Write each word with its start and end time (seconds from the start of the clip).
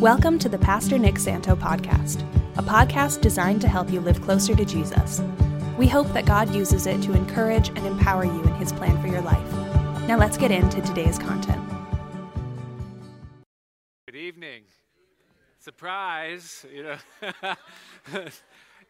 Welcome 0.00 0.38
to 0.38 0.48
the 0.48 0.58
Pastor 0.58 0.96
Nick 0.96 1.18
Santo 1.18 1.56
podcast, 1.56 2.22
a 2.56 2.62
podcast 2.62 3.20
designed 3.20 3.60
to 3.62 3.68
help 3.68 3.90
you 3.90 3.98
live 3.98 4.22
closer 4.22 4.54
to 4.54 4.64
Jesus. 4.64 5.20
We 5.76 5.88
hope 5.88 6.06
that 6.12 6.24
God 6.24 6.54
uses 6.54 6.86
it 6.86 7.02
to 7.02 7.14
encourage 7.14 7.70
and 7.70 7.84
empower 7.84 8.24
you 8.24 8.40
in 8.44 8.54
his 8.54 8.72
plan 8.72 9.02
for 9.02 9.08
your 9.08 9.22
life. 9.22 9.52
Now 10.06 10.16
let's 10.16 10.36
get 10.36 10.52
into 10.52 10.80
today's 10.82 11.18
content. 11.18 11.60
Good 14.06 14.14
evening. 14.14 14.62
Surprise, 15.58 16.64
you 16.72 16.84
know. 16.84 17.54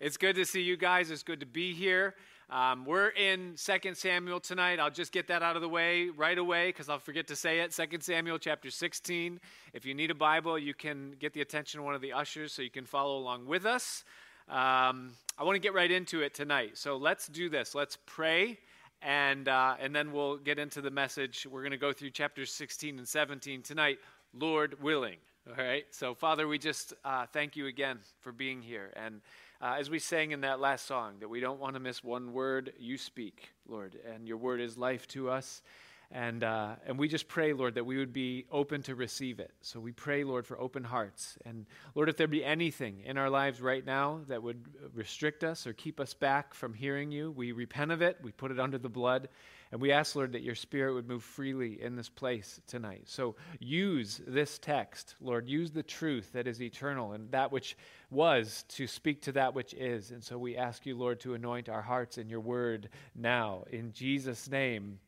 it's 0.00 0.18
good 0.18 0.36
to 0.36 0.44
see 0.44 0.60
you 0.60 0.76
guys. 0.76 1.10
It's 1.10 1.22
good 1.22 1.40
to 1.40 1.46
be 1.46 1.72
here. 1.72 2.16
Um, 2.50 2.86
we're 2.86 3.10
in 3.10 3.56
2 3.56 3.94
Samuel 3.94 4.40
tonight. 4.40 4.80
I'll 4.80 4.90
just 4.90 5.12
get 5.12 5.28
that 5.28 5.42
out 5.42 5.56
of 5.56 5.60
the 5.60 5.68
way 5.68 6.08
right 6.08 6.38
away 6.38 6.70
because 6.70 6.88
I'll 6.88 6.98
forget 6.98 7.26
to 7.26 7.36
say 7.36 7.60
it. 7.60 7.72
2 7.72 7.98
Samuel 8.00 8.38
chapter 8.38 8.70
16. 8.70 9.38
If 9.74 9.84
you 9.84 9.92
need 9.92 10.10
a 10.10 10.14
Bible, 10.14 10.58
you 10.58 10.72
can 10.72 11.14
get 11.18 11.34
the 11.34 11.42
attention 11.42 11.80
of 11.80 11.84
one 11.84 11.94
of 11.94 12.00
the 12.00 12.14
ushers 12.14 12.54
so 12.54 12.62
you 12.62 12.70
can 12.70 12.86
follow 12.86 13.18
along 13.18 13.46
with 13.46 13.66
us. 13.66 14.02
Um, 14.48 15.10
I 15.36 15.44
want 15.44 15.56
to 15.56 15.60
get 15.60 15.74
right 15.74 15.90
into 15.90 16.22
it 16.22 16.32
tonight. 16.32 16.78
So 16.78 16.96
let's 16.96 17.28
do 17.28 17.50
this. 17.50 17.74
Let's 17.74 17.98
pray, 18.06 18.56
and, 19.02 19.46
uh, 19.46 19.76
and 19.78 19.94
then 19.94 20.10
we'll 20.10 20.38
get 20.38 20.58
into 20.58 20.80
the 20.80 20.90
message. 20.90 21.46
We're 21.50 21.60
going 21.60 21.72
to 21.72 21.76
go 21.76 21.92
through 21.92 22.10
chapters 22.10 22.50
16 22.50 22.96
and 22.96 23.06
17 23.06 23.60
tonight, 23.60 23.98
Lord 24.32 24.82
willing. 24.82 25.18
All 25.50 25.62
right? 25.62 25.84
So, 25.90 26.14
Father, 26.14 26.48
we 26.48 26.58
just 26.58 26.94
uh, 27.04 27.26
thank 27.26 27.56
you 27.56 27.66
again 27.66 27.98
for 28.20 28.32
being 28.32 28.62
here. 28.62 28.90
And 28.96 29.20
uh, 29.60 29.76
as 29.78 29.90
we 29.90 29.98
sang 29.98 30.30
in 30.30 30.42
that 30.42 30.60
last 30.60 30.86
song, 30.86 31.14
that 31.20 31.28
we 31.28 31.40
don't 31.40 31.58
want 31.58 31.74
to 31.74 31.80
miss 31.80 32.04
one 32.04 32.32
word 32.32 32.72
you 32.78 32.96
speak, 32.96 33.50
Lord, 33.66 33.96
and 34.12 34.26
your 34.26 34.36
word 34.36 34.60
is 34.60 34.78
life 34.78 35.06
to 35.08 35.30
us. 35.30 35.62
And, 36.10 36.42
uh, 36.42 36.76
and 36.86 36.98
we 36.98 37.06
just 37.06 37.28
pray, 37.28 37.52
Lord, 37.52 37.74
that 37.74 37.84
we 37.84 37.98
would 37.98 38.14
be 38.14 38.46
open 38.50 38.82
to 38.84 38.94
receive 38.94 39.40
it. 39.40 39.52
So 39.60 39.78
we 39.78 39.92
pray, 39.92 40.24
Lord, 40.24 40.46
for 40.46 40.58
open 40.58 40.84
hearts. 40.84 41.36
And 41.44 41.66
Lord, 41.94 42.08
if 42.08 42.16
there 42.16 42.26
be 42.26 42.42
anything 42.42 43.02
in 43.04 43.18
our 43.18 43.28
lives 43.28 43.60
right 43.60 43.84
now 43.84 44.20
that 44.28 44.42
would 44.42 44.64
restrict 44.94 45.44
us 45.44 45.66
or 45.66 45.74
keep 45.74 46.00
us 46.00 46.14
back 46.14 46.54
from 46.54 46.72
hearing 46.72 47.10
you, 47.10 47.30
we 47.32 47.52
repent 47.52 47.92
of 47.92 48.00
it, 48.00 48.16
we 48.22 48.32
put 48.32 48.50
it 48.50 48.58
under 48.58 48.78
the 48.78 48.88
blood, 48.88 49.28
and 49.70 49.80
we 49.80 49.92
ask, 49.92 50.16
Lord, 50.16 50.32
that 50.32 50.42
your 50.42 50.54
spirit 50.54 50.94
would 50.94 51.08
move 51.08 51.22
freely 51.22 51.80
in 51.82 51.94
this 51.94 52.08
place 52.08 52.60
tonight. 52.66 53.02
So 53.04 53.36
use 53.58 54.20
this 54.26 54.58
text, 54.58 55.14
Lord. 55.20 55.46
Use 55.48 55.70
the 55.70 55.82
truth 55.82 56.32
that 56.32 56.46
is 56.46 56.62
eternal 56.62 57.12
and 57.12 57.30
that 57.32 57.52
which 57.52 57.76
was 58.10 58.64
to 58.70 58.86
speak 58.86 59.22
to 59.22 59.32
that 59.32 59.54
which 59.54 59.74
is. 59.74 60.10
And 60.10 60.24
so 60.24 60.38
we 60.38 60.56
ask 60.56 60.86
you, 60.86 60.96
Lord, 60.96 61.20
to 61.20 61.34
anoint 61.34 61.68
our 61.68 61.82
hearts 61.82 62.16
in 62.16 62.30
your 62.30 62.40
word 62.40 62.88
now. 63.14 63.64
In 63.70 63.92
Jesus' 63.92 64.48
name 64.48 64.98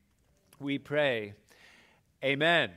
we 0.59 0.77
pray. 0.77 1.33
Amen. 2.23 2.69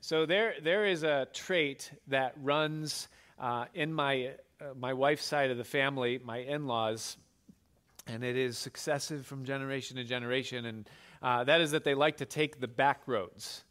So 0.00 0.24
there, 0.24 0.54
there 0.62 0.86
is 0.86 1.02
a 1.02 1.28
trait 1.34 1.90
that 2.06 2.32
runs 2.40 3.08
uh, 3.38 3.66
in 3.74 3.92
my, 3.92 4.30
uh, 4.60 4.72
my 4.78 4.94
wife's 4.94 5.24
side 5.24 5.50
of 5.50 5.58
the 5.58 5.64
family, 5.64 6.18
my 6.24 6.38
in 6.38 6.66
laws, 6.66 7.18
and 8.06 8.24
it 8.24 8.36
is 8.36 8.56
successive 8.56 9.26
from 9.26 9.44
generation 9.44 9.98
to 9.98 10.04
generation. 10.04 10.64
And 10.64 10.88
uh, 11.22 11.44
that 11.44 11.60
is 11.60 11.70
that 11.72 11.84
they 11.84 11.94
like 11.94 12.16
to 12.18 12.26
take 12.26 12.60
the 12.60 12.68
back 12.68 13.02
roads 13.06 13.64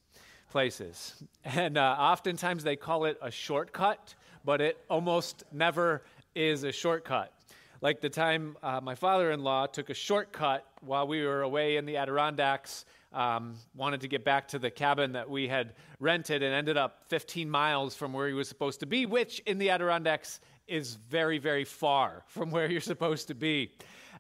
places. 0.50 1.24
And 1.44 1.78
uh, 1.78 1.96
oftentimes 2.00 2.64
they 2.64 2.76
call 2.76 3.06
it 3.06 3.18
a 3.22 3.32
shortcut, 3.32 4.16
but 4.44 4.62
it 4.62 4.78
almost 4.90 5.44
never 5.52 6.04
is 6.36 6.64
a 6.64 6.72
shortcut. 6.72 7.34
Like 7.82 8.02
the 8.02 8.10
time 8.10 8.58
uh, 8.64 8.82
my 8.82 8.96
father 8.96 9.32
in 9.32 9.44
law 9.44 9.68
took 9.68 9.90
a 9.90 9.94
shortcut 9.94 10.66
while 10.82 11.08
we 11.08 11.24
were 11.24 11.44
away 11.44 11.78
in 11.78 11.86
the 11.86 11.98
Adirondacks, 11.98 12.86
um, 13.14 13.56
wanted 13.76 14.02
to 14.02 14.08
get 14.08 14.24
back 14.24 14.48
to 14.50 14.60
the 14.60 14.72
cabin 14.72 15.12
that 15.14 15.30
we 15.30 15.48
had 15.48 15.74
rented, 16.00 16.44
and 16.44 16.54
ended 16.54 16.76
up 16.76 17.04
15 17.08 17.50
miles 17.50 17.96
from 17.96 18.14
where 18.14 18.28
he 18.28 18.34
was 18.34 18.48
supposed 18.48 18.80
to 18.80 18.86
be, 18.86 19.06
which 19.06 19.40
in 19.46 19.58
the 19.58 19.70
Adirondacks 19.70 20.40
is 20.68 20.96
very, 20.96 21.38
very 21.38 21.64
far 21.64 22.24
from 22.28 22.52
where 22.52 22.70
you're 22.70 22.82
supposed 22.82 23.28
to 23.28 23.36
be. 23.36 23.72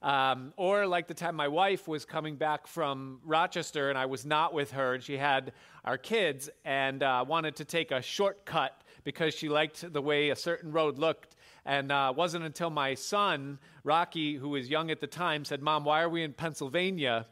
Um, 0.02 0.54
or 0.58 0.86
like 0.86 1.08
the 1.08 1.14
time 1.14 1.36
my 1.36 1.48
wife 1.48 1.88
was 1.88 2.06
coming 2.06 2.36
back 2.36 2.68
from 2.68 3.20
Rochester 3.26 3.90
and 3.90 3.98
I 3.98 4.06
was 4.06 4.26
not 4.26 4.54
with 4.54 4.72
her 4.72 4.96
and 4.96 5.04
she 5.04 5.18
had 5.18 5.54
our 5.84 5.98
kids 5.98 6.50
and 6.66 7.02
uh, 7.02 7.26
wanted 7.28 7.56
to 7.58 7.66
take 7.66 7.92
a 7.92 8.02
shortcut 8.02 8.82
because 9.04 9.34
she 9.34 9.50
liked 9.50 9.92
the 9.94 10.02
way 10.02 10.30
a 10.30 10.36
certain 10.36 10.72
road 10.72 11.00
looked. 11.00 11.36
And 11.66 11.92
uh, 11.92 12.14
wasn't 12.16 12.46
until 12.46 12.70
my 12.70 12.94
son, 12.94 13.60
Rocky, 13.84 14.36
who 14.36 14.50
was 14.50 14.70
young 14.70 14.92
at 14.92 15.02
the 15.02 15.08
time, 15.08 15.44
said, 15.46 15.62
Mom, 15.62 15.84
why 15.84 16.02
are 16.02 16.10
we 16.10 16.24
in 16.24 16.34
Pennsylvania? 16.34 17.26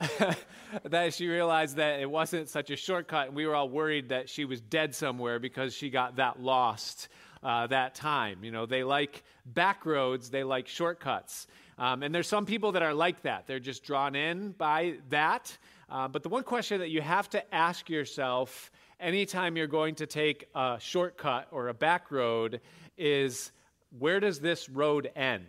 that 0.84 1.14
she 1.14 1.26
realized 1.26 1.76
that 1.76 2.00
it 2.00 2.10
wasn't 2.10 2.48
such 2.48 2.70
a 2.70 2.76
shortcut. 2.76 3.28
And 3.28 3.36
we 3.36 3.46
were 3.46 3.54
all 3.54 3.68
worried 3.68 4.10
that 4.10 4.28
she 4.28 4.44
was 4.44 4.60
dead 4.60 4.94
somewhere 4.94 5.38
because 5.38 5.74
she 5.74 5.90
got 5.90 6.16
that 6.16 6.40
lost 6.40 7.08
uh, 7.42 7.66
that 7.68 7.94
time. 7.94 8.44
You 8.44 8.50
know, 8.50 8.66
they 8.66 8.84
like 8.84 9.24
back 9.44 9.86
roads, 9.86 10.30
they 10.30 10.44
like 10.44 10.68
shortcuts. 10.68 11.46
Um, 11.78 12.02
and 12.02 12.14
there's 12.14 12.26
some 12.26 12.44
people 12.44 12.72
that 12.72 12.82
are 12.82 12.94
like 12.94 13.22
that. 13.22 13.46
They're 13.46 13.60
just 13.60 13.84
drawn 13.84 14.16
in 14.16 14.50
by 14.52 14.94
that. 15.10 15.56
Uh, 15.88 16.08
but 16.08 16.22
the 16.22 16.28
one 16.28 16.42
question 16.42 16.80
that 16.80 16.90
you 16.90 17.00
have 17.00 17.30
to 17.30 17.54
ask 17.54 17.88
yourself 17.88 18.70
anytime 19.00 19.56
you're 19.56 19.66
going 19.68 19.94
to 19.96 20.06
take 20.06 20.48
a 20.54 20.76
shortcut 20.80 21.46
or 21.50 21.68
a 21.68 21.74
back 21.74 22.10
road 22.10 22.60
is 22.96 23.52
where 23.98 24.20
does 24.20 24.40
this 24.40 24.68
road 24.68 25.10
end? 25.14 25.48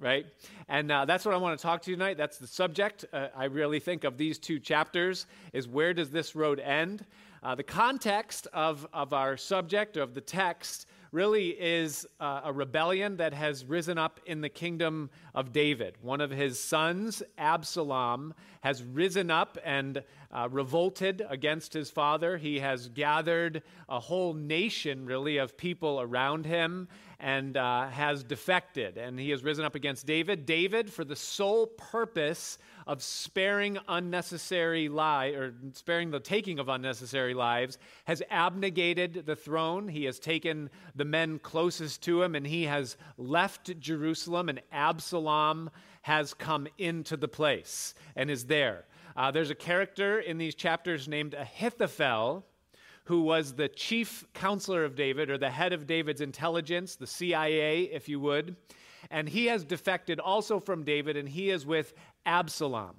Right? 0.00 0.26
And 0.68 0.90
uh, 0.90 1.04
that's 1.04 1.24
what 1.24 1.34
I 1.34 1.38
want 1.38 1.58
to 1.58 1.62
talk 1.62 1.82
to 1.82 1.90
you 1.90 1.96
tonight. 1.96 2.16
That's 2.16 2.38
the 2.38 2.48
subject, 2.48 3.04
uh, 3.12 3.28
I 3.34 3.44
really 3.44 3.78
think, 3.78 4.02
of 4.02 4.18
these 4.18 4.38
two 4.38 4.58
chapters 4.58 5.26
is 5.52 5.68
where 5.68 5.94
does 5.94 6.10
this 6.10 6.34
road 6.34 6.58
end? 6.58 7.06
Uh, 7.44 7.54
the 7.54 7.62
context 7.62 8.48
of, 8.52 8.86
of 8.92 9.12
our 9.12 9.36
subject, 9.36 9.96
of 9.96 10.14
the 10.14 10.20
text, 10.20 10.88
really 11.14 11.50
is 11.50 12.06
uh, 12.18 12.40
a 12.44 12.52
rebellion 12.52 13.16
that 13.18 13.32
has 13.32 13.64
risen 13.64 13.96
up 13.96 14.18
in 14.26 14.40
the 14.40 14.48
kingdom 14.48 15.08
of 15.32 15.52
David. 15.52 15.94
One 16.02 16.20
of 16.20 16.32
his 16.32 16.58
sons, 16.58 17.22
Absalom, 17.38 18.34
has 18.62 18.82
risen 18.82 19.30
up 19.30 19.56
and 19.64 20.02
uh, 20.32 20.48
revolted 20.50 21.24
against 21.30 21.72
his 21.72 21.88
father. 21.88 22.36
He 22.36 22.58
has 22.58 22.88
gathered 22.88 23.62
a 23.88 24.00
whole 24.00 24.34
nation, 24.34 25.06
really, 25.06 25.36
of 25.36 25.56
people 25.56 26.00
around 26.00 26.46
him 26.46 26.88
and 27.24 27.56
uh, 27.56 27.88
has 27.88 28.22
defected. 28.22 28.98
And 28.98 29.18
he 29.18 29.30
has 29.30 29.42
risen 29.42 29.64
up 29.64 29.74
against 29.74 30.04
David. 30.04 30.44
David, 30.44 30.92
for 30.92 31.04
the 31.04 31.16
sole 31.16 31.66
purpose 31.66 32.58
of 32.86 33.02
sparing 33.02 33.78
unnecessary 33.88 34.90
lives, 34.90 35.34
or 35.34 35.54
sparing 35.72 36.10
the 36.10 36.20
taking 36.20 36.58
of 36.58 36.68
unnecessary 36.68 37.32
lives, 37.32 37.78
has 38.04 38.22
abnegated 38.30 39.22
the 39.24 39.36
throne. 39.36 39.88
He 39.88 40.04
has 40.04 40.18
taken 40.18 40.68
the 40.94 41.06
men 41.06 41.38
closest 41.38 42.02
to 42.02 42.22
him, 42.22 42.34
and 42.34 42.46
he 42.46 42.64
has 42.64 42.98
left 43.16 43.80
Jerusalem, 43.80 44.50
and 44.50 44.60
Absalom 44.70 45.70
has 46.02 46.34
come 46.34 46.68
into 46.76 47.16
the 47.16 47.26
place 47.26 47.94
and 48.14 48.30
is 48.30 48.44
there. 48.44 48.84
Uh, 49.16 49.30
there's 49.30 49.48
a 49.48 49.54
character 49.54 50.20
in 50.20 50.36
these 50.36 50.54
chapters 50.54 51.08
named 51.08 51.32
Ahithophel 51.32 52.44
who 53.04 53.22
was 53.22 53.52
the 53.52 53.68
chief 53.68 54.24
counselor 54.32 54.84
of 54.84 54.96
David, 54.96 55.30
or 55.30 55.38
the 55.38 55.50
head 55.50 55.72
of 55.72 55.86
David's 55.86 56.20
intelligence, 56.20 56.96
the 56.96 57.06
CIA, 57.06 57.82
if 57.82 58.08
you 58.08 58.18
would. 58.20 58.56
And 59.10 59.28
he 59.28 59.46
has 59.46 59.64
defected 59.64 60.18
also 60.18 60.58
from 60.58 60.84
David, 60.84 61.16
and 61.16 61.28
he 61.28 61.50
is 61.50 61.66
with 61.66 61.94
Absalom. 62.24 62.96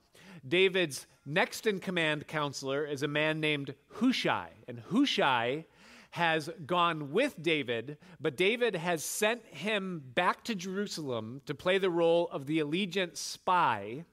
David's 0.48 1.08
next 1.26 1.66
in 1.66 1.80
command 1.80 2.28
counselor 2.28 2.86
is 2.86 3.02
a 3.02 3.08
man 3.08 3.40
named 3.40 3.74
Hushai. 3.94 4.50
And 4.68 4.80
Hushai 4.92 5.66
has 6.12 6.50
gone 6.66 7.12
with 7.12 7.42
David, 7.42 7.98
but 8.22 8.38
David 8.38 8.76
has 8.76 9.04
sent 9.04 9.46
him 9.48 10.02
back 10.14 10.44
to 10.46 10.56
Jerusalem 10.56 11.42
to 11.46 11.54
play 11.56 11.78
the 11.78 11.90
role 11.90 12.30
of 12.32 12.46
the 12.46 12.60
allegiant 12.60 13.18
spy 13.18 14.06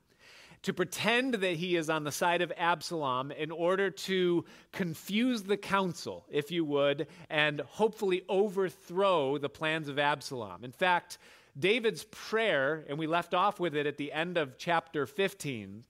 to 0.62 0.72
pretend 0.72 1.34
that 1.34 1.56
he 1.56 1.76
is 1.76 1.90
on 1.90 2.04
the 2.04 2.12
side 2.12 2.40
of 2.40 2.52
Absalom 2.56 3.32
in 3.32 3.50
order 3.50 3.90
to 3.90 4.44
confuse 4.72 5.42
the 5.42 5.56
council, 5.56 6.24
if 6.30 6.50
you 6.50 6.64
would, 6.64 7.08
and 7.28 7.60
hopefully 7.60 8.22
overthrow 8.28 9.38
the 9.38 9.48
plans 9.48 9.88
of 9.88 9.98
Absalom. 9.98 10.64
In 10.64 10.72
fact, 10.72 11.18
David's 11.58 12.04
prayer, 12.04 12.84
and 12.88 12.98
we 12.98 13.06
left 13.06 13.34
off 13.34 13.60
with 13.60 13.74
it 13.74 13.86
at 13.86 13.96
the 13.96 14.12
end 14.12 14.38
of 14.38 14.56
chapter 14.56 15.04
15, 15.06 15.84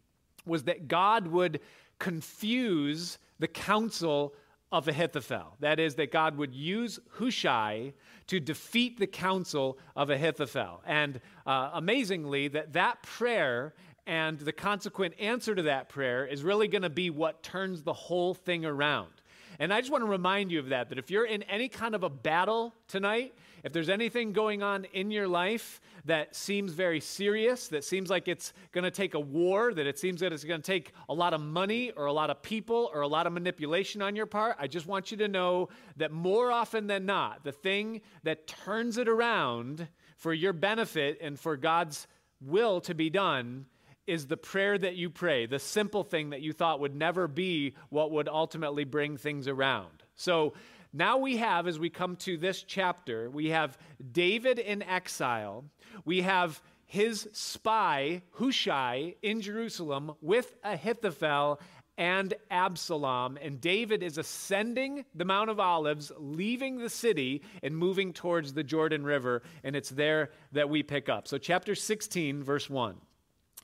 was 0.46 0.64
that 0.64 0.88
God 0.88 1.26
would 1.28 1.60
confuse 1.98 3.18
the 3.38 3.48
counsel 3.48 4.34
of 4.72 4.88
Ahithophel. 4.88 5.56
That 5.60 5.78
is, 5.78 5.96
that 5.96 6.10
God 6.10 6.36
would 6.38 6.54
use 6.54 6.98
Hushai 7.18 7.92
to 8.26 8.40
defeat 8.40 8.98
the 8.98 9.06
counsel 9.06 9.78
of 9.94 10.08
Ahithophel. 10.08 10.82
And 10.86 11.20
uh, 11.46 11.70
amazingly, 11.74 12.48
that 12.48 12.72
that 12.72 13.02
prayer 13.02 13.74
and 14.06 14.38
the 14.38 14.52
consequent 14.52 15.14
answer 15.18 15.54
to 15.54 15.62
that 15.62 15.88
prayer 15.88 16.26
is 16.26 16.42
really 16.42 16.68
going 16.68 16.82
to 16.82 16.90
be 16.90 17.10
what 17.10 17.42
turns 17.42 17.82
the 17.82 17.92
whole 17.92 18.34
thing 18.34 18.64
around. 18.64 19.10
And 19.58 19.72
I 19.72 19.80
just 19.80 19.92
want 19.92 20.02
to 20.02 20.10
remind 20.10 20.50
you 20.50 20.58
of 20.58 20.70
that, 20.70 20.88
that 20.88 20.98
if 20.98 21.10
you're 21.10 21.26
in 21.26 21.42
any 21.44 21.68
kind 21.68 21.94
of 21.94 22.02
a 22.02 22.10
battle 22.10 22.74
tonight, 22.88 23.34
if 23.62 23.72
there's 23.72 23.88
anything 23.88 24.32
going 24.32 24.62
on 24.62 24.86
in 24.92 25.10
your 25.10 25.28
life 25.28 25.80
that 26.04 26.34
seems 26.34 26.72
very 26.72 26.98
serious, 26.98 27.68
that 27.68 27.84
seems 27.84 28.10
like 28.10 28.26
it's 28.26 28.54
going 28.72 28.82
to 28.82 28.90
take 28.90 29.14
a 29.14 29.20
war, 29.20 29.72
that 29.72 29.86
it 29.86 29.98
seems 29.98 30.20
that 30.20 30.32
it's 30.32 30.42
going 30.42 30.60
to 30.60 30.66
take 30.66 30.92
a 31.08 31.14
lot 31.14 31.32
of 31.32 31.40
money 31.40 31.92
or 31.92 32.06
a 32.06 32.12
lot 32.12 32.28
of 32.30 32.42
people 32.42 32.90
or 32.92 33.02
a 33.02 33.06
lot 33.08 33.26
of 33.26 33.32
manipulation 33.32 34.02
on 34.02 34.16
your 34.16 34.26
part, 34.26 34.56
I 34.58 34.66
just 34.66 34.86
want 34.86 35.12
you 35.12 35.16
to 35.18 35.28
know 35.28 35.68
that 35.96 36.10
more 36.10 36.50
often 36.50 36.88
than 36.88 37.06
not, 37.06 37.44
the 37.44 37.52
thing 37.52 38.00
that 38.24 38.48
turns 38.48 38.98
it 38.98 39.08
around 39.08 39.86
for 40.16 40.32
your 40.32 40.52
benefit 40.52 41.18
and 41.20 41.38
for 41.38 41.56
God's 41.56 42.08
will 42.40 42.80
to 42.80 42.94
be 42.94 43.10
done 43.10 43.66
is 44.06 44.26
the 44.26 44.36
prayer 44.36 44.76
that 44.78 44.96
you 44.96 45.10
pray, 45.10 45.46
the 45.46 45.58
simple 45.58 46.02
thing 46.02 46.30
that 46.30 46.40
you 46.40 46.52
thought 46.52 46.80
would 46.80 46.94
never 46.94 47.28
be 47.28 47.74
what 47.88 48.10
would 48.10 48.28
ultimately 48.28 48.84
bring 48.84 49.16
things 49.16 49.48
around. 49.48 50.02
So 50.14 50.54
now 50.92 51.18
we 51.18 51.38
have, 51.38 51.66
as 51.66 51.78
we 51.78 51.90
come 51.90 52.16
to 52.16 52.36
this 52.36 52.62
chapter, 52.62 53.30
we 53.30 53.50
have 53.50 53.78
David 54.12 54.58
in 54.58 54.82
exile, 54.82 55.64
we 56.04 56.22
have 56.22 56.60
his 56.84 57.28
spy, 57.32 58.22
Hushai, 58.32 59.14
in 59.22 59.40
Jerusalem 59.40 60.12
with 60.20 60.54
Ahithophel 60.62 61.58
and 61.96 62.34
Absalom. 62.50 63.38
And 63.40 63.60
David 63.60 64.02
is 64.02 64.18
ascending 64.18 65.06
the 65.14 65.24
Mount 65.24 65.48
of 65.48 65.58
Olives, 65.58 66.12
leaving 66.18 66.78
the 66.78 66.90
city, 66.90 67.42
and 67.62 67.76
moving 67.76 68.12
towards 68.12 68.52
the 68.52 68.62
Jordan 68.62 69.04
River. 69.04 69.42
And 69.64 69.74
it's 69.74 69.88
there 69.88 70.32
that 70.52 70.68
we 70.68 70.82
pick 70.82 71.08
up. 71.08 71.28
So, 71.28 71.38
chapter 71.38 71.74
16, 71.74 72.42
verse 72.42 72.68
1. 72.68 72.96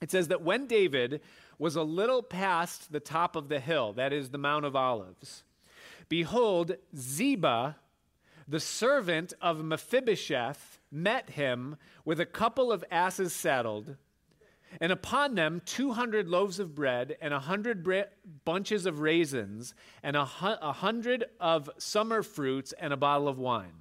It 0.01 0.11
says 0.11 0.27
that 0.29 0.41
when 0.41 0.67
David 0.67 1.21
was 1.57 1.75
a 1.75 1.83
little 1.83 2.23
past 2.23 2.91
the 2.91 2.99
top 2.99 3.35
of 3.35 3.49
the 3.49 3.59
hill, 3.59 3.93
that 3.93 4.13
is 4.13 4.29
the 4.29 4.37
Mount 4.37 4.65
of 4.65 4.75
Olives, 4.75 5.43
behold, 6.07 6.75
Ziba, 6.95 7.75
the 8.47 8.59
servant 8.59 9.33
of 9.41 9.63
Mephibosheth, 9.63 10.79
met 10.91 11.31
him 11.31 11.77
with 12.05 12.19
a 12.19 12.25
couple 12.25 12.71
of 12.71 12.83
asses 12.89 13.33
saddled, 13.33 13.95
and 14.79 14.91
upon 14.91 15.35
them 15.35 15.61
200 15.65 16.27
loaves 16.27 16.59
of 16.59 16.75
bread, 16.75 17.17
and 17.21 17.33
a 17.33 17.39
hundred 17.39 17.83
bre- 17.83 18.09
bunches 18.45 18.85
of 18.85 18.99
raisins, 18.99 19.73
and 20.03 20.15
a 20.15 20.25
hundred 20.25 21.25
of 21.39 21.69
summer 21.77 22.23
fruits, 22.23 22.73
and 22.79 22.93
a 22.93 22.97
bottle 22.97 23.27
of 23.27 23.39
wine. 23.39 23.73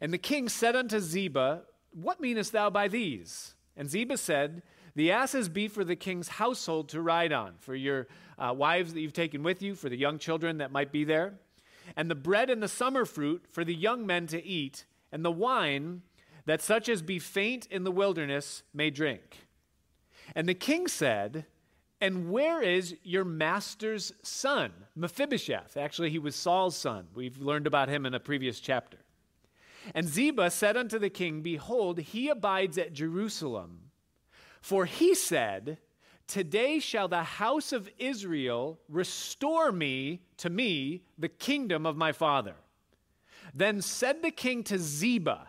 And 0.00 0.12
the 0.12 0.18
king 0.18 0.48
said 0.48 0.76
unto 0.76 1.00
Ziba, 1.00 1.62
What 1.92 2.20
meanest 2.20 2.52
thou 2.52 2.70
by 2.70 2.88
these? 2.88 3.54
And 3.76 3.88
Ziba 3.88 4.16
said, 4.16 4.62
the 4.94 5.12
asses 5.12 5.48
be 5.48 5.68
for 5.68 5.84
the 5.84 5.96
king's 5.96 6.28
household 6.28 6.88
to 6.90 7.00
ride 7.00 7.32
on, 7.32 7.54
for 7.58 7.74
your 7.74 8.08
uh, 8.38 8.52
wives 8.56 8.94
that 8.94 9.00
you've 9.00 9.12
taken 9.12 9.42
with 9.42 9.62
you, 9.62 9.74
for 9.74 9.88
the 9.88 9.96
young 9.96 10.18
children 10.18 10.58
that 10.58 10.72
might 10.72 10.92
be 10.92 11.04
there, 11.04 11.34
and 11.96 12.10
the 12.10 12.14
bread 12.14 12.50
and 12.50 12.62
the 12.62 12.68
summer 12.68 13.04
fruit 13.04 13.44
for 13.50 13.64
the 13.64 13.74
young 13.74 14.06
men 14.06 14.26
to 14.28 14.44
eat, 14.44 14.84
and 15.12 15.24
the 15.24 15.30
wine 15.30 16.02
that 16.46 16.62
such 16.62 16.88
as 16.88 17.02
be 17.02 17.18
faint 17.18 17.66
in 17.66 17.84
the 17.84 17.92
wilderness 17.92 18.62
may 18.72 18.90
drink. 18.90 19.46
And 20.34 20.48
the 20.48 20.54
king 20.54 20.86
said, 20.86 21.46
And 22.00 22.30
where 22.30 22.62
is 22.62 22.96
your 23.02 23.24
master's 23.24 24.12
son, 24.22 24.72
Mephibosheth? 24.96 25.76
Actually, 25.76 26.10
he 26.10 26.18
was 26.18 26.34
Saul's 26.34 26.76
son. 26.76 27.08
We've 27.14 27.38
learned 27.38 27.66
about 27.66 27.88
him 27.88 28.06
in 28.06 28.14
a 28.14 28.20
previous 28.20 28.60
chapter. 28.60 28.98
And 29.94 30.08
Ziba 30.08 30.50
said 30.50 30.76
unto 30.76 30.98
the 30.98 31.10
king, 31.10 31.42
Behold, 31.42 31.98
he 31.98 32.28
abides 32.28 32.78
at 32.78 32.92
Jerusalem 32.92 33.89
for 34.60 34.84
he 34.84 35.14
said, 35.14 35.78
Today 36.26 36.78
shall 36.78 37.08
the 37.08 37.24
house 37.24 37.72
of 37.72 37.90
Israel 37.98 38.78
restore 38.88 39.72
me 39.72 40.20
to 40.36 40.48
me 40.48 41.02
the 41.18 41.28
kingdom 41.28 41.86
of 41.86 41.96
my 41.96 42.12
father. 42.12 42.54
Then 43.52 43.82
said 43.82 44.22
the 44.22 44.30
king 44.30 44.62
to 44.64 44.78
Ziba, 44.78 45.48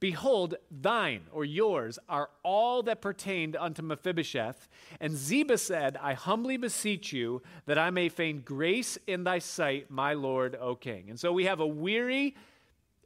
Behold, 0.00 0.54
thine 0.70 1.22
or 1.30 1.44
yours 1.44 1.98
are 2.08 2.30
all 2.42 2.82
that 2.82 3.00
pertained 3.00 3.56
unto 3.56 3.82
Mephibosheth. 3.82 4.68
And 5.00 5.16
Ziba 5.16 5.58
said, 5.58 5.96
I 6.00 6.14
humbly 6.14 6.56
beseech 6.56 7.12
you 7.12 7.42
that 7.66 7.78
I 7.78 7.90
may 7.90 8.08
feign 8.08 8.42
grace 8.44 8.98
in 9.06 9.24
thy 9.24 9.38
sight, 9.38 9.90
my 9.90 10.14
lord, 10.14 10.56
O 10.60 10.74
king. 10.74 11.10
And 11.10 11.18
so 11.18 11.32
we 11.32 11.44
have 11.44 11.60
a 11.60 11.66
weary, 11.66 12.34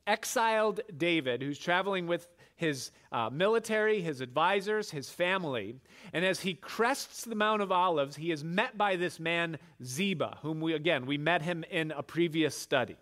exiled 0.06 0.81
David 0.97 1.43
who's 1.43 1.59
traveling 1.59 2.06
with 2.06 2.29
his 2.58 2.90
uh, 3.12 3.31
military, 3.31 4.02
his 4.02 4.20
advisors, 4.20 4.90
his 4.90 5.08
family. 5.08 5.76
And 6.12 6.25
as 6.25 6.40
he 6.40 6.55
crests 6.55 7.25
the 7.25 7.37
Mount 7.37 7.62
of 7.62 7.70
Olives, 7.70 8.16
he 8.16 8.32
is 8.32 8.43
met 8.43 8.76
by 8.76 8.96
this 8.96 9.20
man, 9.20 9.58
Ziba, 9.82 10.38
whom 10.43 10.60
we, 10.60 10.75
again, 10.75 11.06
we 11.06 11.19
met 11.19 11.43
him 11.43 11.64
in 11.70 11.93
a 11.93 12.02
previous 12.02 12.56
study. 12.56 12.96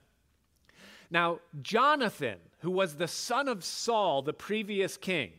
Now, 1.10 1.40
Jonathan, 1.62 2.36
who 2.58 2.70
was 2.70 2.96
the 2.96 3.08
son 3.08 3.48
of 3.48 3.64
Saul, 3.64 4.20
the 4.20 4.34
previous 4.34 4.98
king, 4.98 5.32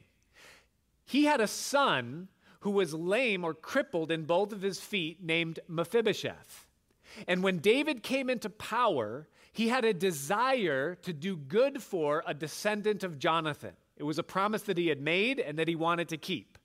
he 1.05 1.25
had 1.25 1.39
a 1.39 1.47
son 1.47 2.27
who 2.61 2.71
was 2.71 2.95
lame 2.95 3.43
or 3.43 3.53
crippled 3.53 4.11
in 4.11 4.25
both 4.25 4.51
of 4.51 4.63
his 4.63 4.79
feet 4.79 5.23
named 5.23 5.59
Mephibosheth. 5.67 6.65
And 7.27 7.43
when 7.43 7.59
David 7.59 8.01
came 8.01 8.31
into 8.31 8.49
power, 8.49 9.27
he 9.53 9.67
had 9.67 9.85
a 9.85 9.93
desire 9.93 10.95
to 11.03 11.13
do 11.13 11.37
good 11.37 11.83
for 11.83 12.23
a 12.25 12.33
descendant 12.33 13.03
of 13.03 13.19
Jonathan. 13.19 13.73
It 13.97 14.03
was 14.03 14.19
a 14.19 14.23
promise 14.23 14.63
that 14.63 14.77
he 14.77 14.87
had 14.87 15.01
made 15.01 15.39
and 15.39 15.57
that 15.59 15.67
he 15.67 15.75
wanted 15.75 16.09
to 16.09 16.17
keep. 16.17 16.57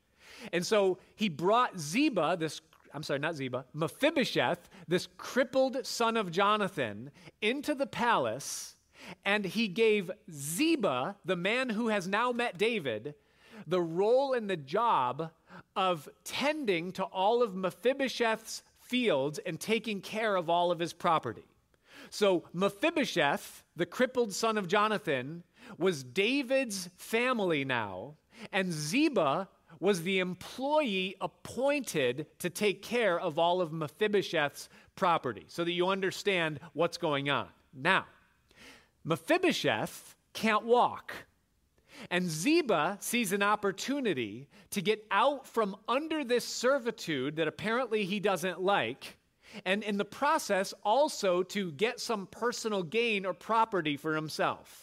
And 0.52 0.66
so 0.66 0.98
he 1.14 1.28
brought 1.28 1.78
Ziba, 1.78 2.36
this, 2.38 2.60
I'm 2.92 3.02
sorry, 3.02 3.20
not 3.20 3.34
Ziba, 3.36 3.64
Mephibosheth, 3.72 4.68
this 4.88 5.08
crippled 5.16 5.86
son 5.86 6.16
of 6.16 6.30
Jonathan, 6.30 7.10
into 7.40 7.74
the 7.74 7.86
palace, 7.86 8.76
and 9.24 9.44
he 9.44 9.68
gave 9.68 10.10
Ziba, 10.30 11.16
the 11.24 11.36
man 11.36 11.70
who 11.70 11.88
has 11.88 12.08
now 12.08 12.32
met 12.32 12.58
David, 12.58 13.14
the 13.66 13.80
role 13.80 14.32
and 14.32 14.48
the 14.48 14.56
job 14.56 15.30
of 15.76 16.08
tending 16.24 16.92
to 16.92 17.04
all 17.04 17.42
of 17.42 17.54
Mephibosheth's 17.54 18.62
fields 18.80 19.38
and 19.46 19.58
taking 19.58 20.00
care 20.00 20.36
of 20.36 20.50
all 20.50 20.70
of 20.70 20.78
his 20.78 20.92
property. 20.92 21.44
So 22.10 22.44
Mephibosheth, 22.52 23.62
the 23.76 23.86
crippled 23.86 24.32
son 24.32 24.58
of 24.58 24.68
Jonathan, 24.68 25.44
was 25.78 26.02
David's 26.02 26.88
family 26.96 27.64
now, 27.64 28.14
and 28.52 28.72
Ziba 28.72 29.48
was 29.80 30.02
the 30.02 30.20
employee 30.20 31.16
appointed 31.20 32.26
to 32.38 32.50
take 32.50 32.82
care 32.82 33.18
of 33.18 33.38
all 33.38 33.60
of 33.60 33.72
Mephibosheth's 33.72 34.68
property, 34.94 35.44
so 35.48 35.64
that 35.64 35.72
you 35.72 35.88
understand 35.88 36.60
what's 36.72 36.98
going 36.98 37.30
on. 37.30 37.48
Now, 37.74 38.06
Mephibosheth 39.04 40.14
can't 40.32 40.64
walk. 40.64 41.12
And 42.10 42.28
Ziba 42.28 42.96
sees 43.00 43.32
an 43.32 43.42
opportunity 43.42 44.48
to 44.70 44.80
get 44.80 45.04
out 45.10 45.46
from 45.46 45.76
under 45.88 46.24
this 46.24 46.44
servitude 46.44 47.36
that 47.36 47.48
apparently 47.48 48.04
he 48.04 48.18
doesn't 48.18 48.60
like, 48.60 49.18
and 49.64 49.82
in 49.82 49.98
the 49.98 50.04
process, 50.04 50.72
also 50.84 51.42
to 51.44 51.72
get 51.72 52.00
some 52.00 52.26
personal 52.28 52.82
gain 52.82 53.26
or 53.26 53.34
property 53.34 53.96
for 53.96 54.14
himself. 54.14 54.81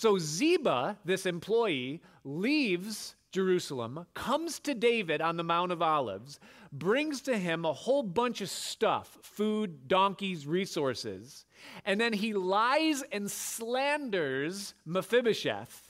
So 0.00 0.16
Ziba, 0.16 0.96
this 1.04 1.26
employee, 1.26 2.00
leaves 2.24 3.16
Jerusalem, 3.32 4.06
comes 4.14 4.58
to 4.60 4.74
David 4.74 5.20
on 5.20 5.36
the 5.36 5.44
Mount 5.44 5.72
of 5.72 5.82
Olives, 5.82 6.40
brings 6.72 7.20
to 7.20 7.36
him 7.36 7.66
a 7.66 7.74
whole 7.74 8.02
bunch 8.02 8.40
of 8.40 8.48
stuff 8.48 9.18
food, 9.20 9.88
donkeys, 9.88 10.46
resources, 10.46 11.44
and 11.84 12.00
then 12.00 12.14
he 12.14 12.32
lies 12.32 13.02
and 13.12 13.30
slanders 13.30 14.72
Mephibosheth 14.86 15.89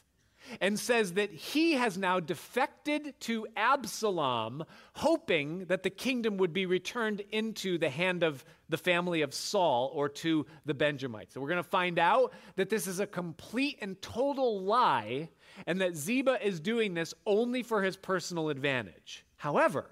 and 0.61 0.78
says 0.78 1.14
that 1.14 1.30
he 1.30 1.73
has 1.75 1.99
now 1.99 2.21
defected 2.21 3.14
to 3.21 3.47
Absalom, 3.57 4.64
hoping 4.95 5.66
that 5.66 5.83
the 5.83 5.90
kingdom 5.90 6.37
would 6.38 6.52
be 6.52 6.66
returned 6.66 7.21
into 7.30 7.78
the 7.78 7.90
hand 7.90 8.23
of 8.23 8.45
the 8.69 8.78
family 8.78 9.23
of 9.23 9.35
Saul 9.35 9.90
or 9.95 10.09
to 10.09 10.47
the 10.64 10.75
Benjamites. 10.75 11.35
So 11.35 11.40
we're 11.40 11.49
going 11.49 11.62
to 11.62 11.69
find 11.69 11.99
out 11.99 12.33
that 12.57 12.71
this 12.71 12.87
is 12.87 13.00
a 13.00 13.07
complete 13.07 13.78
and 13.80 14.00
total 14.00 14.62
lie 14.62 15.28
and 15.66 15.80
that 15.80 15.97
Ziba 15.97 16.45
is 16.47 16.61
doing 16.61 16.95
this 16.95 17.12
only 17.26 17.62
for 17.62 17.83
his 17.83 17.97
personal 17.97 18.49
advantage. 18.49 19.25
However, 19.37 19.90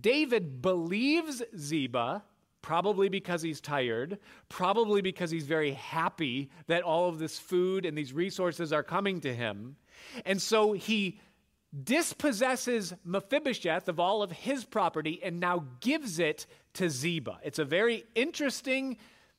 David 0.00 0.62
believes 0.62 1.42
Ziba 1.56 2.22
probably 2.64 3.10
because 3.10 3.42
he's 3.42 3.60
tired, 3.60 4.18
probably 4.48 5.02
because 5.02 5.30
he's 5.30 5.44
very 5.44 5.72
happy 5.72 6.50
that 6.66 6.82
all 6.82 7.10
of 7.10 7.18
this 7.18 7.38
food 7.38 7.84
and 7.84 7.96
these 7.96 8.14
resources 8.14 8.72
are 8.72 8.82
coming 8.82 9.20
to 9.20 9.34
him. 9.34 9.76
And 10.24 10.40
so 10.40 10.72
he 10.72 11.20
dispossesses 11.82 12.94
Mephibosheth 13.04 13.88
of 13.88 13.98
all 13.98 14.22
of 14.22 14.30
his 14.30 14.64
property 14.64 15.20
and 15.22 15.40
now 15.40 15.64
gives 15.80 16.18
it 16.18 16.46
to 16.74 16.88
Ziba. 16.88 17.38
It's 17.42 17.58
a 17.58 17.64
very 17.64 18.04
interesting 18.14 18.96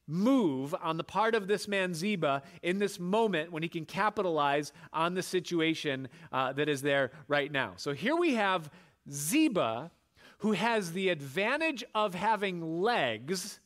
move 0.07 0.75
on 0.81 0.97
the 0.97 1.03
part 1.03 1.33
of 1.33 1.47
this 1.47 1.67
man 1.67 1.93
Ziba 1.93 2.43
in 2.61 2.77
this 2.77 2.99
moment 2.99 3.51
when 3.51 3.63
he 3.63 3.69
can 3.69 3.85
capitalize 3.85 4.71
on 4.93 5.13
the 5.13 5.23
situation 5.23 6.07
uh, 6.31 6.53
that 6.53 6.69
is 6.69 6.81
there 6.81 7.11
right 7.27 7.51
now. 7.51 7.73
So 7.77 7.93
here 7.93 8.15
we 8.15 8.35
have 8.35 8.69
Ziba 9.09 9.91
who 10.39 10.51
has 10.51 10.91
the 10.91 11.09
advantage 11.09 11.83
of 11.95 12.13
having 12.13 12.81
legs 12.81 13.59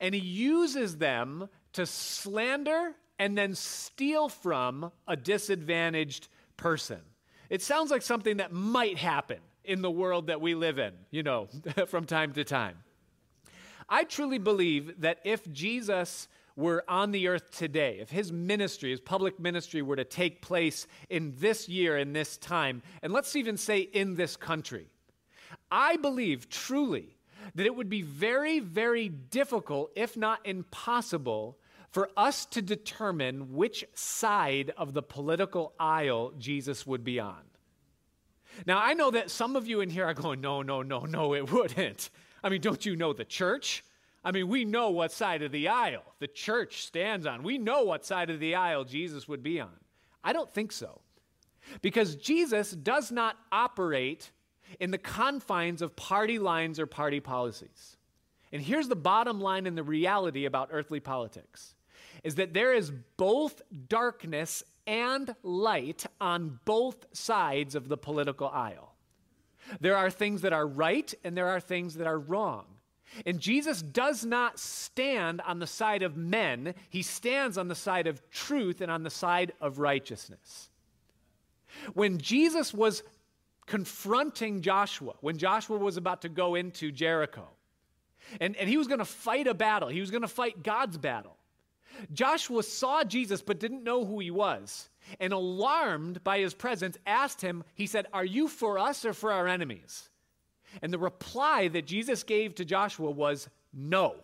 and 0.00 0.14
he 0.14 0.20
uses 0.20 0.98
them 0.98 1.48
to 1.72 1.86
slander 1.86 2.94
and 3.20 3.36
then 3.36 3.54
steal 3.54 4.30
from 4.30 4.90
a 5.06 5.14
disadvantaged 5.14 6.28
person. 6.56 7.00
It 7.50 7.60
sounds 7.60 7.90
like 7.90 8.00
something 8.00 8.38
that 8.38 8.50
might 8.50 8.96
happen 8.96 9.40
in 9.62 9.82
the 9.82 9.90
world 9.90 10.28
that 10.28 10.40
we 10.40 10.54
live 10.54 10.78
in, 10.78 10.94
you 11.10 11.22
know, 11.22 11.48
from 11.86 12.06
time 12.06 12.32
to 12.32 12.44
time. 12.44 12.78
I 13.90 14.04
truly 14.04 14.38
believe 14.38 15.02
that 15.02 15.18
if 15.22 15.52
Jesus 15.52 16.28
were 16.56 16.82
on 16.88 17.10
the 17.10 17.28
earth 17.28 17.50
today, 17.50 17.98
if 18.00 18.08
his 18.08 18.32
ministry, 18.32 18.90
his 18.90 19.00
public 19.00 19.38
ministry, 19.38 19.82
were 19.82 19.96
to 19.96 20.04
take 20.04 20.40
place 20.40 20.86
in 21.10 21.34
this 21.36 21.68
year, 21.68 21.98
in 21.98 22.14
this 22.14 22.38
time, 22.38 22.82
and 23.02 23.12
let's 23.12 23.36
even 23.36 23.58
say 23.58 23.80
in 23.80 24.14
this 24.14 24.34
country, 24.34 24.86
I 25.70 25.98
believe 25.98 26.48
truly 26.48 27.18
that 27.54 27.66
it 27.66 27.74
would 27.74 27.90
be 27.90 28.00
very, 28.00 28.60
very 28.60 29.08
difficult, 29.08 29.90
if 29.94 30.16
not 30.16 30.40
impossible, 30.46 31.58
for 31.90 32.08
us 32.16 32.46
to 32.46 32.62
determine 32.62 33.52
which 33.52 33.84
side 33.94 34.72
of 34.76 34.94
the 34.94 35.02
political 35.02 35.72
aisle 35.78 36.32
Jesus 36.38 36.86
would 36.86 37.04
be 37.04 37.18
on. 37.18 37.42
Now, 38.66 38.80
I 38.82 38.94
know 38.94 39.10
that 39.10 39.30
some 39.30 39.56
of 39.56 39.66
you 39.66 39.80
in 39.80 39.90
here 39.90 40.04
are 40.04 40.14
going, 40.14 40.40
no, 40.40 40.62
no, 40.62 40.82
no, 40.82 41.00
no, 41.00 41.34
it 41.34 41.50
wouldn't. 41.50 42.10
I 42.42 42.48
mean, 42.48 42.60
don't 42.60 42.84
you 42.84 42.96
know 42.96 43.12
the 43.12 43.24
church? 43.24 43.84
I 44.24 44.32
mean, 44.32 44.48
we 44.48 44.64
know 44.64 44.90
what 44.90 45.12
side 45.12 45.42
of 45.42 45.52
the 45.52 45.68
aisle 45.68 46.04
the 46.18 46.28
church 46.28 46.84
stands 46.84 47.26
on. 47.26 47.42
We 47.42 47.58
know 47.58 47.84
what 47.84 48.04
side 48.04 48.30
of 48.30 48.38
the 48.38 48.54
aisle 48.54 48.84
Jesus 48.84 49.26
would 49.28 49.42
be 49.42 49.60
on. 49.60 49.72
I 50.22 50.32
don't 50.32 50.52
think 50.52 50.72
so. 50.72 51.00
Because 51.82 52.16
Jesus 52.16 52.72
does 52.72 53.10
not 53.10 53.36
operate 53.50 54.30
in 54.78 54.90
the 54.90 54.98
confines 54.98 55.82
of 55.82 55.96
party 55.96 56.38
lines 56.38 56.78
or 56.78 56.86
party 56.86 57.20
policies. 57.20 57.96
And 58.52 58.60
here's 58.60 58.88
the 58.88 58.96
bottom 58.96 59.40
line 59.40 59.66
and 59.66 59.76
the 59.76 59.82
reality 59.82 60.44
about 60.44 60.68
earthly 60.72 61.00
politics 61.00 61.74
is 62.22 62.36
that 62.36 62.54
there 62.54 62.72
is 62.72 62.92
both 63.16 63.62
darkness 63.88 64.62
and 64.86 65.34
light 65.42 66.06
on 66.20 66.58
both 66.64 67.06
sides 67.12 67.74
of 67.74 67.88
the 67.88 67.96
political 67.96 68.48
aisle. 68.48 68.94
There 69.80 69.96
are 69.96 70.10
things 70.10 70.42
that 70.42 70.52
are 70.52 70.66
right 70.66 71.12
and 71.22 71.36
there 71.36 71.48
are 71.48 71.60
things 71.60 71.94
that 71.94 72.06
are 72.06 72.18
wrong. 72.18 72.64
And 73.26 73.40
Jesus 73.40 73.82
does 73.82 74.24
not 74.24 74.58
stand 74.58 75.40
on 75.42 75.58
the 75.58 75.66
side 75.66 76.02
of 76.02 76.16
men, 76.16 76.74
he 76.88 77.02
stands 77.02 77.58
on 77.58 77.68
the 77.68 77.74
side 77.74 78.06
of 78.06 78.28
truth 78.30 78.80
and 78.80 78.90
on 78.90 79.02
the 79.02 79.10
side 79.10 79.52
of 79.60 79.78
righteousness. 79.78 80.70
When 81.94 82.18
Jesus 82.18 82.72
was 82.72 83.02
confronting 83.66 84.60
Joshua, 84.60 85.14
when 85.20 85.38
Joshua 85.38 85.78
was 85.78 85.96
about 85.96 86.22
to 86.22 86.28
go 86.28 86.54
into 86.54 86.90
Jericho, 86.92 87.48
and, 88.40 88.56
and 88.56 88.68
he 88.68 88.76
was 88.76 88.86
going 88.86 88.98
to 88.98 89.04
fight 89.04 89.46
a 89.46 89.54
battle, 89.54 89.88
he 89.88 90.00
was 90.00 90.10
going 90.10 90.22
to 90.22 90.28
fight 90.28 90.62
God's 90.62 90.98
battle. 90.98 91.36
Joshua 92.12 92.62
saw 92.62 93.04
Jesus 93.04 93.42
but 93.42 93.60
didn't 93.60 93.84
know 93.84 94.04
who 94.04 94.20
he 94.20 94.30
was. 94.30 94.88
And 95.18 95.32
alarmed 95.32 96.22
by 96.22 96.38
his 96.38 96.54
presence, 96.54 96.96
asked 97.06 97.40
him, 97.40 97.64
he 97.74 97.86
said, 97.86 98.06
Are 98.12 98.24
you 98.24 98.48
for 98.48 98.78
us 98.78 99.04
or 99.04 99.12
for 99.12 99.32
our 99.32 99.48
enemies? 99.48 100.08
And 100.82 100.92
the 100.92 100.98
reply 100.98 101.68
that 101.68 101.86
Jesus 101.86 102.22
gave 102.22 102.54
to 102.54 102.64
Joshua 102.64 103.10
was 103.10 103.48
no. 103.72 104.16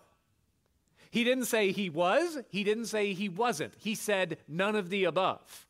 He 1.11 1.25
didn't 1.25 1.47
say 1.47 1.73
he 1.73 1.89
was, 1.91 2.39
he 2.51 2.63
didn't 2.63 2.87
say 2.87 3.13
he 3.13 3.29
wasn't. 3.29 3.75
He 3.79 3.95
said 3.95 4.39
none 4.47 4.77
of 4.77 4.91
the 4.91 5.05
above. 5.05 5.67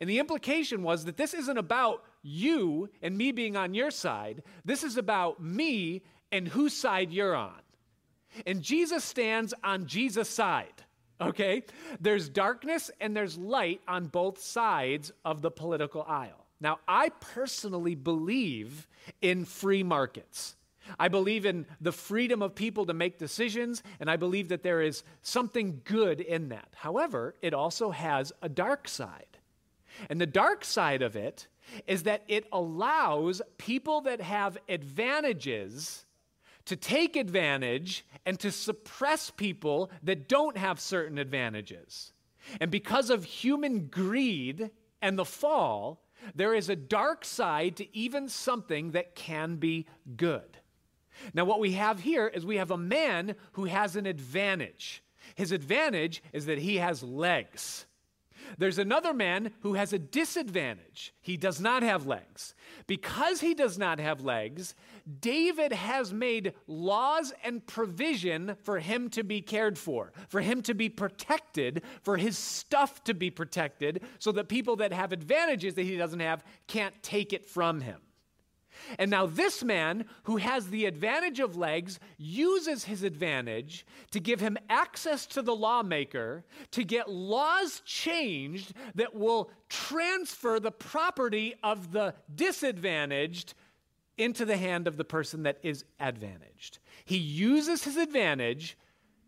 And 0.00 0.08
the 0.08 0.18
implication 0.18 0.82
was 0.82 1.04
that 1.04 1.16
this 1.16 1.34
isn't 1.34 1.58
about 1.58 2.04
you 2.22 2.88
and 3.02 3.16
me 3.16 3.32
being 3.32 3.56
on 3.56 3.74
your 3.74 3.90
side, 3.90 4.42
this 4.64 4.82
is 4.82 4.96
about 4.96 5.42
me 5.42 6.02
and 6.30 6.48
whose 6.48 6.74
side 6.74 7.12
you're 7.12 7.34
on. 7.34 7.60
And 8.46 8.62
Jesus 8.62 9.04
stands 9.04 9.54
on 9.64 9.86
Jesus' 9.86 10.28
side. 10.28 10.84
Okay? 11.20 11.64
There's 12.00 12.28
darkness 12.28 12.90
and 13.00 13.16
there's 13.16 13.36
light 13.36 13.80
on 13.88 14.06
both 14.06 14.40
sides 14.40 15.12
of 15.24 15.42
the 15.42 15.50
political 15.50 16.02
aisle. 16.02 16.46
Now, 16.60 16.78
I 16.88 17.10
personally 17.20 17.94
believe 17.94 18.88
in 19.20 19.44
free 19.44 19.82
markets. 19.82 20.56
I 20.98 21.08
believe 21.08 21.44
in 21.44 21.66
the 21.80 21.92
freedom 21.92 22.42
of 22.42 22.54
people 22.54 22.86
to 22.86 22.94
make 22.94 23.18
decisions, 23.18 23.82
and 24.00 24.10
I 24.10 24.16
believe 24.16 24.48
that 24.48 24.62
there 24.62 24.80
is 24.80 25.02
something 25.22 25.82
good 25.84 26.20
in 26.20 26.48
that. 26.48 26.68
However, 26.74 27.34
it 27.42 27.52
also 27.52 27.90
has 27.90 28.32
a 28.42 28.48
dark 28.48 28.88
side. 28.88 29.38
And 30.08 30.20
the 30.20 30.26
dark 30.26 30.64
side 30.64 31.02
of 31.02 31.16
it 31.16 31.48
is 31.86 32.04
that 32.04 32.22
it 32.28 32.46
allows 32.52 33.42
people 33.58 34.00
that 34.02 34.20
have 34.20 34.56
advantages 34.68 36.06
to 36.68 36.76
take 36.76 37.16
advantage 37.16 38.04
and 38.24 38.38
to 38.40 38.52
suppress 38.52 39.30
people 39.30 39.90
that 40.02 40.28
don't 40.28 40.56
have 40.56 40.78
certain 40.78 41.18
advantages. 41.18 42.12
And 42.60 42.70
because 42.70 43.10
of 43.10 43.24
human 43.24 43.88
greed 43.88 44.70
and 45.02 45.18
the 45.18 45.24
fall, 45.24 46.02
there 46.34 46.54
is 46.54 46.68
a 46.68 46.76
dark 46.76 47.24
side 47.24 47.76
to 47.76 47.96
even 47.96 48.28
something 48.28 48.90
that 48.92 49.14
can 49.14 49.56
be 49.56 49.86
good. 50.16 50.58
Now, 51.34 51.44
what 51.44 51.60
we 51.60 51.72
have 51.72 52.00
here 52.00 52.28
is 52.28 52.44
we 52.46 52.56
have 52.56 52.70
a 52.70 52.78
man 52.78 53.34
who 53.52 53.64
has 53.64 53.96
an 53.96 54.06
advantage. 54.06 55.02
His 55.34 55.52
advantage 55.52 56.22
is 56.32 56.46
that 56.46 56.58
he 56.58 56.76
has 56.76 57.02
legs. 57.02 57.86
There's 58.56 58.78
another 58.78 59.12
man 59.12 59.52
who 59.60 59.74
has 59.74 59.92
a 59.92 59.98
disadvantage. 59.98 61.12
He 61.20 61.36
does 61.36 61.60
not 61.60 61.82
have 61.82 62.06
legs. 62.06 62.54
Because 62.86 63.40
he 63.40 63.54
does 63.54 63.78
not 63.78 64.00
have 64.00 64.22
legs, 64.22 64.74
David 65.20 65.72
has 65.72 66.12
made 66.12 66.54
laws 66.66 67.32
and 67.44 67.66
provision 67.66 68.56
for 68.62 68.78
him 68.78 69.10
to 69.10 69.22
be 69.22 69.40
cared 69.40 69.78
for, 69.78 70.12
for 70.28 70.40
him 70.40 70.62
to 70.62 70.74
be 70.74 70.88
protected, 70.88 71.82
for 72.02 72.16
his 72.16 72.38
stuff 72.38 73.04
to 73.04 73.14
be 73.14 73.30
protected, 73.30 74.02
so 74.18 74.32
that 74.32 74.48
people 74.48 74.76
that 74.76 74.92
have 74.92 75.12
advantages 75.12 75.74
that 75.74 75.82
he 75.84 75.96
doesn't 75.96 76.20
have 76.20 76.44
can't 76.66 77.02
take 77.02 77.32
it 77.32 77.48
from 77.48 77.80
him. 77.80 78.00
And 78.98 79.10
now, 79.10 79.26
this 79.26 79.62
man 79.62 80.06
who 80.24 80.36
has 80.36 80.68
the 80.68 80.86
advantage 80.86 81.40
of 81.40 81.56
legs 81.56 81.98
uses 82.16 82.84
his 82.84 83.02
advantage 83.02 83.86
to 84.10 84.20
give 84.20 84.40
him 84.40 84.58
access 84.68 85.26
to 85.26 85.42
the 85.42 85.54
lawmaker 85.54 86.44
to 86.72 86.84
get 86.84 87.10
laws 87.10 87.82
changed 87.84 88.72
that 88.94 89.14
will 89.14 89.50
transfer 89.68 90.60
the 90.60 90.70
property 90.70 91.54
of 91.62 91.92
the 91.92 92.14
disadvantaged 92.34 93.54
into 94.16 94.44
the 94.44 94.56
hand 94.56 94.88
of 94.88 94.96
the 94.96 95.04
person 95.04 95.44
that 95.44 95.58
is 95.62 95.84
advantaged. 96.00 96.78
He 97.04 97.16
uses 97.16 97.84
his 97.84 97.96
advantage 97.96 98.76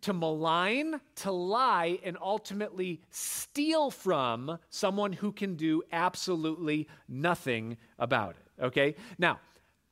to 0.02 0.12
malign, 0.12 1.00
to 1.14 1.30
lie, 1.30 1.99
and 2.02 2.16
ultimately 2.21 3.00
steal 3.11 3.90
from 3.90 4.59
someone 4.71 5.12
who 5.12 5.33
can 5.33 5.57
do 5.57 5.83
absolutely 5.92 6.88
nothing 7.09 7.76
about 7.99 8.30
it. 8.30 8.50
Okay? 8.61 8.95
Now, 9.19 9.40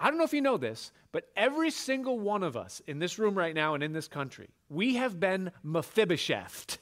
I 0.01 0.09
don't 0.09 0.19
know 0.19 0.25
if 0.25 0.33
you 0.33 0.41
know 0.41 0.57
this, 0.57 0.93
but 1.11 1.29
every 1.37 1.71
single 1.71 2.19
one 2.19 2.43
of 2.43 2.57
us 2.57 2.81
in 2.87 2.99
this 2.99 3.19
room 3.19 3.37
right 3.37 3.55
now 3.55 3.75
and 3.75 3.83
in 3.83 3.93
this 3.93 4.09
country, 4.09 4.49
we 4.69 4.95
have 4.97 5.19
been 5.19 5.51
Mephibosheth, 5.65 6.79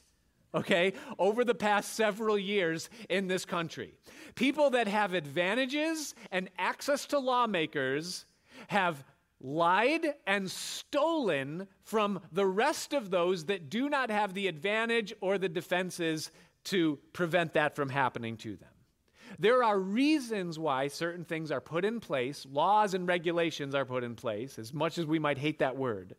okay, 0.55 0.93
over 1.19 1.45
the 1.45 1.55
past 1.55 1.95
several 1.95 2.39
years 2.39 2.91
in 3.09 3.27
this 3.27 3.45
country. 3.45 3.95
People 4.35 4.71
that 4.71 4.89
have 4.89 5.15
advantages 5.15 6.15
and 6.31 6.51
access 6.59 7.07
to 7.07 7.19
lawmakers 7.19 8.27
have 8.69 9.03
lied 9.41 10.15
and 10.27 10.51
stolen 10.51 11.69
from 11.85 12.21
the 12.33 12.47
rest 12.47 12.93
of 12.93 13.11
those 13.11 13.45
that 13.45 13.71
do 13.71 13.89
not 13.89 14.11
have 14.11 14.35
the 14.35 14.49
advantage 14.49 15.15
or 15.21 15.39
the 15.39 15.49
defenses 15.49 16.31
to 16.65 16.99
prevent 17.13 17.53
that 17.55 17.77
from 17.77 17.89
happening 17.89 18.37
to 18.37 18.57
them. 18.57 18.69
There 19.39 19.63
are 19.63 19.79
reasons 19.79 20.59
why 20.59 20.89
certain 20.89 21.25
things 21.25 21.51
are 21.51 21.61
put 21.61 21.85
in 21.85 22.01
place, 22.01 22.47
laws 22.51 22.95
and 22.95 23.07
regulations 23.07 23.75
are 23.75 23.85
put 23.85 24.05
in 24.05 24.15
place, 24.15 24.59
as 24.59 24.73
much 24.73 24.99
as 24.99 25.07
we 25.07 25.19
might 25.19 25.39
hate 25.39 25.59
that 25.59 25.77
word. 25.77 26.17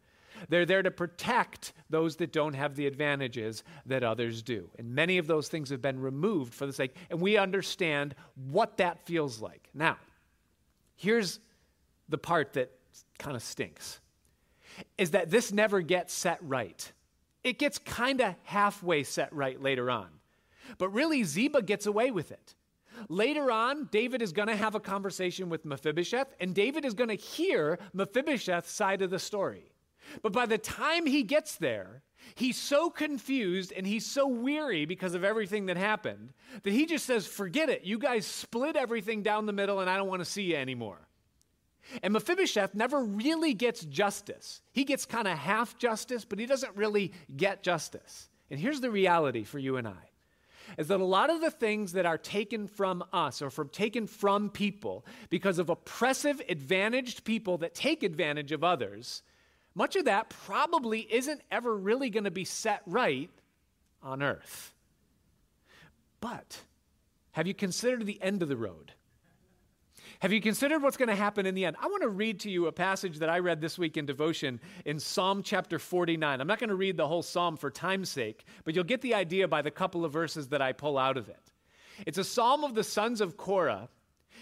They're 0.49 0.65
there 0.65 0.83
to 0.83 0.91
protect 0.91 1.73
those 1.89 2.17
that 2.17 2.31
don't 2.31 2.53
have 2.53 2.75
the 2.75 2.85
advantages 2.85 3.63
that 3.87 4.03
others 4.03 4.41
do. 4.41 4.69
And 4.77 4.93
many 4.93 5.17
of 5.17 5.27
those 5.27 5.47
things 5.47 5.69
have 5.69 5.81
been 5.81 5.99
removed 5.99 6.53
for 6.53 6.65
the 6.65 6.73
sake, 6.73 6.95
and 7.09 7.19
we 7.19 7.37
understand 7.37 8.15
what 8.35 8.77
that 8.77 9.05
feels 9.05 9.41
like. 9.41 9.69
Now, 9.73 9.97
here's 10.95 11.39
the 12.09 12.17
part 12.17 12.53
that 12.53 12.71
kind 13.17 13.35
of 13.35 13.43
stinks 13.43 13.99
is 14.97 15.11
that 15.11 15.31
this 15.31 15.51
never 15.51 15.81
gets 15.81 16.13
set 16.13 16.37
right. 16.41 16.91
It 17.43 17.57
gets 17.57 17.79
kind 17.79 18.21
of 18.21 18.35
halfway 18.43 19.03
set 19.03 19.33
right 19.33 19.59
later 19.61 19.89
on. 19.89 20.07
But 20.77 20.89
really, 20.89 21.23
Ziba 21.23 21.61
gets 21.61 21.85
away 21.85 22.11
with 22.11 22.31
it. 22.31 22.53
Later 23.09 23.51
on, 23.51 23.85
David 23.91 24.21
is 24.21 24.31
going 24.31 24.47
to 24.47 24.55
have 24.55 24.75
a 24.75 24.79
conversation 24.79 25.49
with 25.49 25.65
Mephibosheth, 25.65 26.33
and 26.39 26.53
David 26.53 26.85
is 26.85 26.93
going 26.93 27.09
to 27.09 27.15
hear 27.15 27.79
Mephibosheth's 27.93 28.71
side 28.71 29.01
of 29.01 29.09
the 29.09 29.19
story. 29.19 29.71
But 30.21 30.33
by 30.33 30.45
the 30.45 30.57
time 30.57 31.05
he 31.05 31.23
gets 31.23 31.55
there, 31.57 32.01
he's 32.35 32.57
so 32.57 32.89
confused 32.89 33.73
and 33.75 33.85
he's 33.85 34.05
so 34.05 34.27
weary 34.27 34.85
because 34.85 35.13
of 35.13 35.23
everything 35.23 35.65
that 35.67 35.77
happened 35.77 36.33
that 36.63 36.71
he 36.71 36.85
just 36.85 37.05
says, 37.05 37.27
Forget 37.27 37.69
it. 37.69 37.83
You 37.83 37.99
guys 37.99 38.25
split 38.25 38.75
everything 38.75 39.21
down 39.21 39.45
the 39.45 39.53
middle, 39.53 39.79
and 39.79 39.89
I 39.89 39.97
don't 39.97 40.07
want 40.07 40.21
to 40.21 40.25
see 40.25 40.43
you 40.43 40.55
anymore. 40.55 41.07
And 42.03 42.13
Mephibosheth 42.13 42.75
never 42.75 43.03
really 43.03 43.53
gets 43.53 43.85
justice. 43.85 44.61
He 44.73 44.83
gets 44.83 45.05
kind 45.05 45.27
of 45.27 45.37
half 45.37 45.77
justice, 45.77 46.25
but 46.25 46.39
he 46.39 46.45
doesn't 46.45 46.75
really 46.75 47.13
get 47.35 47.63
justice. 47.63 48.29
And 48.49 48.59
here's 48.59 48.81
the 48.81 48.91
reality 48.91 49.43
for 49.43 49.59
you 49.59 49.77
and 49.77 49.87
I 49.87 50.06
is 50.77 50.87
that 50.87 50.99
a 50.99 51.05
lot 51.05 51.29
of 51.29 51.41
the 51.41 51.51
things 51.51 51.93
that 51.93 52.05
are 52.05 52.17
taken 52.17 52.67
from 52.67 53.03
us 53.13 53.41
or 53.41 53.49
from 53.49 53.69
taken 53.69 54.07
from 54.07 54.49
people 54.49 55.05
because 55.29 55.59
of 55.59 55.69
oppressive, 55.69 56.41
advantaged 56.49 57.23
people 57.23 57.57
that 57.59 57.73
take 57.73 58.03
advantage 58.03 58.51
of 58.51 58.63
others, 58.63 59.23
much 59.75 59.95
of 59.95 60.05
that 60.05 60.29
probably 60.29 61.01
isn't 61.13 61.41
ever 61.51 61.75
really 61.75 62.09
going 62.09 62.23
to 62.23 62.31
be 62.31 62.45
set 62.45 62.81
right 62.85 63.29
on 64.01 64.23
earth. 64.23 64.73
But 66.19 66.61
have 67.31 67.47
you 67.47 67.53
considered 67.53 68.05
the 68.05 68.21
end 68.21 68.41
of 68.41 68.49
the 68.49 68.57
road? 68.57 68.93
Have 70.19 70.33
you 70.33 70.41
considered 70.41 70.81
what's 70.81 70.97
going 70.97 71.09
to 71.09 71.15
happen 71.15 71.45
in 71.45 71.53
the 71.53 71.65
end? 71.65 71.75
I 71.79 71.85
want 71.85 72.01
to 72.01 72.09
read 72.09 72.39
to 72.41 72.49
you 72.49 72.67
a 72.67 72.71
passage 72.71 73.19
that 73.19 73.29
I 73.29 73.37
read 73.37 73.61
this 73.61 73.77
week 73.77 73.97
in 73.97 74.05
devotion 74.05 74.59
in 74.85 74.99
Psalm 74.99 75.43
chapter 75.43 75.77
49. 75.77 76.41
I'm 76.41 76.47
not 76.47 76.57
going 76.59 76.69
to 76.69 76.75
read 76.75 76.97
the 76.97 77.07
whole 77.07 77.21
psalm 77.21 77.55
for 77.55 77.69
time's 77.69 78.09
sake, 78.09 78.45
but 78.63 78.73
you'll 78.73 78.83
get 78.83 79.01
the 79.01 79.13
idea 79.13 79.47
by 79.47 79.61
the 79.61 79.69
couple 79.69 80.03
of 80.03 80.11
verses 80.11 80.47
that 80.49 80.61
I 80.61 80.71
pull 80.71 80.97
out 80.97 81.17
of 81.17 81.29
it. 81.29 81.51
It's 82.07 82.17
a 82.17 82.23
psalm 82.23 82.63
of 82.63 82.73
the 82.73 82.83
sons 82.83 83.21
of 83.21 83.37
Korah, 83.37 83.89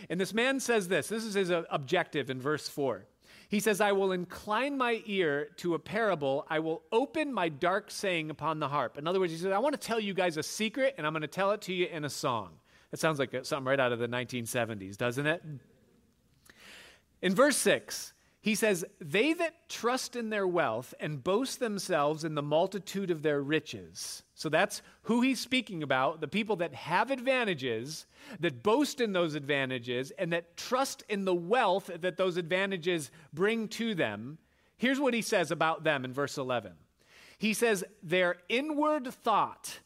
and 0.09 0.19
this 0.19 0.33
man 0.33 0.59
says 0.59 0.87
this 0.87 1.07
this 1.07 1.23
is 1.23 1.33
his 1.33 1.51
uh, 1.51 1.63
objective 1.69 2.29
in 2.29 2.39
verse 2.39 2.69
4. 2.69 3.05
He 3.49 3.59
says, 3.59 3.79
I 3.79 3.91
will 3.91 4.11
incline 4.11 4.77
my 4.77 5.03
ear 5.05 5.49
to 5.57 5.75
a 5.75 5.79
parable. 5.79 6.47
I 6.49 6.59
will 6.59 6.81
open 6.91 7.31
my 7.31 7.47
dark 7.47 7.91
saying 7.91 8.31
upon 8.31 8.59
the 8.59 8.67
harp. 8.67 8.97
In 8.97 9.07
other 9.07 9.19
words, 9.19 9.31
he 9.31 9.37
says, 9.37 9.51
I 9.51 9.59
want 9.59 9.79
to 9.79 9.87
tell 9.87 9.99
you 9.99 10.13
guys 10.13 10.37
a 10.37 10.43
secret, 10.43 10.95
and 10.97 11.05
I'm 11.05 11.13
going 11.13 11.21
to 11.21 11.27
tell 11.27 11.51
it 11.51 11.61
to 11.61 11.73
you 11.73 11.85
in 11.85 12.05
a 12.05 12.09
song. 12.09 12.53
That 12.91 12.99
sounds 12.99 13.19
like 13.19 13.35
something 13.45 13.67
right 13.67 13.79
out 13.79 13.91
of 13.91 13.99
the 13.99 14.07
1970s, 14.07 14.97
doesn't 14.97 15.25
it? 15.25 15.43
In 17.21 17.33
verse 17.33 17.57
6, 17.57 18.13
he 18.45 18.53
says, 18.53 18.85
They 18.99 19.33
that 19.33 19.67
trust 19.69 20.15
in 20.15 20.29
their 20.29 20.45
wealth 20.45 20.93
and 20.99 21.23
boast 21.23 21.59
themselves 21.59 22.23
in 22.23 22.35
the 22.35 22.43
multitude 22.43 23.09
of 23.09 23.23
their 23.23 23.41
riches. 23.41 24.21
So 24.35 24.49
that's 24.49 24.83
who 25.01 25.21
he's 25.21 25.39
speaking 25.39 25.81
about 25.81 26.21
the 26.21 26.27
people 26.27 26.55
that 26.57 26.75
have 26.75 27.09
advantages, 27.09 28.05
that 28.39 28.61
boast 28.61 29.01
in 29.01 29.13
those 29.13 29.33
advantages, 29.33 30.11
and 30.19 30.31
that 30.31 30.57
trust 30.57 31.01
in 31.09 31.25
the 31.25 31.33
wealth 31.33 31.89
that 32.01 32.17
those 32.17 32.37
advantages 32.37 33.09
bring 33.33 33.67
to 33.69 33.95
them. 33.95 34.37
Here's 34.77 34.99
what 34.99 35.15
he 35.15 35.23
says 35.23 35.49
about 35.49 35.83
them 35.83 36.05
in 36.05 36.13
verse 36.13 36.37
11 36.37 36.73
He 37.39 37.55
says, 37.55 37.83
Their 38.03 38.37
inward 38.47 39.11
thought 39.11 39.79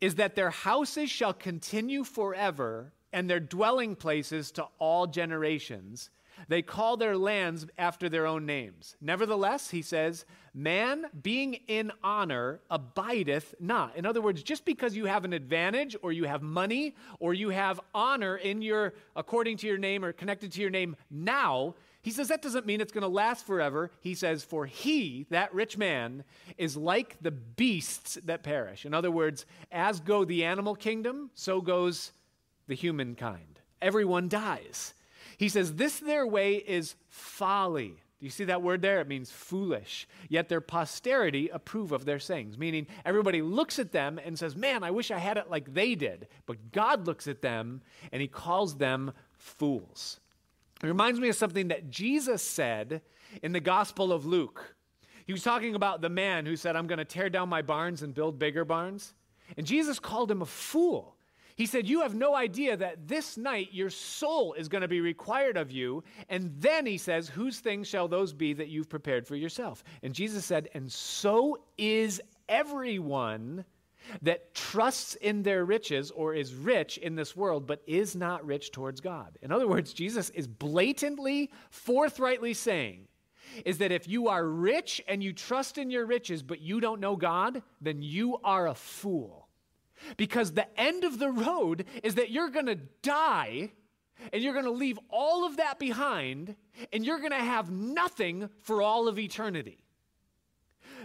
is 0.00 0.16
that 0.16 0.34
their 0.34 0.50
houses 0.50 1.10
shall 1.10 1.34
continue 1.34 2.04
forever 2.04 2.92
and 3.12 3.28
their 3.28 3.40
dwelling 3.40 3.96
places 3.96 4.50
to 4.52 4.66
all 4.78 5.06
generations. 5.06 6.10
They 6.48 6.62
call 6.62 6.96
their 6.96 7.16
lands 7.16 7.66
after 7.76 8.08
their 8.08 8.26
own 8.26 8.46
names. 8.46 8.96
Nevertheless, 9.00 9.70
he 9.70 9.82
says, 9.82 10.24
man 10.54 11.04
being 11.22 11.54
in 11.68 11.92
honor 12.02 12.60
abideth 12.70 13.54
not. 13.60 13.94
In 13.96 14.06
other 14.06 14.22
words, 14.22 14.42
just 14.42 14.64
because 14.64 14.96
you 14.96 15.04
have 15.04 15.24
an 15.24 15.32
advantage 15.32 15.96
or 16.02 16.12
you 16.12 16.24
have 16.24 16.42
money 16.42 16.94
or 17.18 17.34
you 17.34 17.50
have 17.50 17.80
honor 17.94 18.36
in 18.36 18.62
your 18.62 18.94
according 19.16 19.58
to 19.58 19.66
your 19.66 19.78
name 19.78 20.04
or 20.04 20.12
connected 20.12 20.50
to 20.52 20.60
your 20.60 20.70
name 20.70 20.96
now, 21.10 21.74
he 22.02 22.10
says 22.10 22.28
that 22.28 22.42
doesn't 22.42 22.66
mean 22.66 22.80
it's 22.80 22.92
going 22.92 23.02
to 23.02 23.08
last 23.08 23.46
forever. 23.46 23.90
He 24.00 24.14
says, 24.14 24.42
For 24.42 24.64
he, 24.64 25.26
that 25.30 25.52
rich 25.52 25.76
man, 25.76 26.24
is 26.56 26.76
like 26.76 27.16
the 27.20 27.30
beasts 27.30 28.18
that 28.24 28.42
perish. 28.42 28.86
In 28.86 28.94
other 28.94 29.10
words, 29.10 29.44
as 29.70 30.00
go 30.00 30.24
the 30.24 30.44
animal 30.44 30.74
kingdom, 30.74 31.30
so 31.34 31.60
goes 31.60 32.12
the 32.68 32.74
humankind. 32.74 33.60
Everyone 33.82 34.28
dies. 34.28 34.94
He 35.36 35.50
says, 35.50 35.74
This 35.74 35.98
their 35.98 36.26
way 36.26 36.54
is 36.54 36.94
folly. 37.08 37.96
Do 38.20 38.26
you 38.26 38.30
see 38.30 38.44
that 38.44 38.62
word 38.62 38.82
there? 38.82 39.00
It 39.00 39.08
means 39.08 39.30
foolish. 39.30 40.06
Yet 40.28 40.48
their 40.48 40.60
posterity 40.60 41.48
approve 41.48 41.92
of 41.92 42.04
their 42.04 42.18
sayings, 42.18 42.58
meaning 42.58 42.86
everybody 43.04 43.40
looks 43.40 43.78
at 43.78 43.92
them 43.92 44.18
and 44.22 44.38
says, 44.38 44.56
Man, 44.56 44.82
I 44.84 44.90
wish 44.90 45.10
I 45.10 45.18
had 45.18 45.36
it 45.36 45.50
like 45.50 45.74
they 45.74 45.94
did. 45.94 46.28
But 46.46 46.72
God 46.72 47.06
looks 47.06 47.26
at 47.28 47.42
them 47.42 47.82
and 48.10 48.22
he 48.22 48.28
calls 48.28 48.76
them 48.76 49.12
fools. 49.32 50.20
It 50.82 50.86
reminds 50.86 51.20
me 51.20 51.28
of 51.28 51.36
something 51.36 51.68
that 51.68 51.90
Jesus 51.90 52.42
said 52.42 53.02
in 53.42 53.52
the 53.52 53.60
Gospel 53.60 54.12
of 54.12 54.24
Luke. 54.24 54.76
He 55.26 55.32
was 55.32 55.42
talking 55.42 55.74
about 55.74 56.00
the 56.00 56.08
man 56.08 56.46
who 56.46 56.56
said, 56.56 56.74
I'm 56.74 56.86
going 56.86 56.98
to 56.98 57.04
tear 57.04 57.28
down 57.30 57.48
my 57.48 57.62
barns 57.62 58.02
and 58.02 58.14
build 58.14 58.38
bigger 58.38 58.64
barns. 58.64 59.14
And 59.56 59.66
Jesus 59.66 59.98
called 59.98 60.30
him 60.30 60.42
a 60.42 60.46
fool. 60.46 61.16
He 61.56 61.66
said, 61.66 61.86
You 61.86 62.00
have 62.00 62.14
no 62.14 62.34
idea 62.34 62.76
that 62.78 63.06
this 63.06 63.36
night 63.36 63.68
your 63.72 63.90
soul 63.90 64.54
is 64.54 64.68
going 64.68 64.80
to 64.80 64.88
be 64.88 65.02
required 65.02 65.58
of 65.58 65.70
you. 65.70 66.02
And 66.30 66.54
then 66.58 66.86
he 66.86 66.96
says, 66.96 67.28
Whose 67.28 67.60
things 67.60 67.86
shall 67.86 68.08
those 68.08 68.32
be 68.32 68.54
that 68.54 68.68
you've 68.68 68.88
prepared 68.88 69.26
for 69.26 69.36
yourself? 69.36 69.84
And 70.02 70.14
Jesus 70.14 70.46
said, 70.46 70.70
And 70.72 70.90
so 70.90 71.58
is 71.76 72.20
everyone 72.48 73.64
that 74.22 74.54
trusts 74.54 75.14
in 75.16 75.42
their 75.42 75.64
riches 75.64 76.10
or 76.10 76.34
is 76.34 76.54
rich 76.54 76.98
in 76.98 77.14
this 77.14 77.36
world 77.36 77.66
but 77.66 77.82
is 77.86 78.16
not 78.16 78.44
rich 78.44 78.72
towards 78.72 79.00
God. 79.00 79.38
In 79.42 79.52
other 79.52 79.68
words, 79.68 79.92
Jesus 79.92 80.30
is 80.30 80.46
blatantly, 80.46 81.50
forthrightly 81.70 82.54
saying, 82.54 83.08
is 83.64 83.78
that 83.78 83.92
if 83.92 84.08
you 84.08 84.28
are 84.28 84.46
rich 84.46 85.02
and 85.08 85.22
you 85.22 85.32
trust 85.32 85.78
in 85.78 85.90
your 85.90 86.06
riches 86.06 86.42
but 86.42 86.60
you 86.60 86.80
don't 86.80 87.00
know 87.00 87.16
God, 87.16 87.62
then 87.80 88.02
you 88.02 88.38
are 88.44 88.68
a 88.68 88.74
fool. 88.74 89.48
Because 90.16 90.52
the 90.52 90.80
end 90.80 91.04
of 91.04 91.18
the 91.18 91.30
road 91.30 91.84
is 92.02 92.14
that 92.14 92.30
you're 92.30 92.50
going 92.50 92.66
to 92.66 92.78
die 93.02 93.72
and 94.32 94.42
you're 94.42 94.52
going 94.52 94.64
to 94.64 94.70
leave 94.70 94.98
all 95.08 95.44
of 95.44 95.58
that 95.58 95.78
behind 95.78 96.56
and 96.92 97.04
you're 97.04 97.18
going 97.18 97.30
to 97.30 97.36
have 97.36 97.70
nothing 97.70 98.48
for 98.60 98.82
all 98.82 99.08
of 99.08 99.18
eternity. 99.18 99.84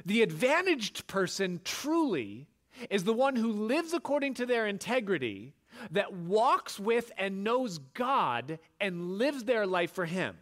The 0.05 0.21
advantaged 0.21 1.07
person 1.07 1.61
truly 1.63 2.47
is 2.89 3.03
the 3.03 3.13
one 3.13 3.35
who 3.35 3.51
lives 3.51 3.93
according 3.93 4.35
to 4.35 4.45
their 4.45 4.67
integrity, 4.67 5.53
that 5.91 6.13
walks 6.13 6.79
with 6.79 7.11
and 7.17 7.43
knows 7.43 7.79
God 7.93 8.59
and 8.79 9.17
lives 9.17 9.43
their 9.43 9.67
life 9.67 9.91
for 9.91 10.05
Him. 10.05 10.37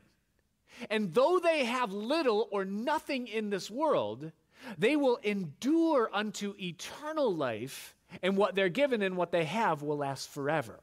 And 0.90 1.14
though 1.14 1.40
they 1.40 1.66
have 1.66 1.92
little 1.92 2.48
or 2.52 2.66
nothing 2.66 3.28
in 3.28 3.50
this 3.50 3.70
world, 3.70 4.32
they 4.78 4.96
will 4.96 5.18
endure 5.24 6.10
unto 6.14 6.54
eternal 6.60 7.36
life, 7.36 7.96
and 8.22 8.38
what 8.38 8.54
they're 8.54 8.70
given 8.70 9.02
and 9.02 9.18
what 9.18 9.32
they 9.32 9.46
have 9.46 9.82
will 9.82 9.98
last 9.98 10.30
forever. 10.30 10.80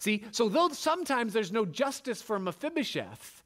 See, 0.00 0.24
so 0.32 0.48
though 0.48 0.70
sometimes 0.70 1.32
there's 1.32 1.52
no 1.52 1.64
justice 1.64 2.20
for 2.20 2.38
Mephibosheth, 2.38 3.42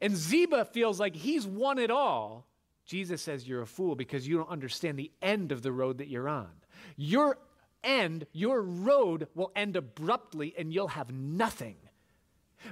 and 0.00 0.16
Ziba 0.16 0.64
feels 0.64 1.00
like 1.00 1.16
he's 1.16 1.46
won 1.46 1.78
it 1.78 1.90
all, 1.90 2.46
Jesus 2.92 3.22
says 3.22 3.48
you're 3.48 3.62
a 3.62 3.66
fool 3.66 3.94
because 3.94 4.28
you 4.28 4.36
don't 4.36 4.50
understand 4.50 4.98
the 4.98 5.10
end 5.22 5.50
of 5.50 5.62
the 5.62 5.72
road 5.72 5.96
that 5.96 6.08
you're 6.08 6.28
on. 6.28 6.50
Your 6.94 7.38
end, 7.82 8.26
your 8.32 8.60
road 8.60 9.28
will 9.34 9.50
end 9.56 9.76
abruptly 9.76 10.54
and 10.58 10.74
you'll 10.74 10.88
have 10.88 11.10
nothing. 11.10 11.76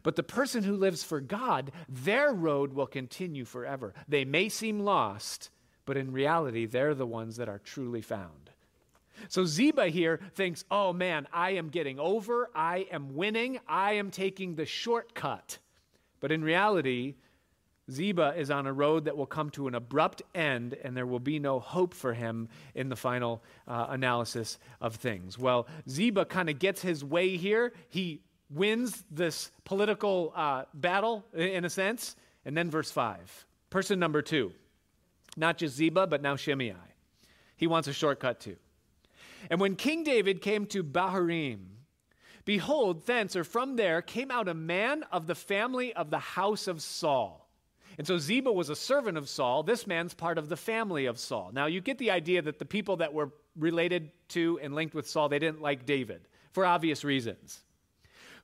But 0.03 0.17
the 0.17 0.23
person 0.23 0.63
who 0.63 0.77
lives 0.77 1.03
for 1.03 1.23
God, 1.23 1.73
their 1.89 2.35
road 2.35 2.75
will 2.75 2.87
continue 2.87 3.47
forever. 3.47 3.95
They 4.09 4.27
may 4.27 4.51
seem 4.51 4.81
lost, 4.81 5.49
but 5.87 5.97
in 5.97 6.13
reality, 6.13 6.67
they're 6.67 6.95
the 6.95 7.07
ones 7.07 7.37
that 7.37 7.49
are 7.49 7.59
truly 7.59 8.03
found. 8.03 8.51
So 9.29 9.47
Ziba 9.47 9.87
here 9.87 10.21
thinks, 10.35 10.67
oh 10.71 10.93
man, 10.93 11.29
I 11.33 11.53
am 11.53 11.71
getting 11.71 11.99
over, 11.99 12.51
I 12.55 12.87
am 12.93 13.15
winning, 13.15 13.59
I 13.67 13.95
am 13.95 14.11
taking 14.11 14.55
the 14.55 14.67
shortcut. 14.67 15.57
But 16.21 16.31
in 16.31 16.45
reality, 16.45 17.15
Ziba 17.91 18.35
is 18.37 18.51
on 18.51 18.67
a 18.67 18.73
road 18.73 19.05
that 19.05 19.17
will 19.17 19.27
come 19.27 19.51
to 19.51 19.67
an 19.67 19.75
abrupt 19.75 20.23
end, 20.35 20.75
and 20.85 20.97
there 20.97 21.07
will 21.07 21.21
be 21.21 21.39
no 21.39 21.59
hope 21.59 21.95
for 21.95 22.15
him 22.15 22.49
in 22.75 22.89
the 22.89 22.97
final 22.97 23.43
uh, 23.67 23.87
analysis 23.91 24.59
of 24.81 24.97
things. 24.97 25.39
Well, 25.39 25.67
Ziba 25.89 26.25
kind 26.25 26.49
of 26.49 26.59
gets 26.59 26.83
his 26.83 27.05
way 27.05 27.37
here. 27.37 27.73
He 27.89 28.23
wins 28.49 29.05
this 29.11 29.51
political 29.65 30.33
uh, 30.35 30.65
battle, 30.75 31.25
in 31.35 31.65
a 31.65 31.71
sense. 31.71 32.17
And 32.45 32.57
then, 32.57 32.71
verse 32.71 32.91
5. 32.91 33.47
Person 33.71 33.99
number 34.01 34.21
two, 34.21 34.53
not 35.37 35.57
just 35.57 35.77
Ziba, 35.77 36.07
but 36.07 36.23
now 36.23 36.35
Shimei. 36.35 36.75
He 37.57 37.67
wants 37.67 37.87
a 37.87 37.93
shortcut 37.93 38.41
too. 38.41 38.57
And 39.49 39.61
when 39.61 39.77
King 39.77 40.03
David 40.03 40.43
came 40.43 40.67
to 40.67 40.83
Bahurim, 40.83 41.59
behold, 42.45 43.07
thence 43.07 43.37
or 43.37 43.45
from 43.45 43.77
there 43.77 44.03
came 44.03 44.31
out 44.31 44.49
a 44.49 44.55
man 44.55 45.05
of 45.13 45.27
the 45.29 45.35
family 45.37 45.93
of 45.95 46.11
the 46.11 46.19
house 46.19 46.67
of 46.67 46.83
Saul 46.83 47.40
and 47.99 48.07
so 48.07 48.19
Ziba 48.19 48.53
was 48.53 48.71
a 48.71 48.77
servant 48.77 49.19
of 49.19 49.29
Saul. 49.29 49.63
This 49.63 49.87
man's 49.87 50.15
part 50.15 50.39
of 50.39 50.49
the 50.49 50.57
family 50.57 51.07
of 51.07 51.19
Saul. 51.19 51.51
Now 51.53 51.67
you 51.67 51.81
get 51.81 51.99
the 51.99 52.11
idea 52.11 52.43
that 52.43 52.59
the 52.59 52.65
people 52.65 52.97
that 52.97 53.13
were 53.13 53.31
related 53.57 54.11
to 54.29 54.59
and 54.63 54.75
linked 54.75 54.95
with 54.95 55.09
Saul, 55.09 55.29
they 55.29 55.39
didn't 55.39 55.61
like 55.61 55.87
David 55.87 56.23
for 56.53 56.65
obvious 56.65 57.05
reasons. 57.05 57.63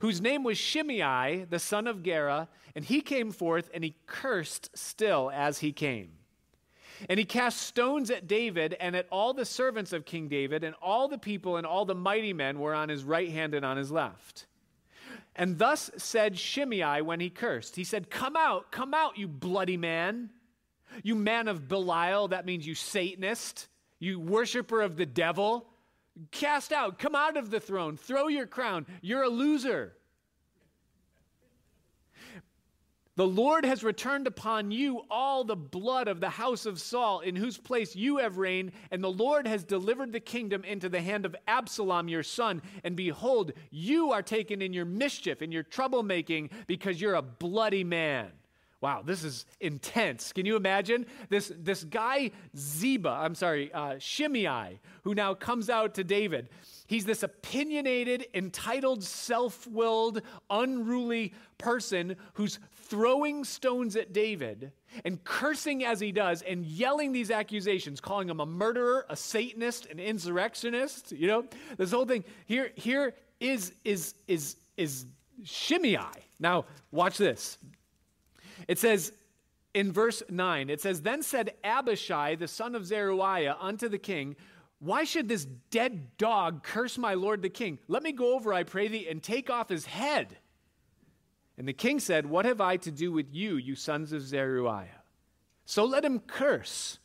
Whose 0.00 0.20
name 0.20 0.44
was 0.44 0.59
Shimei, 0.59 1.46
the 1.48 1.59
son 1.59 1.87
of 1.87 2.02
Gera, 2.02 2.48
and 2.74 2.85
he 2.85 3.00
came 3.00 3.30
forth 3.30 3.70
and 3.72 3.82
he 3.82 3.96
cursed 4.06 4.76
still 4.76 5.30
as 5.32 5.61
he 5.61 5.72
came. 5.72 6.11
And 7.09 7.18
he 7.18 7.24
cast 7.24 7.62
stones 7.62 8.11
at 8.11 8.26
David 8.26 8.76
and 8.80 8.96
at 8.96 9.06
all 9.11 9.35
the 9.35 9.44
servants 9.44 9.92
of 9.92 10.04
King 10.06 10.28
David, 10.28 10.64
and 10.64 10.74
all 10.80 11.09
the 11.09 11.18
people 11.18 11.56
and 11.56 11.66
all 11.66 11.85
the 11.85 11.94
mighty 11.94 12.32
men 12.32 12.59
were 12.59 12.74
on 12.74 12.88
his 12.88 13.04
right 13.04 13.30
hand 13.30 13.54
and 13.54 13.64
on 13.64 13.76
his 13.76 13.90
left. 13.90 14.46
And 15.34 15.58
thus 15.58 15.90
said 15.96 16.38
Shimei 16.38 17.02
when 17.02 17.20
he 17.20 17.30
cursed. 17.30 17.76
He 17.76 17.84
said, 17.84 18.10
Come 18.10 18.36
out, 18.36 18.72
come 18.72 18.94
out, 18.94 19.18
you 19.18 19.28
bloody 19.28 19.76
man. 19.76 20.30
You 21.02 21.14
man 21.14 21.48
of 21.48 21.68
Belial, 21.68 22.28
that 22.28 22.46
means 22.46 22.66
you 22.66 22.74
Satanist, 22.74 23.68
you 23.98 24.18
worshiper 24.18 24.80
of 24.80 24.96
the 24.96 25.06
devil. 25.06 25.66
Cast 26.30 26.72
out, 26.72 26.98
come 26.98 27.14
out 27.14 27.36
of 27.36 27.50
the 27.50 27.60
throne, 27.60 27.96
throw 27.96 28.28
your 28.28 28.46
crown. 28.46 28.86
You're 29.02 29.24
a 29.24 29.28
loser. 29.28 29.92
The 33.16 33.26
Lord 33.26 33.64
has 33.64 33.83
returned 33.83 34.26
upon 34.26 34.70
you 34.70 35.02
all 35.11 35.42
the 35.42 35.57
blood 35.57 36.07
of 36.07 36.20
the 36.20 36.29
house 36.29 36.66
of 36.66 36.79
Saul, 36.79 37.20
in 37.20 37.35
whose 37.35 37.57
place 37.57 37.96
you 37.96 38.18
have 38.18 38.37
reigned, 38.37 38.72
and 38.90 39.02
the 39.02 39.11
Lord 39.11 39.46
has 39.46 39.64
delivered 39.64 40.12
the 40.12 40.20
kingdom 40.20 40.62
into 40.64 40.90
the 40.90 41.00
hand 41.00 41.24
of 41.24 41.35
Absalom 41.48 42.09
your 42.09 42.22
son. 42.22 42.61
And 42.85 42.94
behold, 42.94 43.52
you 43.70 44.12
are 44.12 44.22
taken 44.22 44.61
in 44.61 44.74
your 44.74 44.85
mischief, 44.85 45.40
in 45.40 45.50
your 45.50 45.64
troublemaking, 45.64 46.50
because 46.66 47.00
you're 47.00 47.14
a 47.14 47.22
bloody 47.22 47.85
man. 47.85 48.33
Wow, 48.83 49.02
this 49.02 49.24
is 49.24 49.46
intense. 49.61 50.35
Can 50.35 50.44
you 50.44 50.55
imagine 50.55 51.07
this, 51.31 51.50
this 51.59 51.85
guy 51.85 52.31
Ziba, 52.55 53.09
I'm 53.09 53.35
sorry, 53.35 53.72
uh, 53.72 53.96
Shimei, 53.98 54.79
who 55.02 55.14
now 55.14 55.33
comes 55.33 55.70
out 55.70 55.94
to 55.94 56.05
David? 56.05 56.50
He's 56.87 57.07
this 57.07 57.22
opinionated, 57.22 58.26
entitled, 58.35 59.02
self 59.02 59.66
willed, 59.66 60.20
unruly 60.50 61.33
person 61.57 62.16
who's 62.35 62.59
throwing 62.88 63.44
stones 63.44 63.96
at 63.96 64.12
David 64.12 64.72
and 65.05 65.22
cursing 65.25 65.85
as 65.85 66.01
he 66.01 66.12
does 66.12 66.42
and 66.42 66.64
yelling 66.64 67.12
these 67.12 67.31
accusations, 67.31 68.01
calling 68.01 68.29
him 68.29 68.40
a 68.40 68.46
murderer, 68.46 69.07
a 69.09 69.16
Satanist, 69.16 69.87
an 69.87 69.99
insurrectionist. 69.99 71.12
You 71.12 71.27
know, 71.27 71.44
this 71.77 71.92
whole 71.92 72.07
thing. 72.07 72.25
Here, 72.46 72.70
here 72.75 73.14
is, 73.40 73.72
is, 73.85 74.14
is, 74.27 74.57
is 74.77 75.07
Shimei. 75.44 75.99
Now, 76.38 76.64
watch 76.90 77.18
this. 77.18 77.59
It 78.68 78.79
says, 78.79 79.12
in 79.75 79.92
verse 79.92 80.22
9, 80.31 80.70
it 80.70 80.81
says, 80.81 81.03
Then 81.03 81.22
said 81.22 81.55
Abishai, 81.62 82.37
the 82.37 82.49
son 82.49 82.75
of 82.75 82.87
Zeruiah, 82.87 83.57
unto 83.61 83.88
the 83.88 83.99
king, 83.99 84.37
why 84.79 85.05
should 85.05 85.29
this 85.29 85.46
dead 85.70 86.16
dog 86.18 86.62
curse 86.62 86.99
my 86.99 87.14
lord 87.14 87.42
the 87.42 87.49
king? 87.49 87.79
Let 87.88 88.03
me 88.03 88.12
go 88.12 88.35
over, 88.35 88.53
I 88.53 88.62
pray 88.62 88.88
thee, 88.88 89.07
and 89.09 89.22
take 89.22 89.51
off 89.51 89.68
his 89.68 89.87
head. 89.87 90.37
And 91.58 91.66
the 91.66 91.72
king 91.72 92.00
said, 92.00 92.26
What 92.26 92.44
have 92.44 92.60
I 92.60 92.76
to 92.78 92.90
do 92.90 93.12
with 93.12 93.32
you, 93.32 93.56
you 93.56 93.74
sons 93.74 94.12
of 94.12 94.22
Zeruiah? 94.22 95.02
So 95.64 95.84
let 95.84 96.04
him 96.04 96.20
curse, 96.20 96.98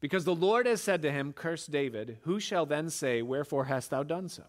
because 0.00 0.24
the 0.24 0.34
Lord 0.34 0.66
has 0.66 0.80
said 0.80 1.02
to 1.02 1.12
him, 1.12 1.32
Curse 1.32 1.66
David. 1.66 2.18
Who 2.22 2.40
shall 2.40 2.66
then 2.66 2.90
say, 2.90 3.22
Wherefore 3.22 3.66
hast 3.66 3.90
thou 3.90 4.02
done 4.02 4.28
so? 4.28 4.44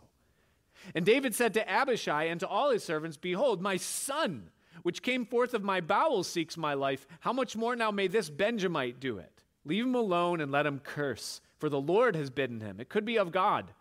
And 0.94 1.06
David 1.06 1.34
said 1.34 1.54
to 1.54 1.70
Abishai 1.70 2.26
and 2.26 2.40
to 2.42 2.48
all 2.48 2.72
his 2.72 2.84
servants, 2.84 3.18
Behold, 3.18 3.62
my 3.62 3.78
son, 3.78 4.50
which 4.84 5.02
came 5.02 5.26
forth 5.26 5.54
of 5.54 5.64
my 5.64 5.82
bowels, 5.82 6.28
seeks 6.28 6.58
my 6.58 6.74
life. 6.74 7.08
How 7.22 7.34
much 7.34 7.56
more 7.56 7.76
now 7.76 7.92
may 7.92 8.08
this 8.08 8.30
Benjamite 8.30 9.00
do 9.00 9.18
it? 9.18 9.44
Leave 9.64 9.86
him 9.86 9.96
alone 9.96 10.42
and 10.42 10.52
let 10.52 10.66
him 10.66 10.80
curse 10.80 11.42
for 11.66 11.70
the 11.70 11.82
Lord 11.82 12.16
has 12.16 12.30
bidden 12.30 12.62
him. 12.62 12.80
It 12.80 12.90
could 12.90 13.06
be 13.06 13.18
of 13.18 13.32
God. 13.32 13.72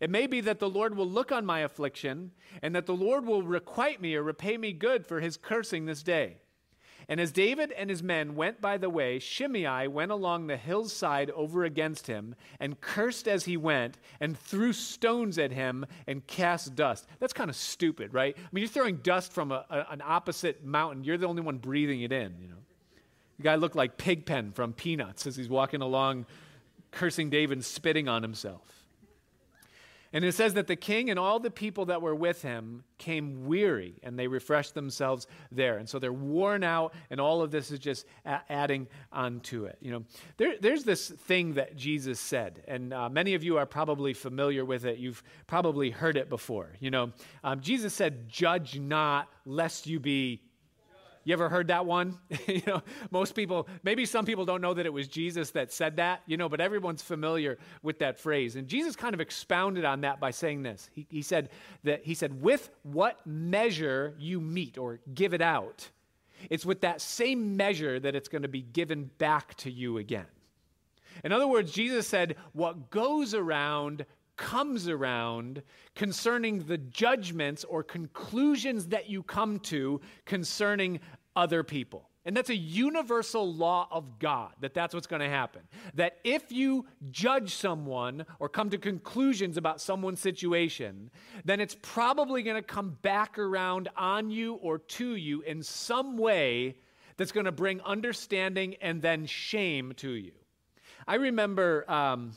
It 0.00 0.10
may 0.10 0.26
be 0.26 0.40
that 0.42 0.58
the 0.58 0.68
Lord 0.68 0.96
will 0.96 1.08
look 1.08 1.32
on 1.32 1.44
my 1.46 1.60
affliction, 1.60 2.32
and 2.62 2.74
that 2.74 2.86
the 2.86 2.94
Lord 2.94 3.26
will 3.26 3.42
requite 3.42 4.00
me 4.00 4.14
or 4.14 4.22
repay 4.22 4.56
me 4.56 4.72
good 4.72 5.06
for 5.06 5.20
his 5.20 5.36
cursing 5.36 5.86
this 5.86 6.02
day. 6.02 6.36
And 7.08 7.18
as 7.18 7.32
David 7.32 7.72
and 7.72 7.90
his 7.90 8.04
men 8.04 8.36
went 8.36 8.60
by 8.60 8.78
the 8.78 8.88
way, 8.88 9.18
Shimei 9.18 9.88
went 9.88 10.12
along 10.12 10.46
the 10.46 10.56
hillside 10.56 11.30
over 11.30 11.64
against 11.64 12.06
him, 12.06 12.36
and 12.60 12.80
cursed 12.80 13.26
as 13.26 13.46
he 13.46 13.56
went, 13.56 13.98
and 14.20 14.38
threw 14.38 14.72
stones 14.72 15.36
at 15.36 15.50
him, 15.50 15.84
and 16.06 16.24
cast 16.26 16.76
dust. 16.76 17.08
That's 17.18 17.32
kind 17.32 17.50
of 17.50 17.56
stupid, 17.56 18.14
right? 18.14 18.36
I 18.38 18.48
mean, 18.52 18.62
you're 18.62 18.68
throwing 18.68 18.98
dust 18.98 19.32
from 19.32 19.50
a, 19.50 19.64
a, 19.70 19.86
an 19.90 20.02
opposite 20.04 20.64
mountain. 20.64 21.02
You're 21.02 21.18
the 21.18 21.26
only 21.26 21.42
one 21.42 21.58
breathing 21.58 22.02
it 22.02 22.12
in, 22.12 22.36
you 22.40 22.46
know. 22.46 22.54
The 23.38 23.42
guy 23.42 23.54
looked 23.56 23.74
like 23.74 23.96
Pigpen 23.96 24.52
from 24.52 24.72
Peanuts 24.74 25.26
as 25.26 25.34
he's 25.34 25.48
walking 25.48 25.80
along 25.80 26.26
cursing 26.90 27.30
David 27.30 27.58
and 27.58 27.64
spitting 27.64 28.08
on 28.08 28.22
himself. 28.22 28.79
And 30.12 30.24
it 30.24 30.32
says 30.32 30.54
that 30.54 30.66
the 30.66 30.76
king 30.76 31.08
and 31.08 31.18
all 31.18 31.38
the 31.38 31.50
people 31.50 31.86
that 31.86 32.02
were 32.02 32.14
with 32.14 32.42
him 32.42 32.82
came 32.98 33.46
weary 33.46 33.94
and 34.02 34.18
they 34.18 34.26
refreshed 34.26 34.74
themselves 34.74 35.28
there. 35.52 35.78
And 35.78 35.88
so 35.88 36.00
they're 36.00 36.12
worn 36.12 36.64
out, 36.64 36.94
and 37.10 37.20
all 37.20 37.42
of 37.42 37.52
this 37.52 37.70
is 37.70 37.78
just 37.78 38.06
a- 38.24 38.40
adding 38.48 38.88
onto 39.12 39.66
it. 39.66 39.78
You 39.80 39.92
know, 39.92 40.04
there, 40.36 40.54
there's 40.60 40.82
this 40.82 41.08
thing 41.10 41.54
that 41.54 41.76
Jesus 41.76 42.18
said, 42.18 42.62
and 42.66 42.92
uh, 42.92 43.08
many 43.08 43.34
of 43.34 43.44
you 43.44 43.56
are 43.58 43.66
probably 43.66 44.12
familiar 44.12 44.64
with 44.64 44.84
it. 44.84 44.98
You've 44.98 45.22
probably 45.46 45.90
heard 45.90 46.16
it 46.16 46.28
before. 46.28 46.72
You 46.80 46.90
know, 46.90 47.12
um, 47.44 47.60
Jesus 47.60 47.94
said, 47.94 48.28
Judge 48.28 48.78
not, 48.78 49.28
lest 49.44 49.86
you 49.86 50.00
be 50.00 50.42
you 51.30 51.34
ever 51.34 51.48
heard 51.48 51.68
that 51.68 51.86
one? 51.86 52.18
you 52.48 52.60
know, 52.66 52.82
most 53.10 53.34
people, 53.34 53.68
maybe 53.84 54.04
some 54.04 54.24
people 54.24 54.44
don't 54.44 54.60
know 54.60 54.74
that 54.74 54.84
it 54.84 54.92
was 54.92 55.06
Jesus 55.06 55.52
that 55.52 55.72
said 55.72 55.96
that, 55.96 56.22
you 56.26 56.36
know, 56.36 56.48
but 56.48 56.60
everyone's 56.60 57.02
familiar 57.02 57.56
with 57.82 58.00
that 58.00 58.18
phrase. 58.18 58.56
And 58.56 58.66
Jesus 58.66 58.96
kind 58.96 59.14
of 59.14 59.20
expounded 59.20 59.84
on 59.84 60.00
that 60.00 60.18
by 60.18 60.32
saying 60.32 60.62
this. 60.62 60.90
He, 60.92 61.06
he 61.08 61.22
said 61.22 61.50
that 61.84 62.04
he 62.04 62.14
said, 62.14 62.42
with 62.42 62.70
what 62.82 63.24
measure 63.24 64.14
you 64.18 64.40
meet 64.40 64.76
or 64.76 64.98
give 65.14 65.32
it 65.32 65.40
out, 65.40 65.88
it's 66.50 66.66
with 66.66 66.80
that 66.80 67.00
same 67.00 67.56
measure 67.56 68.00
that 68.00 68.16
it's 68.16 68.28
going 68.28 68.42
to 68.42 68.48
be 68.48 68.62
given 68.62 69.10
back 69.18 69.54
to 69.58 69.70
you 69.70 69.98
again. 69.98 70.26
In 71.22 71.32
other 71.32 71.46
words, 71.46 71.70
Jesus 71.70 72.08
said, 72.08 72.36
what 72.52 72.90
goes 72.90 73.34
around 73.34 74.04
comes 74.40 74.88
around 74.88 75.62
concerning 75.94 76.60
the 76.60 76.78
judgments 76.78 77.62
or 77.64 77.82
conclusions 77.82 78.86
that 78.86 79.06
you 79.06 79.22
come 79.22 79.58
to 79.58 80.00
concerning 80.24 80.98
other 81.36 81.62
people. 81.62 82.10
And 82.24 82.36
that's 82.36 82.50
a 82.50 82.56
universal 82.56 83.52
law 83.52 83.88
of 83.90 84.18
God 84.18 84.52
that 84.60 84.74
that's 84.74 84.92
what's 84.92 85.06
going 85.06 85.22
to 85.22 85.28
happen. 85.28 85.62
That 85.94 86.18
if 86.22 86.52
you 86.52 86.84
judge 87.10 87.54
someone 87.54 88.26
or 88.38 88.48
come 88.48 88.68
to 88.70 88.78
conclusions 88.78 89.56
about 89.56 89.80
someone's 89.80 90.20
situation, 90.20 91.10
then 91.46 91.60
it's 91.60 91.76
probably 91.80 92.42
going 92.42 92.56
to 92.56 92.62
come 92.62 92.98
back 93.00 93.38
around 93.38 93.88
on 93.96 94.30
you 94.30 94.54
or 94.54 94.78
to 94.78 95.14
you 95.16 95.40
in 95.42 95.62
some 95.62 96.18
way 96.18 96.76
that's 97.16 97.32
going 97.32 97.46
to 97.46 97.52
bring 97.52 97.80
understanding 97.82 98.74
and 98.82 99.00
then 99.00 99.24
shame 99.24 99.92
to 99.96 100.10
you. 100.10 100.32
I 101.08 101.14
remember. 101.14 101.90
Um, 101.90 102.32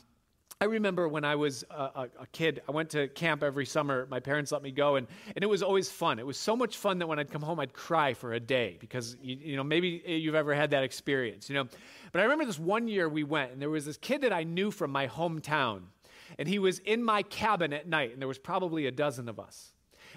I 0.60 0.66
remember 0.66 1.08
when 1.08 1.24
I 1.24 1.34
was 1.34 1.64
a, 1.70 2.08
a, 2.20 2.26
kid, 2.32 2.62
I 2.68 2.72
went 2.72 2.90
to 2.90 3.08
camp 3.08 3.42
every 3.42 3.66
summer. 3.66 4.06
My 4.08 4.20
parents 4.20 4.52
let 4.52 4.62
me 4.62 4.70
go, 4.70 4.96
and, 4.96 5.06
and 5.34 5.42
it 5.42 5.48
was 5.48 5.62
always 5.62 5.90
fun. 5.90 6.18
It 6.18 6.26
was 6.26 6.38
so 6.38 6.56
much 6.56 6.76
fun 6.76 6.98
that 7.00 7.06
when 7.06 7.18
I'd 7.18 7.30
come 7.30 7.42
home, 7.42 7.58
I'd 7.58 7.72
cry 7.72 8.14
for 8.14 8.32
a 8.32 8.40
day 8.40 8.76
because, 8.78 9.16
you, 9.20 9.36
you 9.36 9.56
know, 9.56 9.64
maybe 9.64 10.02
you've 10.06 10.34
ever 10.34 10.54
had 10.54 10.70
that 10.70 10.84
experience, 10.84 11.48
you 11.48 11.56
know. 11.56 11.68
But 12.12 12.20
I 12.20 12.22
remember 12.22 12.44
this 12.44 12.58
one 12.58 12.86
year 12.86 13.08
we 13.08 13.24
went, 13.24 13.52
and 13.52 13.60
there 13.60 13.70
was 13.70 13.84
this 13.84 13.96
kid 13.96 14.20
that 14.22 14.32
I 14.32 14.44
knew 14.44 14.70
from 14.70 14.90
my 14.90 15.08
hometown, 15.08 15.82
and 16.38 16.48
he 16.48 16.58
was 16.58 16.78
in 16.78 17.02
my 17.02 17.22
cabin 17.22 17.72
at 17.72 17.88
night, 17.88 18.12
and 18.12 18.20
there 18.20 18.28
was 18.28 18.38
probably 18.38 18.86
a 18.86 18.92
dozen 18.92 19.28
of 19.28 19.40
us. 19.40 19.72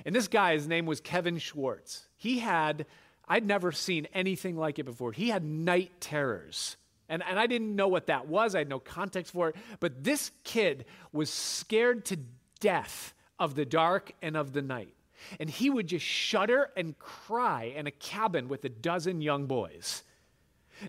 And 0.05 0.15
this 0.15 0.27
guy, 0.27 0.53
his 0.53 0.67
name 0.67 0.85
was 0.85 1.01
Kevin 1.01 1.39
Schwartz. 1.39 2.07
He 2.15 2.39
had, 2.39 2.85
I'd 3.27 3.45
never 3.45 3.71
seen 3.71 4.07
anything 4.13 4.55
like 4.55 4.77
it 4.77 4.85
before. 4.85 5.11
He 5.11 5.29
had 5.29 5.43
night 5.43 5.99
terrors. 5.99 6.77
And, 7.09 7.23
and 7.23 7.39
I 7.39 7.47
didn't 7.47 7.75
know 7.75 7.87
what 7.87 8.07
that 8.07 8.27
was, 8.27 8.53
I 8.53 8.59
had 8.59 8.69
no 8.69 8.79
context 8.79 9.33
for 9.33 9.49
it. 9.49 9.55
But 9.79 10.03
this 10.03 10.31
kid 10.43 10.85
was 11.11 11.29
scared 11.29 12.05
to 12.05 12.19
death 12.59 13.13
of 13.39 13.55
the 13.55 13.65
dark 13.65 14.11
and 14.21 14.35
of 14.35 14.53
the 14.53 14.61
night. 14.61 14.93
And 15.39 15.49
he 15.49 15.69
would 15.69 15.87
just 15.87 16.05
shudder 16.05 16.69
and 16.75 16.97
cry 16.99 17.73
in 17.75 17.87
a 17.87 17.91
cabin 17.91 18.47
with 18.47 18.63
a 18.65 18.69
dozen 18.69 19.21
young 19.21 19.45
boys. 19.45 20.03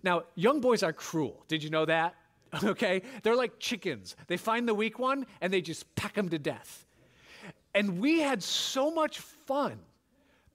Now, 0.02 0.24
young 0.34 0.60
boys 0.60 0.82
are 0.82 0.92
cruel. 0.92 1.44
Did 1.48 1.62
you 1.62 1.70
know 1.70 1.84
that? 1.84 2.14
Okay? 2.64 3.02
They're 3.22 3.36
like 3.36 3.58
chickens. 3.58 4.16
They 4.26 4.38
find 4.38 4.66
the 4.66 4.72
weak 4.72 4.98
one 4.98 5.26
and 5.42 5.52
they 5.52 5.60
just 5.60 5.94
peck 5.96 6.14
them 6.14 6.30
to 6.30 6.38
death. 6.38 6.86
And 7.74 8.00
we 8.00 8.20
had 8.20 8.42
so 8.42 8.90
much 8.90 9.18
fun 9.18 9.78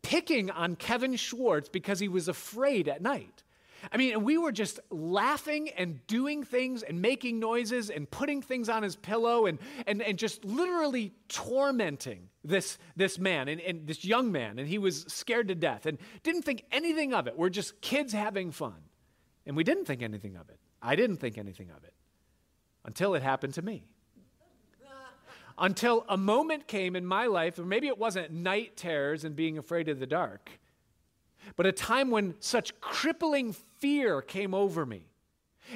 picking 0.02 0.49
on 0.49 0.76
Kevin 0.76 1.15
Schwartz 1.15 1.69
because 1.69 1.99
he 1.99 2.08
was 2.08 2.28
afraid 2.28 2.88
at 2.88 3.04
night. 3.04 3.43
I 3.91 3.98
mean, 3.98 4.24
we 4.24 4.38
were 4.38 4.52
just 4.52 4.80
laughing 4.89 5.69
and 5.69 6.06
doing 6.08 6.43
things 6.43 6.84
and 6.84 7.02
making 7.02 7.39
noises 7.39 7.89
and 7.89 8.10
putting 8.10 8.41
things 8.41 8.69
on 8.69 8.84
his 8.84 8.96
pillow 8.96 9.46
and, 9.46 9.60
and, 9.86 10.02
and 10.02 10.17
just 10.17 10.46
literally 10.46 11.13
tormenting 11.28 12.30
this, 12.43 12.78
this 12.96 13.19
man 13.19 13.48
and, 13.48 13.62
and 13.62 13.88
this 13.88 14.06
young 14.06 14.32
man. 14.32 14.60
And 14.60 14.67
he 14.67 14.78
was 14.78 15.02
scared 15.08 15.48
to 15.50 15.56
death 15.56 15.86
and 15.86 15.98
didn't 16.24 16.43
think 16.43 16.63
anything 16.72 17.13
of 17.13 17.28
it. 17.28 17.38
We're 17.38 17.50
just 17.50 17.82
kids 17.82 18.13
having 18.13 18.52
fun. 18.52 18.82
And 19.46 19.58
we 19.58 19.63
didn't 19.63 19.86
think 19.86 20.02
anything 20.02 20.38
of 20.38 20.50
it. 20.50 20.60
I 20.82 20.96
didn't 20.96 21.17
think 21.17 21.38
anything 21.38 21.69
of 21.69 21.84
it 21.84 21.93
until 22.86 23.15
it 23.15 23.24
happened 23.24 23.54
to 23.56 23.62
me. 23.62 23.86
until 25.58 26.06
a 26.10 26.17
moment 26.17 26.67
came 26.67 26.96
in 26.96 27.06
my 27.06 27.28
life, 27.28 27.60
or 27.60 27.65
maybe 27.65 27.88
it 27.88 27.98
wasn't 27.98 28.32
night 28.32 28.76
terrors 28.76 29.24
and 29.24 29.36
being 29.36 29.58
afraid 29.58 29.88
of 29.89 30.00
the 30.00 30.08
dark 30.08 30.50
but 31.56 31.66
a 31.66 31.72
time 31.72 32.12
when 32.12 32.36
such 32.40 32.80
crippling 32.80 33.54
fear 33.80 34.22
came 34.22 34.54
over 34.54 34.86
me. 34.86 35.08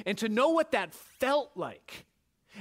And 0.06 0.16
to 0.18 0.28
know 0.28 0.50
what 0.50 0.72
that 0.72 0.94
felt 0.94 1.50
like, 1.54 2.06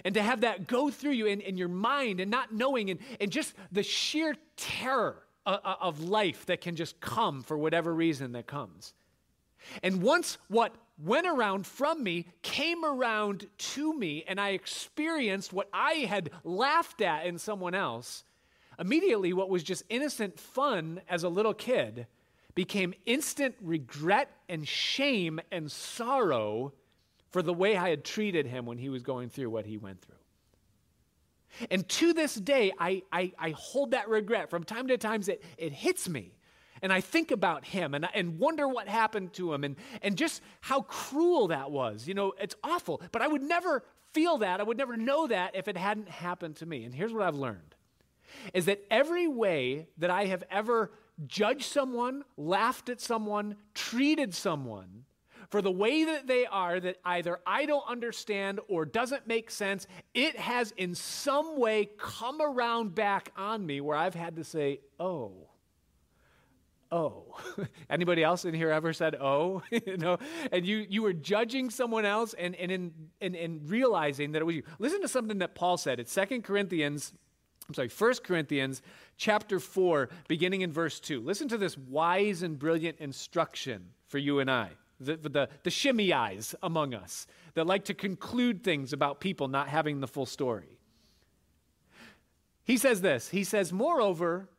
and 0.06 0.14
to 0.16 0.22
have 0.22 0.42
that 0.42 0.68
go 0.68 0.90
through 0.90 1.12
you 1.12 1.26
in, 1.26 1.42
in 1.42 1.58
your 1.58 1.68
mind 1.68 2.20
and 2.20 2.30
not 2.30 2.54
knowing, 2.54 2.90
and, 2.90 3.00
and 3.20 3.32
just 3.32 3.54
the 3.72 3.84
sheer 3.84 4.36
terror 4.56 5.24
uh, 5.46 5.58
uh, 5.64 5.76
of 5.82 6.02
life 6.02 6.46
that 6.48 6.62
can 6.62 6.76
just 6.76 7.00
come 7.00 7.44
for 7.44 7.58
whatever 7.58 7.94
reason 7.94 8.34
that 8.34 8.48
comes. 8.48 8.94
And 9.82 10.02
once 10.02 10.38
what 10.48 10.76
went 11.04 11.28
around 11.28 11.66
from 11.66 12.04
me 12.04 12.26
came 12.42 12.84
around 12.84 13.48
to 13.58 13.94
me, 13.94 14.24
and 14.28 14.40
I 14.40 14.50
experienced 14.50 15.54
what 15.54 15.70
I 15.74 15.94
had 15.94 16.32
laughed 16.44 17.02
at 17.02 17.26
in 17.26 17.38
someone 17.38 17.76
else, 17.76 18.24
immediately 18.80 19.34
what 19.34 19.50
was 19.50 19.64
just 19.64 19.84
innocent 19.90 20.40
fun 20.40 21.02
as 21.10 21.24
a 21.24 21.30
little 21.30 21.54
kid 21.54 22.08
became 22.58 22.92
instant 23.06 23.54
regret 23.62 24.32
and 24.50 24.68
shame 24.68 25.40
and 25.52 25.72
sorrow 25.72 26.74
for 27.30 27.44
the 27.44 27.54
way 27.54 27.78
I 27.78 27.92
had 27.92 28.04
treated 28.04 28.48
him 28.48 28.66
when 28.66 28.80
he 28.80 28.90
was 28.90 29.04
going 29.04 29.30
through 29.30 29.52
what 29.52 29.68
he 29.68 29.78
went 29.78 30.02
through. 30.02 30.16
And 31.70 31.88
to 31.88 32.14
this 32.14 32.34
day, 32.34 32.74
I, 32.80 33.04
I, 33.12 33.32
I 33.38 33.52
hold 33.52 33.92
that 33.92 34.10
regret. 34.10 34.50
From 34.50 34.64
time 34.64 34.88
to 34.88 34.98
time, 34.98 35.22
it, 35.28 35.44
it 35.60 35.72
hits 35.72 36.10
me. 36.10 36.32
And 36.82 36.92
I 36.92 37.00
think 37.00 37.30
about 37.30 37.64
him 37.64 37.94
and, 37.94 38.08
and 38.16 38.40
wonder 38.40 38.68
what 38.68 38.88
happened 38.88 39.34
to 39.34 39.54
him 39.54 39.64
and, 39.64 39.76
and 40.02 40.18
just 40.18 40.42
how 40.62 40.82
cruel 40.82 41.50
that 41.50 41.70
was. 41.70 42.08
You 42.08 42.16
know, 42.16 42.34
it's 42.42 42.56
awful. 42.64 43.04
But 43.12 43.22
I 43.22 43.28
would 43.28 43.44
never 43.44 43.84
feel 44.14 44.40
that. 44.40 44.60
I 44.60 44.64
would 44.64 44.80
never 44.80 44.98
know 44.98 45.28
that 45.28 45.56
if 45.56 45.68
it 45.68 45.78
hadn't 45.78 46.10
happened 46.10 46.56
to 46.56 46.66
me. 46.66 46.86
And 46.86 46.96
here's 46.96 47.14
what 47.14 47.22
I've 47.22 47.36
learned 47.36 47.76
is 48.56 48.66
that 48.66 48.84
every 48.90 49.28
way 49.28 49.86
that 50.00 50.10
I 50.10 50.26
have 50.26 50.44
ever 50.50 50.92
judged 51.26 51.66
someone, 51.66 52.24
laughed 52.36 52.90
at 52.90 53.02
someone, 53.02 53.56
treated 53.74 54.34
someone, 54.34 55.06
for 55.50 55.62
the 55.62 55.72
way 55.72 56.04
that 56.04 56.28
they 56.28 56.46
are 56.46 56.80
that 56.80 56.98
either 57.06 57.40
I 57.46 57.66
don't 57.66 57.88
understand 57.88 58.60
or 58.68 58.86
doesn't 58.86 59.28
make 59.28 59.50
sense, 59.50 59.88
it 60.14 60.36
has 60.36 60.74
in 60.76 60.94
some 60.94 61.58
way 61.58 61.90
come 61.98 62.42
around 62.42 62.96
back 62.96 63.32
on 63.38 63.66
me 63.66 63.80
where 63.80 63.98
I've 63.98 64.16
had 64.16 64.36
to 64.36 64.44
say, 64.44 64.82
oh. 65.00 65.48
Oh. 66.92 67.38
Anybody 67.90 68.24
else 68.24 68.46
in 68.46 68.54
here 68.54 68.72
ever 68.72 68.94
said 68.94 69.16
oh? 69.16 69.62
you 69.72 69.98
know, 69.98 70.18
and 70.52 70.66
you 70.66 70.86
you 70.90 71.02
were 71.02 71.14
judging 71.14 71.70
someone 71.70 72.06
else 72.06 72.34
and, 72.34 72.56
and 72.56 72.72
in 72.72 72.94
and, 73.20 73.36
and 73.36 73.70
realizing 73.70 74.34
that 74.34 74.42
it 74.42 74.46
was 74.46 74.56
you. 74.56 74.64
Listen 74.80 75.02
to 75.02 75.08
something 75.10 75.40
that 75.40 75.54
Paul 75.54 75.78
said. 75.78 76.00
It's 76.00 76.12
Second 76.14 76.44
Corinthians, 76.44 77.14
I'm 77.68 77.74
sorry, 77.74 77.90
First 77.90 78.24
Corinthians 78.24 78.82
chapter 79.18 79.60
4, 79.60 80.10
beginning 80.28 80.62
in 80.62 80.72
verse 80.72 81.00
2. 81.00 81.22
Listen 81.22 81.48
to 81.50 81.58
this 81.58 81.78
wise 81.78 82.44
and 82.44 82.58
brilliant 82.58 83.00
instruction 83.00 83.90
for 84.08 84.18
you 84.18 84.40
and 84.40 84.50
I 84.50 84.72
the, 85.00 85.18
the, 85.18 85.50
the 85.64 85.70
shimmy 85.70 86.12
eyes 86.14 86.56
among 86.64 86.94
us 86.94 87.28
that 87.54 87.68
like 87.68 87.86
to 87.86 87.94
conclude 87.94 88.64
things 88.64 88.94
about 88.94 89.20
people 89.20 89.48
not 89.48 89.68
having 89.68 90.00
the 90.00 90.08
full 90.08 90.26
story. 90.26 90.80
He 92.64 92.78
says 92.78 93.02
this 93.02 93.30
He 93.30 93.44
says, 93.44 93.72
Moreover, 93.72 94.50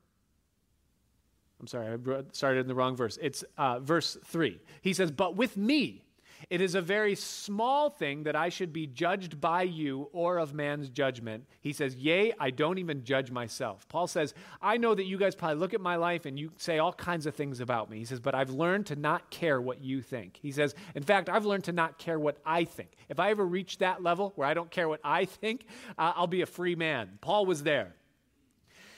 I'm 1.60 1.66
sorry, 1.66 1.88
I 1.92 2.22
started 2.32 2.60
in 2.60 2.68
the 2.68 2.74
wrong 2.74 2.96
verse. 2.96 3.18
It's 3.20 3.44
uh, 3.56 3.80
verse 3.80 4.16
3. 4.24 4.60
He 4.80 4.92
says, 4.92 5.10
But 5.10 5.36
with 5.36 5.56
me, 5.56 6.04
it 6.50 6.62
is 6.62 6.74
a 6.74 6.80
very 6.80 7.14
small 7.14 7.90
thing 7.90 8.22
that 8.22 8.34
I 8.34 8.48
should 8.48 8.72
be 8.72 8.86
judged 8.86 9.38
by 9.38 9.62
you 9.62 10.08
or 10.12 10.38
of 10.38 10.54
man's 10.54 10.88
judgment. 10.88 11.44
He 11.60 11.74
says, 11.74 11.94
Yea, 11.96 12.32
I 12.40 12.50
don't 12.50 12.78
even 12.78 13.04
judge 13.04 13.30
myself. 13.30 13.86
Paul 13.88 14.06
says, 14.06 14.32
I 14.62 14.78
know 14.78 14.94
that 14.94 15.04
you 15.04 15.18
guys 15.18 15.34
probably 15.34 15.58
look 15.58 15.74
at 15.74 15.80
my 15.82 15.96
life 15.96 16.24
and 16.24 16.38
you 16.38 16.52
say 16.56 16.78
all 16.78 16.92
kinds 16.94 17.26
of 17.26 17.34
things 17.34 17.60
about 17.60 17.90
me. 17.90 17.98
He 17.98 18.06
says, 18.06 18.20
But 18.20 18.34
I've 18.34 18.50
learned 18.50 18.86
to 18.86 18.96
not 18.96 19.30
care 19.30 19.60
what 19.60 19.82
you 19.82 20.00
think. 20.00 20.38
He 20.40 20.50
says, 20.50 20.74
In 20.94 21.02
fact, 21.02 21.28
I've 21.28 21.44
learned 21.44 21.64
to 21.64 21.72
not 21.72 21.98
care 21.98 22.18
what 22.18 22.38
I 22.46 22.64
think. 22.64 22.92
If 23.10 23.20
I 23.20 23.30
ever 23.30 23.44
reach 23.44 23.78
that 23.78 24.02
level 24.02 24.32
where 24.36 24.48
I 24.48 24.54
don't 24.54 24.70
care 24.70 24.88
what 24.88 25.00
I 25.04 25.26
think, 25.26 25.66
uh, 25.98 26.12
I'll 26.16 26.26
be 26.26 26.40
a 26.40 26.46
free 26.46 26.76
man. 26.76 27.18
Paul 27.20 27.44
was 27.44 27.62
there. 27.62 27.94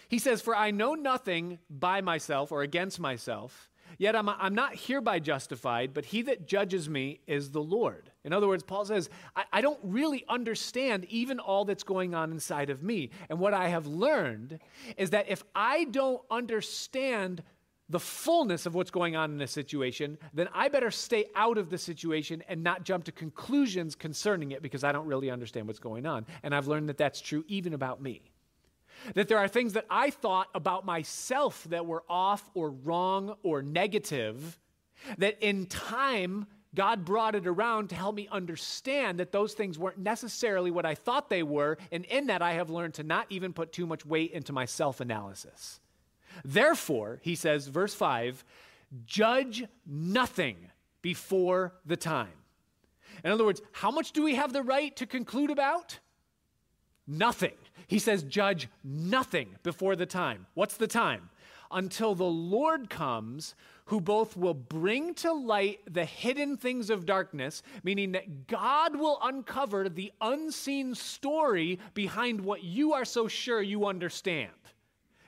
He 0.08 0.20
says, 0.20 0.40
For 0.40 0.54
I 0.54 0.70
know 0.70 0.94
nothing 0.94 1.58
by 1.68 2.00
myself 2.00 2.52
or 2.52 2.62
against 2.62 3.00
myself. 3.00 3.69
Yet 3.98 4.16
I'm, 4.16 4.28
I'm 4.28 4.54
not 4.54 4.74
hereby 4.74 5.18
justified, 5.18 5.92
but 5.94 6.04
he 6.04 6.22
that 6.22 6.46
judges 6.46 6.88
me 6.88 7.20
is 7.26 7.50
the 7.50 7.62
Lord. 7.62 8.10
In 8.24 8.32
other 8.32 8.48
words, 8.48 8.62
Paul 8.62 8.84
says, 8.84 9.10
I, 9.36 9.44
I 9.52 9.60
don't 9.60 9.80
really 9.82 10.24
understand 10.28 11.04
even 11.06 11.38
all 11.38 11.64
that's 11.64 11.82
going 11.82 12.14
on 12.14 12.32
inside 12.32 12.70
of 12.70 12.82
me. 12.82 13.10
And 13.28 13.38
what 13.38 13.54
I 13.54 13.68
have 13.68 13.86
learned 13.86 14.58
is 14.96 15.10
that 15.10 15.28
if 15.28 15.42
I 15.54 15.84
don't 15.84 16.22
understand 16.30 17.42
the 17.90 18.00
fullness 18.00 18.66
of 18.66 18.74
what's 18.74 18.92
going 18.92 19.16
on 19.16 19.32
in 19.32 19.40
a 19.40 19.46
situation, 19.48 20.16
then 20.32 20.48
I 20.54 20.68
better 20.68 20.92
stay 20.92 21.26
out 21.34 21.58
of 21.58 21.70
the 21.70 21.78
situation 21.78 22.42
and 22.48 22.62
not 22.62 22.84
jump 22.84 23.04
to 23.04 23.12
conclusions 23.12 23.96
concerning 23.96 24.52
it 24.52 24.62
because 24.62 24.84
I 24.84 24.92
don't 24.92 25.06
really 25.06 25.28
understand 25.28 25.66
what's 25.66 25.80
going 25.80 26.06
on. 26.06 26.24
And 26.44 26.54
I've 26.54 26.68
learned 26.68 26.88
that 26.88 26.98
that's 26.98 27.20
true 27.20 27.44
even 27.48 27.74
about 27.74 28.00
me. 28.00 28.29
That 29.14 29.28
there 29.28 29.38
are 29.38 29.48
things 29.48 29.72
that 29.74 29.86
I 29.90 30.10
thought 30.10 30.48
about 30.54 30.84
myself 30.84 31.64
that 31.70 31.86
were 31.86 32.04
off 32.08 32.50
or 32.54 32.70
wrong 32.70 33.36
or 33.42 33.62
negative, 33.62 34.58
that 35.18 35.38
in 35.40 35.66
time, 35.66 36.46
God 36.74 37.04
brought 37.04 37.34
it 37.34 37.46
around 37.46 37.88
to 37.88 37.94
help 37.94 38.14
me 38.14 38.28
understand 38.30 39.18
that 39.18 39.32
those 39.32 39.54
things 39.54 39.78
weren't 39.78 39.98
necessarily 39.98 40.70
what 40.70 40.86
I 40.86 40.94
thought 40.94 41.28
they 41.28 41.42
were. 41.42 41.78
And 41.90 42.04
in 42.04 42.28
that, 42.28 42.42
I 42.42 42.52
have 42.52 42.70
learned 42.70 42.94
to 42.94 43.02
not 43.02 43.26
even 43.30 43.52
put 43.52 43.72
too 43.72 43.86
much 43.86 44.06
weight 44.06 44.32
into 44.32 44.52
my 44.52 44.66
self 44.66 45.00
analysis. 45.00 45.80
Therefore, 46.44 47.18
he 47.22 47.34
says, 47.34 47.66
verse 47.66 47.94
5 47.94 48.44
judge 49.06 49.64
nothing 49.86 50.56
before 51.00 51.74
the 51.86 51.96
time. 51.96 52.28
In 53.24 53.30
other 53.30 53.44
words, 53.44 53.62
how 53.72 53.90
much 53.90 54.12
do 54.12 54.22
we 54.22 54.34
have 54.34 54.52
the 54.52 54.62
right 54.62 54.94
to 54.96 55.06
conclude 55.06 55.50
about? 55.50 55.98
Nothing. 57.06 57.54
He 57.86 57.98
says, 57.98 58.22
Judge 58.22 58.68
nothing 58.84 59.56
before 59.62 59.96
the 59.96 60.06
time. 60.06 60.46
What's 60.54 60.76
the 60.76 60.86
time? 60.86 61.30
Until 61.72 62.14
the 62.14 62.24
Lord 62.24 62.90
comes, 62.90 63.54
who 63.86 64.00
both 64.00 64.36
will 64.36 64.54
bring 64.54 65.14
to 65.14 65.32
light 65.32 65.80
the 65.92 66.04
hidden 66.04 66.56
things 66.56 66.90
of 66.90 67.06
darkness, 67.06 67.62
meaning 67.82 68.12
that 68.12 68.46
God 68.46 68.96
will 68.96 69.18
uncover 69.22 69.88
the 69.88 70.12
unseen 70.20 70.94
story 70.94 71.78
behind 71.94 72.40
what 72.40 72.62
you 72.62 72.92
are 72.92 73.04
so 73.04 73.28
sure 73.28 73.62
you 73.62 73.86
understand. 73.86 74.50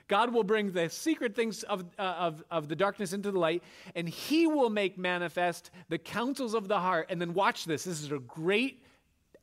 God 0.07 0.33
will 0.33 0.43
bring 0.43 0.71
the 0.71 0.89
secret 0.89 1.35
things 1.35 1.63
of, 1.63 1.83
uh, 1.97 2.01
of, 2.01 2.43
of 2.51 2.67
the 2.67 2.75
darkness 2.75 3.13
into 3.13 3.31
the 3.31 3.39
light, 3.39 3.63
and 3.95 4.07
He 4.07 4.47
will 4.47 4.69
make 4.69 4.97
manifest 4.97 5.71
the 5.89 5.97
counsels 5.97 6.53
of 6.53 6.67
the 6.67 6.79
heart. 6.79 7.07
And 7.09 7.19
then 7.19 7.33
watch 7.33 7.65
this. 7.65 7.83
This 7.83 8.01
is 8.01 8.11
a 8.11 8.19
great 8.19 8.83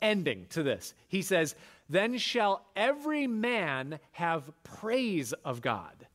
ending 0.03 0.46
to 0.51 0.62
this. 0.62 0.94
He 1.09 1.23
says, 1.23 1.55
Then 1.90 2.18
shall 2.18 2.66
every 2.76 3.26
man 3.26 3.98
have 4.12 4.50
praise 4.62 5.33
of 5.44 5.61
God. 5.61 6.07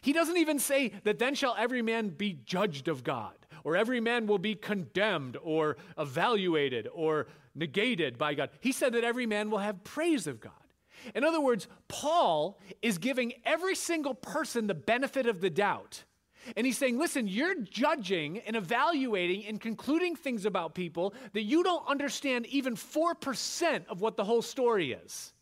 He 0.00 0.14
doesn't 0.14 0.38
even 0.38 0.58
say 0.58 0.92
that 1.04 1.18
then 1.18 1.34
shall 1.34 1.54
every 1.58 1.82
man 1.82 2.08
be 2.08 2.38
judged 2.44 2.88
of 2.88 3.04
God, 3.04 3.34
or 3.64 3.76
every 3.76 4.00
man 4.00 4.26
will 4.26 4.38
be 4.38 4.54
condemned, 4.54 5.36
or 5.42 5.76
evaluated, 5.98 6.88
or 6.92 7.26
negated 7.54 8.16
by 8.16 8.32
God. 8.32 8.48
He 8.60 8.72
said 8.72 8.94
that 8.94 9.04
every 9.04 9.26
man 9.26 9.50
will 9.50 9.58
have 9.58 9.84
praise 9.84 10.26
of 10.26 10.40
God. 10.40 10.52
In 11.14 11.22
other 11.22 11.40
words, 11.40 11.68
Paul 11.86 12.58
is 12.80 12.96
giving 12.96 13.34
every 13.44 13.74
single 13.74 14.14
person 14.14 14.66
the 14.66 14.74
benefit 14.74 15.26
of 15.26 15.42
the 15.42 15.50
doubt 15.50 16.04
and 16.56 16.66
he's 16.66 16.78
saying, 16.78 16.98
listen, 16.98 17.26
you're 17.26 17.60
judging 17.62 18.38
and 18.40 18.56
evaluating 18.56 19.46
and 19.46 19.60
concluding 19.60 20.16
things 20.16 20.44
about 20.44 20.74
people 20.74 21.14
that 21.32 21.42
you 21.42 21.62
don't 21.62 21.86
understand 21.88 22.46
even 22.46 22.76
4% 22.76 23.86
of 23.88 24.00
what 24.00 24.16
the 24.16 24.24
whole 24.24 24.42
story 24.42 24.92
is. 24.92 25.32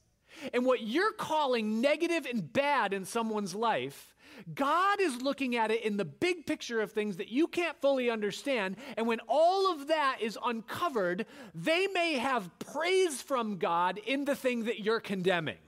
And 0.52 0.64
what 0.64 0.82
you're 0.82 1.12
calling 1.12 1.80
negative 1.80 2.26
and 2.26 2.52
bad 2.52 2.92
in 2.92 3.04
someone's 3.04 3.54
life, 3.54 4.14
God 4.54 5.00
is 5.00 5.20
looking 5.22 5.56
at 5.56 5.70
it 5.70 5.84
in 5.84 5.96
the 5.96 6.04
big 6.04 6.46
picture 6.46 6.80
of 6.80 6.92
things 6.92 7.18
that 7.18 7.28
you 7.28 7.46
can't 7.46 7.80
fully 7.80 8.10
understand. 8.10 8.76
And 8.96 9.06
when 9.06 9.20
all 9.28 9.70
of 9.72 9.88
that 9.88 10.18
is 10.20 10.38
uncovered, 10.44 11.26
they 11.54 11.86
may 11.88 12.14
have 12.14 12.50
praise 12.58 13.20
from 13.20 13.58
God 13.58 13.98
in 14.06 14.24
the 14.24 14.34
thing 14.34 14.64
that 14.64 14.80
you're 14.80 15.00
condemning. 15.00 15.58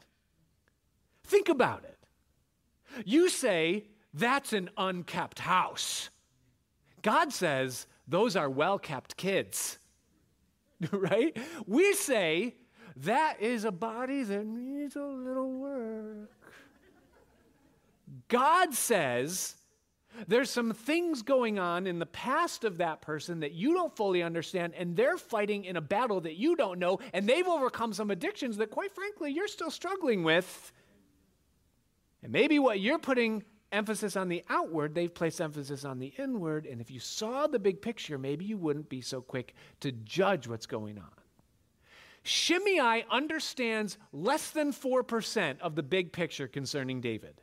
Think 1.25 1.49
about 1.49 1.85
it. 1.85 1.99
You 3.05 3.29
say, 3.29 3.85
that's 4.14 4.53
an 4.53 4.70
unkept 4.77 5.40
house. 5.40 6.09
God 7.03 7.33
says 7.33 7.87
those 8.07 8.37
are 8.37 8.48
well 8.48 8.79
kept 8.79 9.16
kids, 9.16 9.79
right? 10.92 11.37
We 11.66 11.92
say 11.94 12.55
that 12.96 13.40
is 13.40 13.64
a 13.64 13.72
body 13.72 14.22
that 14.22 14.46
needs 14.46 14.94
a 14.96 15.03
little 15.03 15.50
work. 15.50 16.31
God 18.29 18.72
says 18.72 19.57
there's 20.29 20.50
some 20.50 20.72
things 20.72 21.22
going 21.22 21.59
on 21.59 21.88
in 21.88 21.98
the 21.98 22.07
past 22.07 22.62
of 22.62 22.79
that 22.79 23.00
person 23.00 23.40
that 23.40 23.53
you 23.53 23.74
don't 23.74 23.94
fully 23.96 24.22
understand, 24.22 24.74
and 24.77 24.96
they're 24.96 25.16
fighting 25.16 25.64
in 25.64 25.77
a 25.77 25.81
battle 25.81 26.20
that 26.20 26.37
you 26.37 26.55
don't 26.55 26.79
know, 26.79 27.00
and 27.12 27.29
they've 27.29 27.46
overcome 27.46 27.92
some 27.92 28.12
addictions 28.12 28.57
that, 28.59 28.70
quite 28.70 28.94
frankly, 28.94 29.33
you're 29.33 29.48
still 29.48 29.72
struggling 29.72 30.22
with. 30.22 30.72
And 32.22 32.33
maybe 32.33 32.61
what 32.61 32.79
you're 32.81 32.98
putting 32.98 33.42
emphasis 33.74 34.16
on 34.16 34.28
the 34.28 34.44
outward, 34.48 34.94
they've 34.94 35.12
placed 35.12 35.40
emphasis 35.40 35.84
on 35.84 35.98
the 35.98 36.12
inward. 36.18 36.66
And 36.66 36.80
if 36.80 36.90
you 36.90 37.00
saw 37.00 37.46
the 37.46 37.58
big 37.58 37.82
picture, 37.82 38.16
maybe 38.16 38.44
you 38.44 38.56
wouldn't 38.56 38.88
be 38.88 39.00
so 39.00 39.20
quick 39.20 39.54
to 39.80 39.92
judge 39.92 40.48
what's 40.48 40.66
going 40.66 40.98
on. 40.98 41.10
Shimei 42.22 43.04
understands 43.10 43.98
less 44.12 44.50
than 44.50 44.72
4% 44.72 45.60
of 45.60 45.74
the 45.74 45.82
big 45.82 46.12
picture 46.12 46.48
concerning 46.48 47.02
David. 47.02 47.42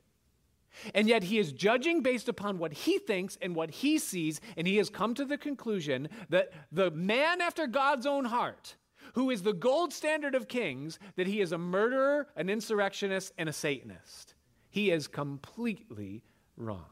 And 0.96 1.08
yet 1.08 1.24
he 1.24 1.38
is 1.38 1.52
judging 1.52 2.02
based 2.02 2.30
upon 2.30 2.58
what 2.58 2.74
he 2.74 2.98
thinks 2.98 3.38
and 3.42 3.56
what 3.56 3.70
he 3.70 4.00
sees, 4.00 4.42
and 4.58 4.66
he 4.66 4.78
has 4.78 4.90
come 4.90 5.14
to 5.16 5.26
the 5.26 5.38
conclusion 5.38 6.10
that 6.30 6.52
the 6.72 6.90
man 6.92 7.42
after 7.42 7.68
God's 7.68 8.06
own 8.06 8.26
heart, 8.26 8.76
who 9.14 9.30
is 9.30 9.44
the 9.44 9.54
gold 9.54 9.94
standard 9.94 10.34
of 10.34 10.48
kings, 10.48 10.98
that 11.16 11.28
he 11.28 11.42
is 11.42 11.52
a 11.52 11.58
murderer, 11.58 12.28
an 12.36 12.50
insurrectionist, 12.50 13.34
and 13.38 13.50
a 13.50 13.54
Satanist. 13.54 14.34
He 14.72 14.90
is 14.90 15.08
completely 15.08 16.24
wrong. 16.58 16.86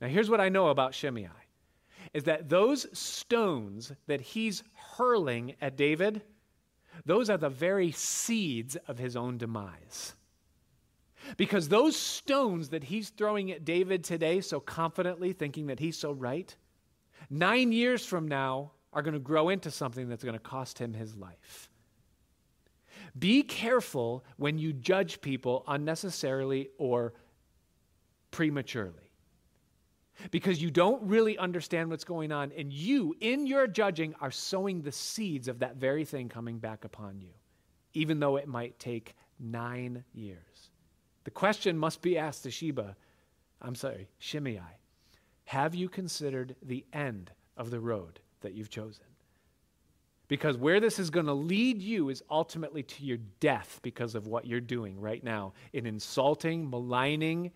Now, 0.00 0.08
here's 0.08 0.28
what 0.28 0.40
I 0.40 0.48
know 0.48 0.68
about 0.68 0.94
Shimei 0.94 1.28
is 2.12 2.24
that 2.24 2.48
those 2.48 2.86
stones 2.96 3.92
that 4.06 4.20
he's 4.20 4.62
hurling 4.96 5.54
at 5.60 5.76
David, 5.76 6.22
those 7.04 7.30
are 7.30 7.36
the 7.36 7.48
very 7.48 7.92
seeds 7.92 8.76
of 8.88 8.98
his 8.98 9.14
own 9.14 9.38
demise. 9.38 10.14
Because 11.36 11.68
those 11.68 11.96
stones 11.96 12.70
that 12.70 12.84
he's 12.84 13.10
throwing 13.10 13.52
at 13.52 13.64
David 13.64 14.04
today 14.04 14.40
so 14.40 14.58
confidently, 14.58 15.32
thinking 15.32 15.66
that 15.66 15.78
he's 15.78 15.98
so 15.98 16.12
right, 16.12 16.54
nine 17.28 17.72
years 17.72 18.04
from 18.04 18.26
now 18.26 18.72
are 18.92 19.02
going 19.02 19.14
to 19.14 19.20
grow 19.20 19.50
into 19.50 19.70
something 19.70 20.08
that's 20.08 20.24
going 20.24 20.34
to 20.34 20.40
cost 20.40 20.78
him 20.78 20.94
his 20.94 21.14
life. 21.16 21.67
Be 23.18 23.42
careful 23.42 24.24
when 24.36 24.58
you 24.58 24.72
judge 24.72 25.20
people 25.20 25.64
unnecessarily 25.66 26.68
or 26.78 27.14
prematurely 28.30 29.08
because 30.30 30.60
you 30.60 30.70
don't 30.70 31.02
really 31.02 31.38
understand 31.38 31.90
what's 31.90 32.04
going 32.04 32.32
on, 32.32 32.52
and 32.56 32.72
you, 32.72 33.14
in 33.20 33.46
your 33.46 33.66
judging, 33.66 34.14
are 34.20 34.30
sowing 34.30 34.82
the 34.82 34.92
seeds 34.92 35.48
of 35.48 35.60
that 35.60 35.76
very 35.76 36.04
thing 36.04 36.28
coming 36.28 36.58
back 36.58 36.84
upon 36.84 37.20
you, 37.20 37.30
even 37.94 38.18
though 38.18 38.36
it 38.36 38.48
might 38.48 38.78
take 38.78 39.14
nine 39.38 40.04
years. 40.12 40.70
The 41.24 41.30
question 41.30 41.78
must 41.78 42.02
be 42.02 42.18
asked 42.18 42.42
to 42.44 42.50
Sheba, 42.50 42.96
I'm 43.62 43.74
sorry, 43.74 44.08
Shimei, 44.18 44.60
have 45.44 45.74
you 45.74 45.88
considered 45.88 46.56
the 46.62 46.84
end 46.92 47.30
of 47.56 47.70
the 47.70 47.80
road 47.80 48.20
that 48.40 48.54
you've 48.54 48.70
chosen? 48.70 49.04
Because 50.28 50.58
where 50.58 50.78
this 50.78 50.98
is 50.98 51.08
going 51.08 51.26
to 51.26 51.32
lead 51.32 51.80
you 51.80 52.10
is 52.10 52.22
ultimately 52.30 52.82
to 52.82 53.04
your 53.04 53.16
death 53.40 53.80
because 53.82 54.14
of 54.14 54.26
what 54.26 54.46
you're 54.46 54.60
doing 54.60 55.00
right 55.00 55.24
now 55.24 55.54
in 55.72 55.86
insulting, 55.86 56.68
maligning, 56.68 57.50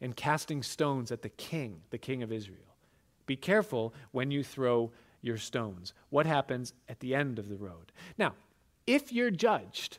and 0.00 0.14
casting 0.14 0.62
stones 0.62 1.10
at 1.10 1.22
the 1.22 1.30
king, 1.30 1.80
the 1.90 1.98
king 1.98 2.22
of 2.22 2.30
Israel. 2.30 2.76
Be 3.24 3.36
careful 3.36 3.94
when 4.10 4.30
you 4.30 4.44
throw 4.44 4.90
your 5.22 5.38
stones. 5.38 5.94
What 6.10 6.26
happens 6.26 6.74
at 6.88 7.00
the 7.00 7.14
end 7.14 7.38
of 7.38 7.48
the 7.48 7.56
road? 7.56 7.92
Now, 8.18 8.34
if 8.86 9.12
you're 9.12 9.30
judged, 9.30 9.98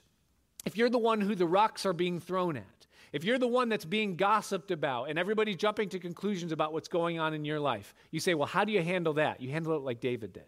if 0.66 0.78
you're 0.78 0.90
the 0.90 1.00
one 1.00 1.22
who 1.22 1.34
the 1.34 1.48
rocks 1.48 1.86
are 1.86 1.94
being 1.94 2.20
thrown 2.20 2.58
at, 2.58 2.88
if 3.12 3.24
you're 3.24 3.40
the 3.40 3.48
one 3.48 3.70
that's 3.70 3.86
being 3.86 4.16
gossiped 4.16 4.72
about 4.72 5.06
and 5.06 5.18
everybody's 5.18 5.56
jumping 5.56 5.90
to 5.90 6.00
conclusions 6.00 6.52
about 6.52 6.74
what's 6.74 6.88
going 6.88 7.20
on 7.20 7.34
in 7.34 7.46
your 7.46 7.60
life, 7.60 7.94
you 8.12 8.20
say, 8.20 8.34
well, 8.34 8.48
how 8.48 8.66
do 8.66 8.72
you 8.72 8.82
handle 8.82 9.14
that? 9.14 9.40
You 9.40 9.52
handle 9.52 9.76
it 9.76 9.84
like 9.84 10.00
David 10.00 10.34
did. 10.34 10.44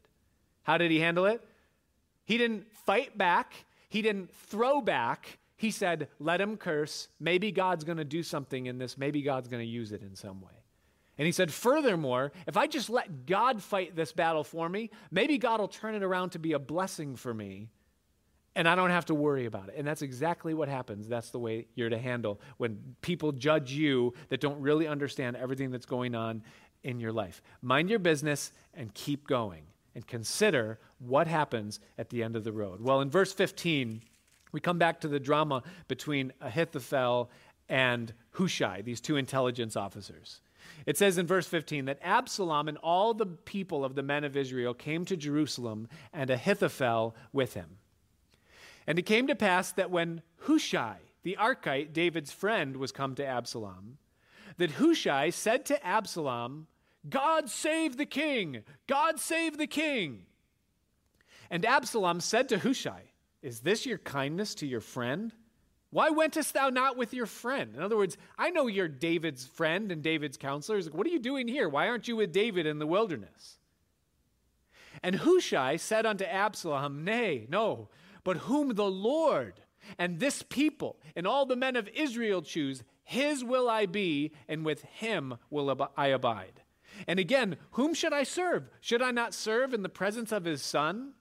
How 0.63 0.77
did 0.77 0.91
he 0.91 0.99
handle 0.99 1.25
it? 1.25 1.41
He 2.25 2.37
didn't 2.37 2.71
fight 2.85 3.17
back, 3.17 3.53
he 3.89 4.01
didn't 4.01 4.33
throw 4.33 4.81
back, 4.81 5.39
he 5.57 5.71
said, 5.71 6.09
Let 6.19 6.41
him 6.41 6.57
curse. 6.57 7.07
Maybe 7.19 7.51
God's 7.51 7.83
going 7.83 7.97
to 7.97 8.03
do 8.03 8.23
something 8.23 8.65
in 8.65 8.77
this. 8.77 8.97
Maybe 8.97 9.21
God's 9.21 9.47
going 9.47 9.61
to 9.61 9.69
use 9.69 9.91
it 9.91 10.01
in 10.01 10.15
some 10.15 10.41
way. 10.41 10.51
And 11.17 11.25
he 11.25 11.31
said, 11.31 11.53
Furthermore, 11.53 12.33
if 12.45 12.57
I 12.57 12.67
just 12.67 12.89
let 12.89 13.25
God 13.25 13.61
fight 13.61 13.95
this 13.95 14.11
battle 14.11 14.43
for 14.43 14.67
me, 14.67 14.89
maybe 15.11 15.37
God 15.37 15.61
will 15.61 15.69
turn 15.69 15.95
it 15.95 16.03
around 16.03 16.31
to 16.31 16.39
be 16.39 16.51
a 16.51 16.59
blessing 16.59 17.15
for 17.15 17.33
me 17.33 17.69
and 18.55 18.69
I 18.69 18.75
don't 18.75 18.89
have 18.89 19.05
to 19.05 19.15
worry 19.15 19.45
about 19.45 19.69
it. 19.69 19.75
And 19.77 19.85
that's 19.85 20.01
exactly 20.01 20.53
what 20.53 20.69
happens. 20.69 21.07
That's 21.07 21.29
the 21.29 21.39
way 21.39 21.67
you're 21.75 21.89
to 21.89 21.97
handle 21.97 22.39
when 22.57 22.95
people 23.01 23.33
judge 23.33 23.71
you 23.71 24.13
that 24.29 24.39
don't 24.39 24.59
really 24.61 24.87
understand 24.87 25.35
everything 25.35 25.71
that's 25.71 25.85
going 25.85 26.15
on 26.15 26.41
in 26.83 26.99
your 26.99 27.11
life. 27.11 27.41
Mind 27.61 27.89
your 27.89 27.99
business 27.99 28.53
and 28.73 28.93
keep 28.93 29.27
going 29.27 29.63
and 29.93 30.07
consider 30.07 30.79
what 30.99 31.27
happens 31.27 31.79
at 31.97 32.09
the 32.09 32.23
end 32.23 32.35
of 32.35 32.43
the 32.43 32.51
road. 32.51 32.81
Well, 32.81 33.01
in 33.01 33.09
verse 33.09 33.33
15, 33.33 34.01
we 34.51 34.59
come 34.59 34.77
back 34.77 35.01
to 35.01 35.07
the 35.07 35.19
drama 35.19 35.63
between 35.87 36.31
Ahithophel 36.41 37.29
and 37.67 38.13
Hushai, 38.31 38.81
these 38.81 39.01
two 39.01 39.17
intelligence 39.17 39.75
officers. 39.75 40.41
It 40.85 40.97
says 40.97 41.17
in 41.17 41.27
verse 41.27 41.47
15 41.47 41.85
that 41.85 41.99
Absalom 42.01 42.67
and 42.67 42.77
all 42.79 43.13
the 43.13 43.25
people 43.25 43.83
of 43.83 43.95
the 43.95 44.03
men 44.03 44.23
of 44.23 44.37
Israel 44.37 44.73
came 44.73 45.05
to 45.05 45.17
Jerusalem, 45.17 45.87
and 46.13 46.29
Ahithophel 46.29 47.15
with 47.33 47.53
him. 47.53 47.77
And 48.87 48.99
it 48.99 49.03
came 49.03 49.27
to 49.27 49.35
pass 49.35 49.71
that 49.73 49.91
when 49.91 50.21
Hushai, 50.41 50.97
the 51.23 51.37
Archite, 51.39 51.91
David's 51.91 52.31
friend, 52.31 52.77
was 52.77 52.91
come 52.91 53.15
to 53.15 53.25
Absalom, 53.25 53.97
that 54.57 54.71
Hushai 54.71 55.31
said 55.31 55.65
to 55.65 55.85
Absalom, 55.85 56.67
God 57.07 57.49
save 57.49 57.97
the 57.97 58.05
king! 58.05 58.63
God 58.87 59.19
save 59.19 59.57
the 59.57 59.67
king! 59.67 60.25
And 61.49 61.65
Absalom 61.65 62.19
said 62.19 62.49
to 62.49 62.59
Hushai, 62.59 63.03
is 63.41 63.59
this 63.59 63.85
your 63.85 63.99
kindness 63.99 64.55
to 64.55 64.65
your 64.65 64.81
friend? 64.81 65.31
Why 65.91 66.09
wentest 66.09 66.53
thou 66.53 66.69
not 66.69 66.97
with 66.97 67.13
your 67.13 67.27
friend? 67.27 67.75
In 67.75 67.81
other 67.81 67.95
words, 67.95 68.17
I 68.37 68.49
know 68.49 68.67
you're 68.67 68.87
David's 68.87 69.45
friend 69.45 69.91
and 69.91 70.01
David's 70.01 70.35
counselor. 70.35 70.81
Like, 70.81 70.93
what 70.93 71.07
are 71.07 71.11
you 71.11 71.19
doing 71.19 71.47
here? 71.47 71.69
Why 71.69 71.87
aren't 71.87 72.07
you 72.07 72.15
with 72.15 72.33
David 72.33 72.65
in 72.65 72.79
the 72.79 72.87
wilderness? 72.87 73.59
And 75.03 75.17
Hushai 75.17 75.77
said 75.77 76.05
unto 76.05 76.25
Absalom, 76.25 77.03
Nay, 77.03 77.45
no, 77.49 77.89
but 78.23 78.37
whom 78.37 78.73
the 78.73 78.89
Lord 78.89 79.61
and 79.99 80.19
this 80.19 80.41
people 80.41 80.97
and 81.15 81.27
all 81.27 81.45
the 81.45 81.55
men 81.55 81.75
of 81.75 81.87
Israel 81.89 82.41
choose, 82.41 82.83
his 83.03 83.43
will 83.43 83.69
I 83.69 83.85
be, 83.85 84.31
and 84.47 84.65
with 84.65 84.81
him 84.81 85.35
will 85.51 85.89
I 85.95 86.07
abide. 86.07 86.61
And 87.07 87.19
again, 87.19 87.57
whom 87.71 87.93
should 87.93 88.13
I 88.13 88.23
serve? 88.23 88.69
Should 88.81 89.01
I 89.01 89.11
not 89.11 89.33
serve 89.33 89.73
in 89.73 89.83
the 89.83 89.89
presence 89.89 90.31
of 90.31 90.45
his 90.45 90.63
son? 90.63 91.13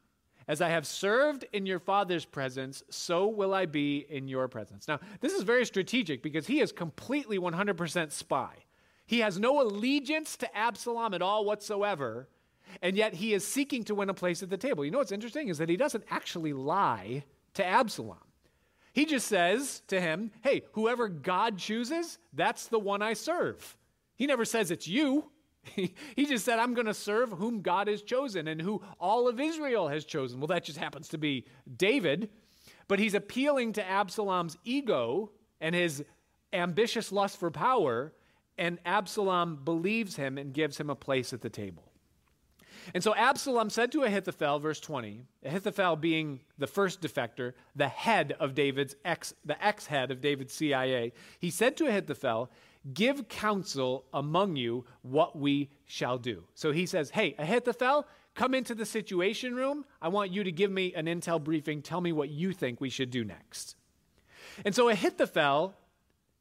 As 0.47 0.61
I 0.61 0.69
have 0.69 0.87
served 0.87 1.47
in 1.53 1.65
your 1.67 1.79
father's 1.79 2.25
presence, 2.25 2.83
so 2.91 3.27
will 3.27 3.55
I 3.55 3.67
be 3.67 4.07
in 4.09 4.29
your 4.29 4.47
presence. 4.49 4.87
Now, 4.87 5.01
this 5.21 5.33
is 5.33 5.43
very 5.43 5.65
strategic 5.65 6.23
because 6.23 6.47
he 6.47 6.61
is 6.61 6.71
completely 6.71 7.39
100% 7.39 8.13
spy. 8.13 8.53
He 9.07 9.21
has 9.21 9.39
no 9.39 9.63
allegiance 9.63 10.37
to 10.39 10.57
Absalom 10.57 11.15
at 11.15 11.23
all 11.23 11.45
whatsoever, 11.45 12.29
and 12.83 12.97
yet 12.97 13.15
he 13.15 13.35
is 13.35 13.47
seeking 13.47 13.85
to 13.85 13.95
win 13.95 14.11
a 14.11 14.15
place 14.15 14.43
at 14.43 14.51
the 14.51 14.57
table. 14.57 14.85
You 14.85 14.91
know 14.91 14.99
what's 14.99 15.13
interesting 15.13 15.49
is 15.49 15.59
that 15.59 15.69
he 15.69 15.77
doesn't 15.77 16.05
actually 16.11 16.53
lie 16.53 17.25
to 17.55 17.65
Absalom. 17.65 18.19
He 18.93 19.07
just 19.07 19.27
says 19.27 19.83
to 19.89 20.01
him, 20.01 20.31
Hey, 20.43 20.63
whoever 20.73 21.09
God 21.09 21.59
chooses, 21.59 22.19
that's 22.33 22.69
the 22.69 22.79
one 22.79 23.03
I 23.03 23.15
serve. 23.15 23.77
He 24.17 24.27
never 24.27 24.45
says 24.45 24.71
it's 24.71 24.87
you. 24.87 25.31
He, 26.17 26.27
just 26.27 26.45
said, 26.45 26.59
I'm 26.59 26.75
going 26.75 26.87
to 26.87 26.95
serve 26.95 27.31
whom 27.31 27.61
God 27.61 27.89
has 27.89 28.03
chosen 28.03 28.49
and 28.49 28.61
who 28.61 28.83
all 29.01 29.29
of 29.29 29.41
Israel 29.41 29.89
has 29.89 30.05
chosen. 30.05 30.41
Well, 30.41 30.47
that 30.49 30.65
just 30.65 30.79
happens 30.79 31.09
to 31.09 31.19
be 31.19 31.47
David, 31.77 32.31
but 32.89 32.99
he's 32.99 33.15
appealing 33.15 33.73
to 33.75 33.89
Absalom's 33.89 34.57
ego 34.65 35.31
and 35.61 35.75
his 35.75 36.05
ambitious 36.53 37.11
lust 37.11 37.39
for 37.39 37.51
power, 37.51 38.13
and 38.59 38.79
Absalom 38.85 39.61
believes 39.65 40.17
him 40.17 40.39
and 40.39 40.53
gives 40.53 40.79
him 40.79 40.91
a 40.91 40.95
place 40.95 41.33
at 41.33 41.41
the 41.41 41.51
table. 41.51 41.85
And 42.93 43.03
so 43.03 43.15
Absalom 43.15 43.71
said 43.71 43.93
to 43.93 44.03
Ahithophel, 44.03 44.59
verse 44.59 44.81
20, 44.81 45.23
Ahithophel 45.45 45.97
being 45.97 46.41
the 46.59 46.67
first 46.67 47.01
defector, 47.01 47.55
the 47.75 47.89
head 47.89 48.37
of 48.39 48.55
David's 48.55 48.95
ex, 49.05 49.33
the 49.45 49.63
ex-head 49.65 50.11
of 50.11 50.21
David's 50.21 50.53
CIA, 50.53 51.13
he 51.39 51.51
said 51.51 51.77
to 51.79 51.87
Ahithophel, 51.87 52.51
Give 52.93 53.29
counsel 53.29 54.05
among 54.13 54.57
you 54.57 54.85
what 55.03 55.39
we 55.39 55.71
shall 55.87 56.19
do. 56.19 56.45
So 56.55 56.73
he 56.73 56.87
says, 56.87 57.11
Hey, 57.11 57.35
Ahithophel, 57.39 58.07
come 58.35 58.55
into 58.55 58.75
the 58.75 58.85
situation 58.85 59.55
room. 59.55 59.85
I 60.03 60.09
want 60.09 60.33
you 60.33 60.45
to 60.45 60.53
give 60.53 60.71
me 60.71 60.93
an 60.95 61.07
intel 61.07 61.43
briefing. 61.43 61.81
Tell 61.81 62.01
me 62.01 62.13
what 62.13 62.29
you 62.29 62.53
think 62.53 62.81
we 62.81 62.91
should 62.91 63.11
do 63.11 63.25
next. 63.25 63.77
And 64.65 64.75
so 64.75 64.89
Ahithophel, 64.89 65.75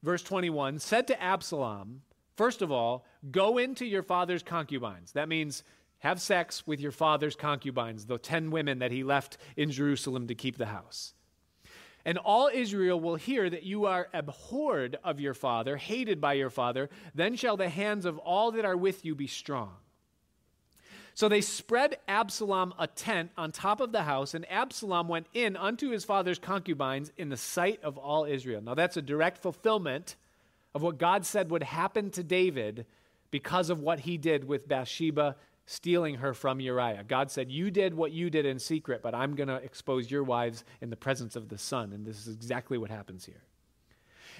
verse 0.01 0.23
21, 0.23 0.79
said 0.79 1.07
to 1.07 1.21
Absalom, 1.21 2.01
First 2.35 2.61
of 2.61 2.71
all, 2.71 3.05
go 3.31 3.57
into 3.57 3.85
your 3.85 4.03
father's 4.03 4.43
concubines. 4.43 5.11
That 5.11 5.29
means 5.29 5.63
have 5.99 6.19
sex 6.19 6.67
with 6.67 6.81
your 6.81 6.91
father's 6.91 7.35
concubines, 7.35 8.05
the 8.05 8.17
10 8.17 8.51
women 8.51 8.79
that 8.79 8.91
he 8.91 9.03
left 9.03 9.37
in 9.55 9.71
Jerusalem 9.71 10.27
to 10.27 10.35
keep 10.35 10.57
the 10.57 10.65
house. 10.65 11.13
And 12.05 12.17
all 12.17 12.49
Israel 12.53 12.99
will 12.99 13.15
hear 13.15 13.49
that 13.49 13.63
you 13.63 13.85
are 13.85 14.09
abhorred 14.13 14.97
of 15.03 15.19
your 15.19 15.33
father, 15.33 15.77
hated 15.77 16.19
by 16.19 16.33
your 16.33 16.49
father. 16.49 16.89
Then 17.15 17.35
shall 17.35 17.55
the 17.55 17.69
hands 17.69 18.05
of 18.05 18.17
all 18.17 18.51
that 18.51 18.65
are 18.65 18.75
with 18.75 19.05
you 19.05 19.15
be 19.15 19.27
strong. 19.27 19.71
So 21.15 21.29
they 21.29 21.41
spread 21.41 21.97
Absalom 22.07 22.73
a 22.79 22.87
tent 22.87 23.31
on 23.37 23.51
top 23.51 23.79
of 23.79 23.91
the 23.91 24.03
house, 24.03 24.33
and 24.33 24.49
Absalom 24.51 25.07
went 25.07 25.27
in 25.33 25.55
unto 25.55 25.91
his 25.91 26.03
father's 26.03 26.39
concubines 26.39 27.11
in 27.17 27.29
the 27.29 27.37
sight 27.37 27.83
of 27.83 27.97
all 27.97 28.25
Israel. 28.25 28.61
Now 28.61 28.73
that's 28.73 28.97
a 28.97 29.01
direct 29.01 29.37
fulfillment 29.37 30.15
of 30.73 30.81
what 30.81 30.97
God 30.97 31.25
said 31.25 31.51
would 31.51 31.63
happen 31.63 32.09
to 32.11 32.23
David 32.23 32.85
because 33.29 33.69
of 33.69 33.79
what 33.79 34.01
he 34.01 34.17
did 34.17 34.43
with 34.43 34.67
Bathsheba 34.67 35.35
stealing 35.65 36.15
her 36.15 36.33
from 36.33 36.59
Uriah. 36.59 37.03
God 37.07 37.31
said, 37.31 37.51
You 37.51 37.71
did 37.71 37.93
what 37.93 38.11
you 38.11 38.29
did 38.29 38.45
in 38.45 38.59
secret, 38.59 39.01
but 39.01 39.15
I'm 39.15 39.35
going 39.35 39.47
to 39.49 39.55
expose 39.55 40.11
your 40.11 40.23
wives 40.23 40.63
in 40.81 40.89
the 40.89 40.95
presence 40.95 41.35
of 41.35 41.49
the 41.49 41.57
sun. 41.57 41.93
And 41.93 42.05
this 42.05 42.27
is 42.27 42.33
exactly 42.33 42.77
what 42.77 42.89
happens 42.89 43.25
here. 43.25 43.43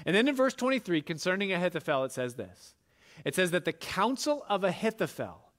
And 0.06 0.16
then 0.16 0.28
in 0.28 0.36
verse 0.36 0.54
23, 0.54 1.02
concerning 1.02 1.54
Ahithophel, 1.54 2.04
it 2.04 2.12
says 2.12 2.36
this 2.36 2.76
it 3.24 3.36
says 3.36 3.52
that 3.52 3.66
the 3.66 3.74
counsel 3.74 4.46
of 4.50 4.64
Ahithophel, 4.64 5.52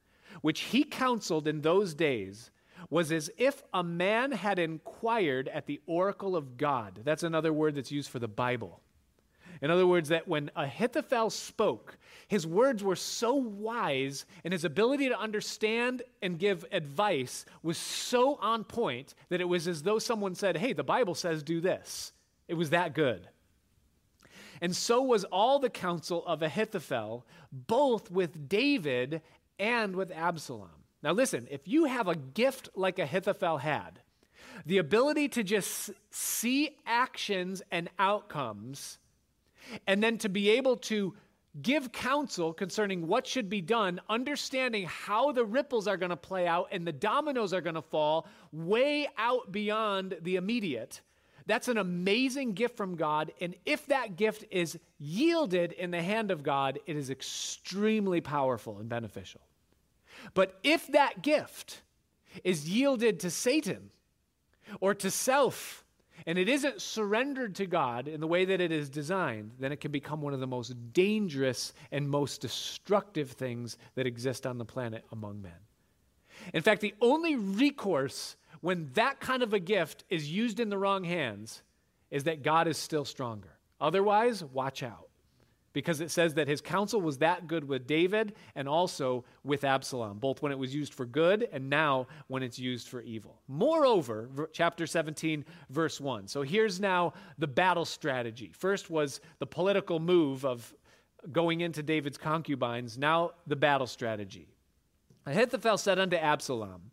which 0.42 0.60
he 0.60 0.84
counseled 0.84 1.48
in 1.48 1.62
those 1.62 1.94
days, 1.94 2.50
was 2.90 3.10
as 3.12 3.30
if 3.38 3.62
a 3.72 3.82
man 3.82 4.32
had 4.32 4.58
inquired 4.58 5.48
at 5.48 5.66
the 5.66 5.80
oracle 5.86 6.36
of 6.36 6.56
God. 6.56 7.00
That's 7.04 7.22
another 7.22 7.52
word 7.52 7.76
that's 7.76 7.92
used 7.92 8.10
for 8.10 8.18
the 8.18 8.28
Bible. 8.28 8.80
In 9.64 9.70
other 9.70 9.86
words, 9.86 10.10
that 10.10 10.28
when 10.28 10.50
Ahithophel 10.56 11.30
spoke, 11.30 11.96
his 12.28 12.46
words 12.46 12.84
were 12.84 12.96
so 12.96 13.32
wise 13.32 14.26
and 14.44 14.52
his 14.52 14.66
ability 14.66 15.08
to 15.08 15.18
understand 15.18 16.02
and 16.20 16.38
give 16.38 16.66
advice 16.70 17.46
was 17.62 17.78
so 17.78 18.34
on 18.42 18.64
point 18.64 19.14
that 19.30 19.40
it 19.40 19.48
was 19.48 19.66
as 19.66 19.82
though 19.82 19.98
someone 19.98 20.34
said, 20.34 20.58
Hey, 20.58 20.74
the 20.74 20.84
Bible 20.84 21.14
says 21.14 21.42
do 21.42 21.62
this. 21.62 22.12
It 22.46 22.54
was 22.54 22.68
that 22.70 22.94
good. 22.94 23.26
And 24.60 24.76
so 24.76 25.00
was 25.00 25.24
all 25.24 25.58
the 25.58 25.70
counsel 25.70 26.26
of 26.26 26.42
Ahithophel, 26.42 27.24
both 27.50 28.10
with 28.10 28.50
David 28.50 29.22
and 29.58 29.96
with 29.96 30.12
Absalom. 30.12 30.68
Now, 31.02 31.12
listen, 31.12 31.48
if 31.50 31.66
you 31.66 31.86
have 31.86 32.06
a 32.06 32.16
gift 32.16 32.68
like 32.74 32.98
Ahithophel 32.98 33.56
had, 33.56 34.00
the 34.66 34.76
ability 34.76 35.28
to 35.30 35.42
just 35.42 35.90
see 36.10 36.76
actions 36.84 37.62
and 37.70 37.88
outcomes, 37.98 38.98
and 39.86 40.02
then 40.02 40.18
to 40.18 40.28
be 40.28 40.50
able 40.50 40.76
to 40.76 41.14
give 41.62 41.92
counsel 41.92 42.52
concerning 42.52 43.06
what 43.06 43.26
should 43.26 43.48
be 43.48 43.60
done, 43.60 44.00
understanding 44.08 44.86
how 44.86 45.32
the 45.32 45.44
ripples 45.44 45.86
are 45.86 45.96
going 45.96 46.10
to 46.10 46.16
play 46.16 46.46
out 46.46 46.68
and 46.72 46.86
the 46.86 46.92
dominoes 46.92 47.52
are 47.52 47.60
going 47.60 47.76
to 47.76 47.82
fall 47.82 48.26
way 48.52 49.08
out 49.16 49.52
beyond 49.52 50.16
the 50.22 50.36
immediate. 50.36 51.00
That's 51.46 51.68
an 51.68 51.78
amazing 51.78 52.54
gift 52.54 52.76
from 52.76 52.96
God. 52.96 53.32
And 53.40 53.54
if 53.66 53.86
that 53.86 54.16
gift 54.16 54.46
is 54.50 54.78
yielded 54.98 55.72
in 55.72 55.90
the 55.90 56.02
hand 56.02 56.30
of 56.30 56.42
God, 56.42 56.78
it 56.86 56.96
is 56.96 57.10
extremely 57.10 58.20
powerful 58.20 58.78
and 58.78 58.88
beneficial. 58.88 59.42
But 60.32 60.58
if 60.62 60.86
that 60.88 61.22
gift 61.22 61.82
is 62.42 62.68
yielded 62.68 63.20
to 63.20 63.30
Satan 63.30 63.90
or 64.80 64.94
to 64.94 65.10
self, 65.10 65.84
and 66.26 66.38
it 66.38 66.48
isn't 66.48 66.80
surrendered 66.80 67.54
to 67.56 67.66
God 67.66 68.08
in 68.08 68.20
the 68.20 68.26
way 68.26 68.44
that 68.46 68.60
it 68.60 68.72
is 68.72 68.88
designed, 68.88 69.52
then 69.58 69.72
it 69.72 69.80
can 69.80 69.90
become 69.90 70.22
one 70.22 70.32
of 70.32 70.40
the 70.40 70.46
most 70.46 70.74
dangerous 70.92 71.72
and 71.92 72.08
most 72.08 72.40
destructive 72.40 73.32
things 73.32 73.76
that 73.94 74.06
exist 74.06 74.46
on 74.46 74.58
the 74.58 74.64
planet 74.64 75.04
among 75.12 75.42
men. 75.42 75.52
In 76.52 76.62
fact, 76.62 76.80
the 76.80 76.94
only 77.00 77.36
recourse 77.36 78.36
when 78.60 78.90
that 78.94 79.20
kind 79.20 79.42
of 79.42 79.52
a 79.52 79.58
gift 79.58 80.04
is 80.08 80.30
used 80.30 80.60
in 80.60 80.70
the 80.70 80.78
wrong 80.78 81.04
hands 81.04 81.62
is 82.10 82.24
that 82.24 82.42
God 82.42 82.68
is 82.68 82.78
still 82.78 83.04
stronger. 83.04 83.58
Otherwise, 83.80 84.42
watch 84.42 84.82
out 84.82 85.03
because 85.74 86.00
it 86.00 86.10
says 86.10 86.34
that 86.34 86.48
his 86.48 86.62
counsel 86.62 87.00
was 87.00 87.18
that 87.18 87.46
good 87.46 87.68
with 87.68 87.86
David 87.86 88.34
and 88.54 88.66
also 88.66 89.24
with 89.42 89.64
Absalom, 89.64 90.18
both 90.18 90.40
when 90.40 90.52
it 90.52 90.58
was 90.58 90.74
used 90.74 90.94
for 90.94 91.04
good 91.04 91.46
and 91.52 91.68
now 91.68 92.06
when 92.28 92.42
it's 92.42 92.58
used 92.58 92.88
for 92.88 93.02
evil. 93.02 93.42
Moreover, 93.48 94.48
chapter 94.52 94.86
17, 94.86 95.44
verse 95.70 96.00
1. 96.00 96.28
So 96.28 96.42
here's 96.42 96.80
now 96.80 97.12
the 97.38 97.48
battle 97.48 97.84
strategy. 97.84 98.52
First 98.56 98.88
was 98.88 99.20
the 99.40 99.46
political 99.46 99.98
move 99.98 100.46
of 100.46 100.72
going 101.32 101.60
into 101.60 101.82
David's 101.82 102.18
concubines, 102.18 102.96
now 102.96 103.32
the 103.46 103.56
battle 103.56 103.88
strategy. 103.88 104.48
Ahithophel 105.26 105.78
said 105.78 105.98
unto 105.98 106.16
Absalom, 106.16 106.92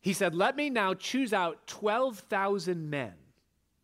He 0.00 0.14
said, 0.14 0.34
Let 0.34 0.56
me 0.56 0.70
now 0.70 0.94
choose 0.94 1.34
out 1.34 1.66
12,000 1.66 2.88
men, 2.88 3.12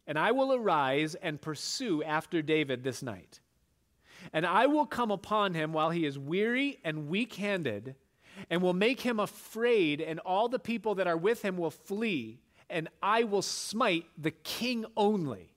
and 0.06 0.18
I 0.18 0.30
will 0.30 0.54
arise 0.54 1.14
and 1.16 1.40
pursue 1.40 2.02
after 2.02 2.40
David 2.40 2.82
this 2.82 3.02
night. 3.02 3.40
And 4.32 4.44
I 4.46 4.66
will 4.66 4.86
come 4.86 5.10
upon 5.10 5.54
him 5.54 5.72
while 5.72 5.90
he 5.90 6.04
is 6.04 6.18
weary 6.18 6.78
and 6.84 7.08
weak 7.08 7.34
handed, 7.34 7.94
and 8.50 8.62
will 8.62 8.74
make 8.74 9.00
him 9.00 9.18
afraid, 9.18 10.00
and 10.00 10.20
all 10.20 10.48
the 10.48 10.58
people 10.58 10.94
that 10.96 11.06
are 11.06 11.16
with 11.16 11.42
him 11.42 11.56
will 11.56 11.70
flee, 11.70 12.40
and 12.70 12.88
I 13.02 13.24
will 13.24 13.42
smite 13.42 14.06
the 14.16 14.30
king 14.30 14.84
only. 14.96 15.54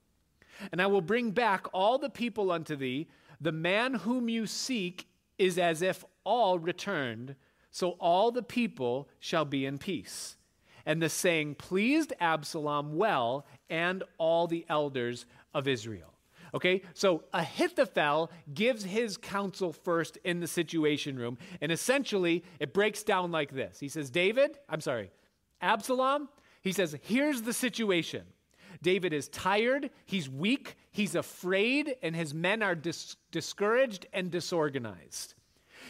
And 0.72 0.82
I 0.82 0.88
will 0.88 1.01
bring 1.01 1.32
back 1.32 1.68
all 1.74 1.97
the 1.97 2.09
people 2.09 2.51
unto 2.51 2.76
thee. 2.76 3.07
The 3.39 3.51
man 3.51 3.95
whom 3.95 4.30
you 4.30 4.45
seek 4.45 5.07
is 5.38 5.57
as 5.57 5.82
if 5.82 6.05
all 6.24 6.59
returned, 6.59 7.36
so 7.72 7.91
all 7.99 8.32
the 8.32 8.43
people 8.43 9.09
shall 9.20 9.45
be 9.45 9.66
in 9.66 9.78
peace. 9.78 10.38
And 10.86 11.01
the 11.01 11.09
saying 11.09 11.55
pleased 11.55 12.14
Absalom 12.20 12.95
well 12.95 13.45
and 13.70 14.03
all 14.18 14.47
the 14.47 14.66
elders 14.70 15.26
of 15.53 15.68
Israel. 15.68 16.11
Okay, 16.53 16.81
so 16.93 17.23
Ahithophel 17.33 18.29
gives 18.53 18.83
his 18.83 19.15
counsel 19.15 19.71
first 19.71 20.17
in 20.25 20.41
the 20.41 20.47
situation 20.47 21.17
room, 21.17 21.37
and 21.61 21.71
essentially 21.71 22.43
it 22.59 22.73
breaks 22.73 23.03
down 23.03 23.31
like 23.31 23.53
this. 23.53 23.79
He 23.79 23.87
says, 23.87 24.09
David, 24.09 24.57
I'm 24.67 24.81
sorry, 24.81 25.11
Absalom, 25.61 26.27
he 26.61 26.73
says, 26.73 26.97
here's 27.03 27.43
the 27.43 27.53
situation. 27.53 28.23
David 28.81 29.13
is 29.13 29.29
tired, 29.29 29.91
he's 30.05 30.29
weak, 30.29 30.75
he's 30.91 31.15
afraid, 31.15 31.95
and 32.01 32.15
his 32.15 32.33
men 32.33 32.63
are 32.63 32.75
dis- 32.75 33.15
discouraged 33.31 34.07
and 34.11 34.29
disorganized. 34.31 35.35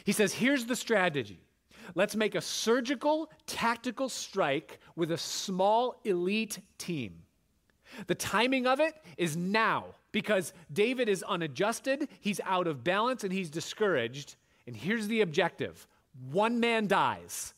He 0.04 0.12
says, 0.12 0.34
here's 0.34 0.66
the 0.66 0.76
strategy. 0.76 1.48
Let's 1.96 2.16
make 2.16 2.36
a 2.36 2.42
surgical, 2.42 3.32
tactical 3.48 4.10
strike 4.10 4.80
with 4.96 5.12
a 5.12 5.18
small 5.18 6.00
elite 6.04 6.60
team. 6.78 7.24
The 8.08 8.16
timing 8.16 8.68
of 8.68 8.80
it 8.80 8.94
is 9.18 9.36
now 9.36 9.86
because 10.12 10.54
David 10.72 11.10
is 11.10 11.24
unadjusted, 11.24 12.08
he's 12.20 12.42
out 12.46 12.68
of 12.68 12.84
balance, 12.84 13.24
and 13.24 13.32
he's 13.32 13.50
discouraged. 13.50 14.36
And 14.68 14.76
here's 14.76 15.08
the 15.08 15.22
objective 15.22 15.88
one 16.32 16.60
man 16.60 16.88
dies. 16.88 17.54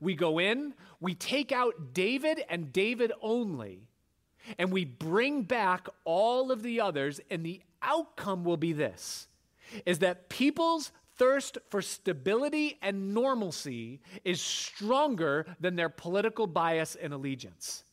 We 0.00 0.14
go 0.14 0.38
in, 0.38 0.74
we 1.00 1.14
take 1.14 1.50
out 1.50 1.94
David 1.94 2.44
and 2.48 2.72
David 2.72 3.12
only, 3.20 3.88
and 4.58 4.70
we 4.70 4.84
bring 4.84 5.42
back 5.42 5.88
all 6.04 6.52
of 6.52 6.62
the 6.62 6.80
others, 6.80 7.20
and 7.30 7.44
the 7.44 7.62
outcome 7.82 8.44
will 8.44 8.56
be 8.56 8.72
this 8.72 9.28
is 9.84 9.98
that 9.98 10.28
people's 10.28 10.92
thirst 11.16 11.58
for 11.68 11.82
stability 11.82 12.78
and 12.80 13.12
normalcy 13.12 14.00
is 14.24 14.40
stronger 14.40 15.44
than 15.60 15.76
their 15.76 15.88
political 15.88 16.46
bias 16.46 16.96
and 17.00 17.12
allegiance. 17.12 17.84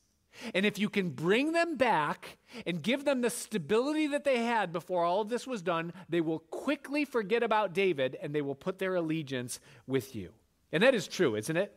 And 0.53 0.65
if 0.65 0.77
you 0.77 0.89
can 0.89 1.09
bring 1.09 1.51
them 1.51 1.77
back 1.77 2.37
and 2.65 2.81
give 2.81 3.05
them 3.05 3.21
the 3.21 3.29
stability 3.29 4.07
that 4.07 4.23
they 4.23 4.43
had 4.43 4.71
before 4.73 5.03
all 5.03 5.21
of 5.21 5.29
this 5.29 5.47
was 5.47 5.61
done, 5.61 5.93
they 6.09 6.21
will 6.21 6.39
quickly 6.39 7.05
forget 7.05 7.43
about 7.43 7.73
David 7.73 8.17
and 8.21 8.33
they 8.33 8.41
will 8.41 8.55
put 8.55 8.79
their 8.79 8.95
allegiance 8.95 9.59
with 9.87 10.15
you. 10.15 10.31
And 10.71 10.83
that 10.83 10.95
is 10.95 11.07
true, 11.07 11.35
isn't 11.35 11.57
it? 11.57 11.73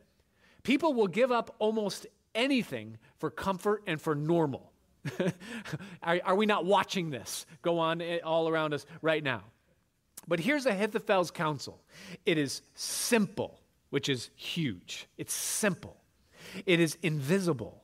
People 0.62 0.92
will 0.92 1.06
give 1.06 1.30
up 1.30 1.54
almost 1.58 2.06
anything 2.34 2.98
for 3.18 3.30
comfort 3.30 3.82
and 3.86 4.00
for 4.00 4.14
normal. 4.14 4.72
are, 6.02 6.20
are, 6.24 6.34
we 6.34 6.44
not 6.44 6.64
watching 6.64 7.10
this 7.10 7.46
go 7.62 7.78
on 7.78 8.00
eh, 8.00 8.18
all 8.24 8.48
around 8.48 8.74
us 8.74 8.84
right 9.00 9.22
now? 9.22 9.42
But 10.26 10.40
here's 10.40 10.66
Ahithophel's 10.66 11.30
counsel 11.30 11.80
it 12.26 12.36
is 12.36 12.62
simple, 12.74 13.60
which 13.90 14.08
is 14.08 14.30
huge. 14.34 15.06
It's 15.16 15.32
simple, 15.32 15.96
it 16.66 16.80
is 16.80 16.98
invisible 17.02 17.82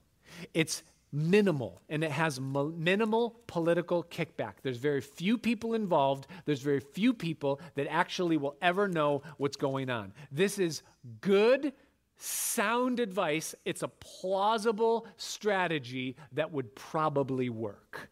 it's 0.53 0.83
minimal 1.15 1.81
and 1.89 2.03
it 2.03 2.11
has 2.11 2.41
minimal 2.41 3.37
political 3.47 4.03
kickback. 4.05 4.55
There's 4.63 4.79
very 4.79 5.01
few 5.01 5.39
people 5.39 5.75
involved. 5.75 6.27
There's 6.45 6.61
very 6.61 6.81
few 6.81 7.15
people 7.15 7.61
that 7.77 7.87
actually 7.89 8.37
will 8.37 8.57
ever 8.61 8.89
know 8.89 9.23
what's 9.37 9.57
going 9.57 9.91
on. 9.91 10.13
This 10.33 10.59
is 10.59 10.83
good, 11.21 11.73
sound 12.17 12.99
advice. 12.99 13.55
It's 13.65 13.83
a 13.83 13.89
plausible 13.89 15.07
strategy 15.17 16.17
that 16.33 16.53
would 16.53 16.75
probably 16.75 17.49
work. 17.49 18.11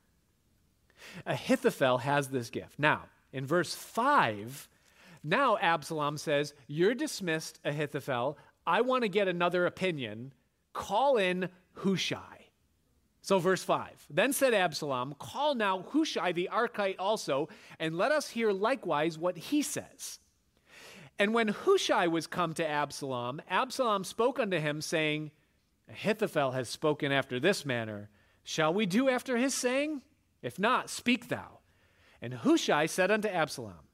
Ahithophel 1.26 1.98
has 1.98 2.28
this 2.28 2.50
gift. 2.50 2.78
Now, 2.78 3.06
in 3.32 3.46
verse 3.46 3.74
5, 3.74 4.68
now 5.24 5.56
Absalom 5.58 6.18
says, 6.18 6.54
You're 6.68 6.94
dismissed, 6.94 7.58
Ahithophel. 7.64 8.38
I 8.64 8.82
want 8.82 9.02
to 9.02 9.08
get 9.08 9.26
another 9.26 9.66
opinion. 9.66 10.32
Call 10.72 11.16
in 11.16 11.48
Hushai. 11.74 12.42
So, 13.22 13.38
verse 13.38 13.62
5 13.62 14.06
Then 14.10 14.32
said 14.32 14.52
Absalom, 14.52 15.14
Call 15.18 15.54
now 15.54 15.84
Hushai 15.92 16.32
the 16.32 16.50
Archite 16.52 16.96
also, 16.98 17.48
and 17.78 17.96
let 17.96 18.12
us 18.12 18.30
hear 18.30 18.52
likewise 18.52 19.18
what 19.18 19.36
he 19.36 19.62
says. 19.62 20.18
And 21.18 21.32
when 21.32 21.48
Hushai 21.48 22.08
was 22.08 22.26
come 22.26 22.52
to 22.54 22.66
Absalom, 22.66 23.40
Absalom 23.48 24.04
spoke 24.04 24.40
unto 24.40 24.58
him, 24.58 24.80
saying, 24.80 25.30
Ahithophel 25.88 26.52
has 26.52 26.68
spoken 26.68 27.12
after 27.12 27.38
this 27.38 27.64
manner. 27.64 28.10
Shall 28.42 28.74
we 28.74 28.86
do 28.86 29.08
after 29.08 29.36
his 29.36 29.54
saying? 29.54 30.02
If 30.42 30.58
not, 30.58 30.90
speak 30.90 31.28
thou. 31.28 31.60
And 32.20 32.34
Hushai 32.34 32.86
said 32.86 33.10
unto 33.10 33.28
Absalom, 33.28 33.86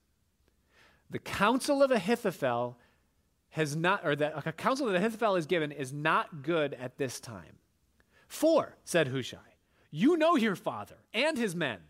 The 1.11 1.19
counsel 1.19 1.83
of 1.83 1.91
Ahithophel 1.91 2.79
has 3.51 3.77
not, 3.77 4.07
or 4.07 4.17
the 4.17 4.31
counsel 4.57 4.87
that 4.87 4.97
Ahithophel 4.97 5.37
is 5.37 5.47
given 5.47 5.73
is 5.73 5.93
not 5.93 6.43
good 6.43 6.73
at 6.75 6.97
this 6.97 7.21
time. 7.21 7.58
For, 8.29 8.77
said 8.85 9.09
Hushai, 9.09 9.39
you 9.91 10.17
know 10.17 10.37
your 10.37 10.55
father 10.55 10.97
and 11.13 11.37
his 11.37 11.57
men. 11.57 11.81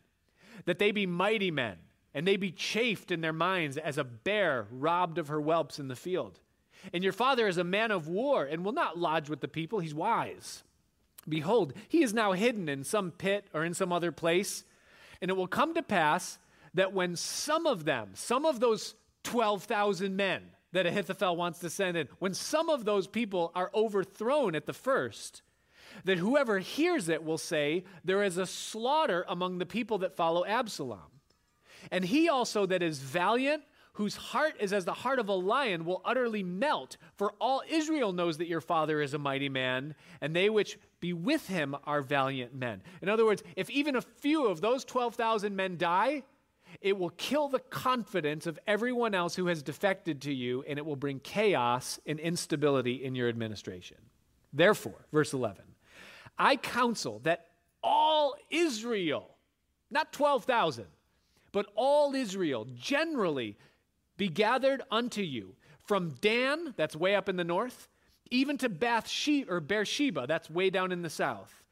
that 0.64 0.78
they 0.78 0.91
be 0.91 1.07
mighty 1.07 1.51
men, 1.51 1.76
and 2.14 2.26
they 2.26 2.36
be 2.36 2.51
chafed 2.51 3.11
in 3.11 3.20
their 3.20 3.32
minds 3.32 3.76
as 3.76 3.99
a 3.99 4.05
bear 4.05 4.66
robbed 4.70 5.18
of 5.18 5.28
her 5.28 5.41
whelps 5.41 5.78
in 5.78 5.89
the 5.89 5.97
field. 5.97 6.41
And 6.93 7.03
your 7.03 7.12
father 7.12 7.49
is 7.49 7.59
a 7.59 7.64
man 7.64 7.91
of 7.91 8.09
war, 8.09 8.45
and 8.45 8.64
will 8.64 8.72
not 8.72 8.99
lodge 8.99 9.28
with 9.28 9.41
the 9.41 9.49
people. 9.49 9.80
He's 9.80 9.95
wise. 9.95 10.62
Behold, 11.28 11.72
he 11.89 12.03
is 12.03 12.14
now 12.14 12.32
hidden 12.32 12.68
in 12.68 12.84
some 12.84 13.11
pit 13.11 13.47
or 13.53 13.64
in 13.64 13.74
some 13.74 13.93
other 13.93 14.12
place. 14.12 14.64
And 15.20 15.30
it 15.30 15.36
will 15.36 15.49
come 15.49 15.74
to 15.74 15.82
pass 15.82 16.39
that 16.74 16.93
when 16.93 17.16
some 17.16 17.66
of 17.66 17.84
them, 17.84 18.11
some 18.14 18.47
of 18.47 18.61
those 18.61 18.95
12,000 19.24 20.14
men 20.14 20.43
that 20.72 20.86
Ahithophel 20.86 21.36
wants 21.36 21.59
to 21.61 21.70
send 21.70 21.97
in, 21.97 22.09
when 22.18 22.34
some 22.34 22.68
of 22.68 22.84
those 22.84 23.07
people 23.07 23.53
are 23.55 23.70
overthrown 23.74 24.55
at 24.55 24.66
the 24.66 24.72
first, 24.72 25.43
that 26.05 26.18
whoever 26.18 26.59
hears 26.59 27.09
it 27.09 27.24
will 27.24 27.38
say, 27.38 27.84
There 28.05 28.22
is 28.22 28.38
a 28.38 28.46
slaughter 28.46 29.24
among 29.28 29.59
the 29.59 29.66
people 29.66 29.99
that 29.99 30.16
follow 30.16 30.44
Absalom. 30.44 31.01
And 31.90 32.05
he 32.05 32.28
also 32.28 32.66
that 32.66 32.82
is 32.82 32.99
valiant, 32.99 33.62
whose 33.94 34.16
heart 34.16 34.55
is 34.61 34.72
as 34.72 34.84
the 34.84 34.92
heart 34.92 35.18
of 35.18 35.28
a 35.28 35.34
lion, 35.34 35.84
will 35.84 36.03
utterly 36.05 36.42
melt. 36.42 36.96
For 37.16 37.32
all 37.40 37.62
Israel 37.68 38.12
knows 38.12 38.38
that 38.38 38.49
your 38.49 38.61
father 38.61 39.01
is 39.01 39.14
a 39.14 39.18
mighty 39.18 39.49
man, 39.49 39.94
and 40.20 40.34
they 40.34 40.51
which 40.51 40.78
be 41.01 41.12
with 41.12 41.46
him 41.49 41.74
are 41.84 42.03
valiant 42.03 42.55
men. 42.55 42.82
In 43.03 43.09
other 43.09 43.24
words, 43.24 43.42
if 43.57 43.70
even 43.70 43.96
a 43.96 44.01
few 44.01 44.46
of 44.46 44.61
those 44.61 44.84
12,000 44.84 45.55
men 45.55 45.76
die, 45.76 46.22
it 46.80 46.96
will 46.96 47.11
kill 47.11 47.49
the 47.49 47.59
confidence 47.59 48.46
of 48.46 48.59
everyone 48.66 49.14
else 49.14 49.34
who 49.34 49.46
has 49.46 49.62
defected 49.62 50.22
to 50.22 50.32
you, 50.32 50.62
and 50.68 50.78
it 50.78 50.86
will 50.86 50.96
bring 50.96 51.18
chaos 51.20 51.99
and 52.07 52.20
instability 52.20 53.05
in 53.05 53.14
your 53.14 53.28
administration. 53.28 53.96
Therefore, 54.53 55.07
verse 55.12 55.32
11, 55.32 55.64
I 56.39 56.57
counsel 56.57 57.20
that 57.24 57.47
all 57.82 58.34
Israel, 58.51 59.34
not 59.91 60.12
12,000, 60.12 60.86
but 61.53 61.66
all 61.74 62.14
Israel 62.14 62.66
generally 62.76 63.57
be 64.16 64.28
gathered 64.28 64.82
unto 64.91 65.22
you 65.22 65.55
from 65.84 66.11
Dan, 66.20 66.74
that's 66.76 66.95
way 66.95 67.14
up 67.14 67.28
in 67.28 67.36
the 67.36 67.45
north, 67.45 67.89
even 68.30 68.59
to 68.59 68.68
Bathsheba 68.68 69.51
or 69.51 69.61
Beersheba, 69.61 70.26
that's 70.26 70.51
way 70.51 70.68
down 70.68 70.93
in 70.93 71.01
the 71.01 71.09
south, 71.09 71.62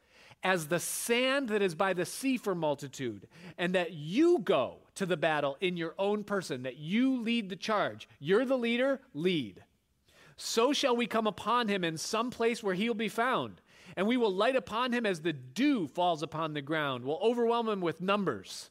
as 0.43 0.67
the 0.67 0.79
sand 0.79 1.49
that 1.49 1.61
is 1.61 1.75
by 1.75 1.93
the 1.93 2.05
sea 2.05 2.37
for 2.37 2.55
multitude, 2.55 3.27
and 3.59 3.75
that 3.75 3.93
you 3.93 4.39
go 4.39 4.77
to 4.95 5.05
the 5.05 5.17
battle 5.17 5.55
in 5.61 5.77
your 5.77 5.93
own 5.99 6.23
person, 6.23 6.63
that 6.63 6.77
you 6.77 7.21
lead 7.21 7.49
the 7.49 7.55
charge. 7.55 8.09
You're 8.19 8.45
the 8.45 8.57
leader, 8.57 8.99
lead. 9.13 9.63
So 10.35 10.73
shall 10.73 10.95
we 10.95 11.05
come 11.05 11.27
upon 11.27 11.67
him 11.67 11.83
in 11.83 11.97
some 11.97 12.31
place 12.31 12.63
where 12.63 12.75
he'll 12.75 12.95
be 12.95 13.09
found, 13.09 13.61
and 13.97 14.07
we 14.07 14.15
will 14.15 14.33
light 14.33 14.55
upon 14.55 14.93
him 14.93 15.05
as 15.07 15.19
the 15.19 15.33
dew 15.33 15.87
falls 15.87 16.21
upon 16.21 16.53
the 16.53 16.61
ground. 16.61 17.03
We'll 17.03 17.19
overwhelm 17.21 17.67
him 17.67 17.81
with 17.81 17.99
numbers. 17.99 18.69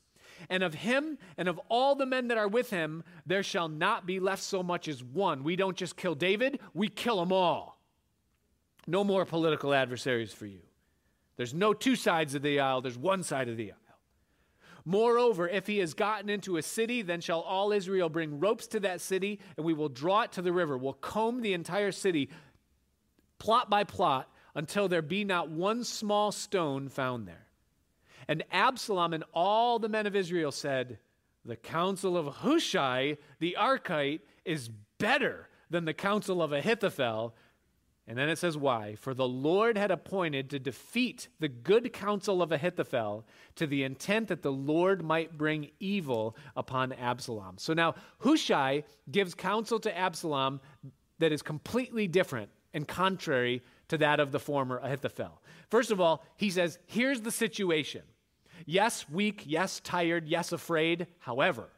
And 0.49 0.63
of 0.63 0.75
him 0.75 1.19
and 1.37 1.49
of 1.49 1.61
all 1.69 1.97
the 1.97 2.07
men 2.07 2.29
that 2.29 2.39
are 2.39 2.47
with 2.47 2.71
him, 2.71 3.03
there 3.27 3.43
shall 3.43 3.69
not 3.69 4.07
be 4.07 4.21
left 4.21 4.43
so 4.43 4.63
much 4.63 4.87
as 4.87 5.03
one. 5.03 5.43
We 5.43 5.57
don't 5.57 5.77
just 5.77 5.97
kill 5.97 6.15
David, 6.15 6.61
we 6.73 6.89
kill 6.89 7.19
them 7.19 7.33
all. 7.33 7.81
No 8.87 9.03
more 9.03 9.25
political 9.25 9.75
adversaries 9.75 10.33
for 10.33 10.47
you. 10.47 10.61
There's 11.37 11.53
no 11.53 11.75
two 11.75 11.97
sides 11.97 12.37
of 12.37 12.43
the 12.43 12.61
aisle, 12.61 12.81
there's 12.81 12.97
one 12.97 13.25
side 13.25 13.49
of 13.49 13.57
the 13.57 13.73
aisle. 13.73 13.81
Moreover, 14.85 15.49
if 15.49 15.67
he 15.67 15.79
has 15.79 15.95
gotten 15.95 16.31
into 16.31 16.59
a 16.59 16.63
city, 16.63 17.03
then 17.03 17.21
shall 17.21 17.41
all 17.41 17.73
Israel 17.73 18.09
bring 18.09 18.39
ropes 18.39 18.69
to 18.69 18.81
that 18.81 19.01
city, 19.01 19.41
and 19.57 19.67
we 19.67 19.75
will 19.75 19.89
draw 19.89 20.21
it 20.23 20.33
to 20.33 20.43
the 20.43 20.53
river. 20.53 20.79
We'll 20.79 20.93
comb 20.93 21.43
the 21.43 21.55
entire 21.55 21.91
city, 21.91 22.31
plot 23.41 23.69
by 23.69 23.83
plot, 23.83 24.31
until 24.57 24.89
there 24.89 25.03
be 25.03 25.23
not 25.23 25.51
one 25.51 25.85
small 25.85 26.33
stone 26.33 26.89
found 26.89 27.29
there. 27.29 27.47
And 28.27 28.43
Absalom 28.51 29.13
and 29.13 29.23
all 29.33 29.79
the 29.79 29.89
men 29.89 30.07
of 30.07 30.17
Israel 30.17 30.51
said, 30.51 30.99
The 31.45 31.57
counsel 31.57 32.17
of 32.17 32.37
Hushai 32.37 33.19
the 33.39 33.57
Archite 33.61 34.23
is 34.45 34.71
better 34.99 35.49
than 35.71 35.85
the 35.85 35.95
counsel 35.95 36.43
of 36.43 36.53
Ahithophel. 36.53 37.37
And 38.09 38.17
then 38.17 38.31
it 38.31 38.39
says 38.39 38.57
why. 38.57 38.95
For 38.95 39.13
the 39.13 39.29
Lord 39.29 39.77
had 39.77 39.91
appointed 39.91 40.49
to 40.51 40.59
defeat 40.59 41.29
the 41.39 41.49
good 41.49 41.93
counsel 41.93 42.41
of 42.41 42.51
Ahithophel 42.51 43.27
to 43.57 43.67
the 43.67 43.83
intent 43.83 44.29
that 44.29 44.43
the 44.43 44.53
Lord 44.53 45.05
might 45.05 45.37
bring 45.37 45.71
evil 45.81 46.35
upon 46.57 46.93
Absalom. 46.93 47.59
So 47.59 47.75
now 47.75 47.95
Hushai 48.21 48.85
gives 49.11 49.35
counsel 49.35 49.79
to 49.81 49.97
Absalom 49.97 50.61
that 51.19 51.33
is 51.33 51.43
completely 51.43 52.09
different 52.09 52.49
and 52.73 52.89
contrary 52.89 53.63
to 53.89 53.99
that 53.99 54.21
of 54.21 54.33
the 54.33 54.41
former 54.41 54.79
Ahithophel. 54.79 55.41
First 55.71 55.91
of 55.91 56.01
all, 56.01 56.25
he 56.37 56.51
says, 56.51 56.79
Here's 56.87 57.21
the 57.21 57.31
situation. 57.31 58.03
Yes, 58.65 59.09
weak. 59.09 59.45
Yes, 59.47 59.81
tired. 59.81 60.27
Yes, 60.27 60.53
afraid. 60.53 61.07
However, 61.19 61.69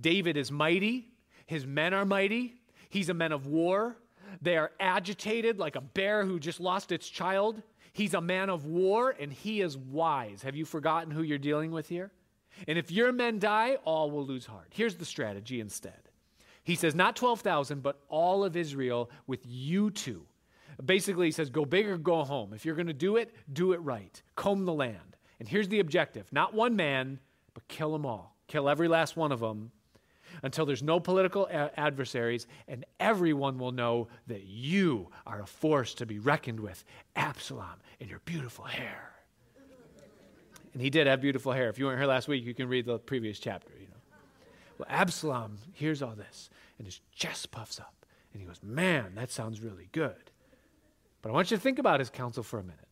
David 0.00 0.36
is 0.36 0.50
mighty. 0.50 1.08
His 1.46 1.66
men 1.66 1.92
are 1.94 2.04
mighty. 2.04 2.54
He's 2.88 3.08
a 3.08 3.14
man 3.14 3.32
of 3.32 3.46
war. 3.46 3.96
They 4.40 4.56
are 4.56 4.70
agitated 4.78 5.58
like 5.58 5.76
a 5.76 5.80
bear 5.80 6.24
who 6.24 6.38
just 6.38 6.60
lost 6.60 6.92
its 6.92 7.08
child. 7.08 7.62
He's 7.92 8.14
a 8.14 8.20
man 8.20 8.50
of 8.50 8.66
war 8.66 9.14
and 9.18 9.32
he 9.32 9.60
is 9.60 9.76
wise. 9.76 10.42
Have 10.42 10.54
you 10.54 10.64
forgotten 10.64 11.10
who 11.10 11.22
you're 11.22 11.38
dealing 11.38 11.72
with 11.72 11.88
here? 11.88 12.12
And 12.68 12.78
if 12.78 12.90
your 12.90 13.12
men 13.12 13.38
die, 13.38 13.78
all 13.84 14.10
will 14.10 14.24
lose 14.24 14.46
heart. 14.46 14.68
Here's 14.70 14.96
the 14.96 15.04
strategy 15.04 15.60
instead. 15.60 16.08
He 16.62 16.74
says, 16.74 16.94
not 16.94 17.16
12,000, 17.16 17.82
but 17.82 18.00
all 18.08 18.44
of 18.44 18.56
Israel 18.56 19.10
with 19.26 19.40
you 19.44 19.90
two. 19.90 20.26
Basically, 20.84 21.26
he 21.26 21.32
says, 21.32 21.50
go 21.50 21.64
big 21.64 21.88
or 21.88 21.98
go 21.98 22.24
home. 22.24 22.52
If 22.52 22.64
you're 22.64 22.74
going 22.74 22.86
to 22.86 22.92
do 22.92 23.16
it, 23.16 23.34
do 23.52 23.72
it 23.72 23.78
right. 23.78 24.22
Comb 24.36 24.64
the 24.64 24.72
land. 24.72 25.16
And 25.38 25.48
here's 25.48 25.68
the 25.68 25.80
objective 25.80 26.32
not 26.32 26.54
one 26.54 26.76
man, 26.76 27.18
but 27.54 27.66
kill 27.68 27.92
them 27.92 28.06
all. 28.06 28.36
Kill 28.46 28.68
every 28.68 28.88
last 28.88 29.16
one 29.16 29.32
of 29.32 29.40
them 29.40 29.72
until 30.42 30.66
there's 30.66 30.82
no 30.82 31.00
political 31.00 31.46
a- 31.46 31.70
adversaries 31.78 32.46
and 32.68 32.84
everyone 32.98 33.58
will 33.58 33.72
know 33.72 34.08
that 34.26 34.44
you 34.44 35.08
are 35.26 35.40
a 35.40 35.46
force 35.46 35.94
to 35.94 36.06
be 36.06 36.18
reckoned 36.18 36.60
with. 36.60 36.84
Absalom 37.16 37.80
and 38.00 38.08
your 38.08 38.20
beautiful 38.24 38.64
hair. 38.64 39.12
And 40.72 40.80
he 40.80 40.90
did 40.90 41.06
have 41.06 41.20
beautiful 41.20 41.52
hair. 41.52 41.68
If 41.68 41.78
you 41.78 41.86
weren't 41.86 41.98
here 41.98 42.06
last 42.06 42.28
week, 42.28 42.44
you 42.44 42.54
can 42.54 42.68
read 42.68 42.86
the 42.86 42.98
previous 42.98 43.40
chapter, 43.40 43.72
you 43.74 43.88
know. 43.88 43.94
Well, 44.78 44.86
Absalom 44.88 45.58
hears 45.72 46.00
all 46.00 46.14
this 46.14 46.48
and 46.78 46.86
his 46.86 47.00
chest 47.14 47.50
puffs 47.50 47.80
up 47.80 48.06
and 48.32 48.40
he 48.40 48.46
goes, 48.46 48.60
Man, 48.62 49.14
that 49.16 49.30
sounds 49.30 49.60
really 49.60 49.88
good. 49.92 50.29
But 51.22 51.30
I 51.30 51.32
want 51.32 51.50
you 51.50 51.56
to 51.56 51.62
think 51.62 51.78
about 51.78 52.00
his 52.00 52.10
counsel 52.10 52.42
for 52.42 52.58
a 52.58 52.62
minute. 52.62 52.88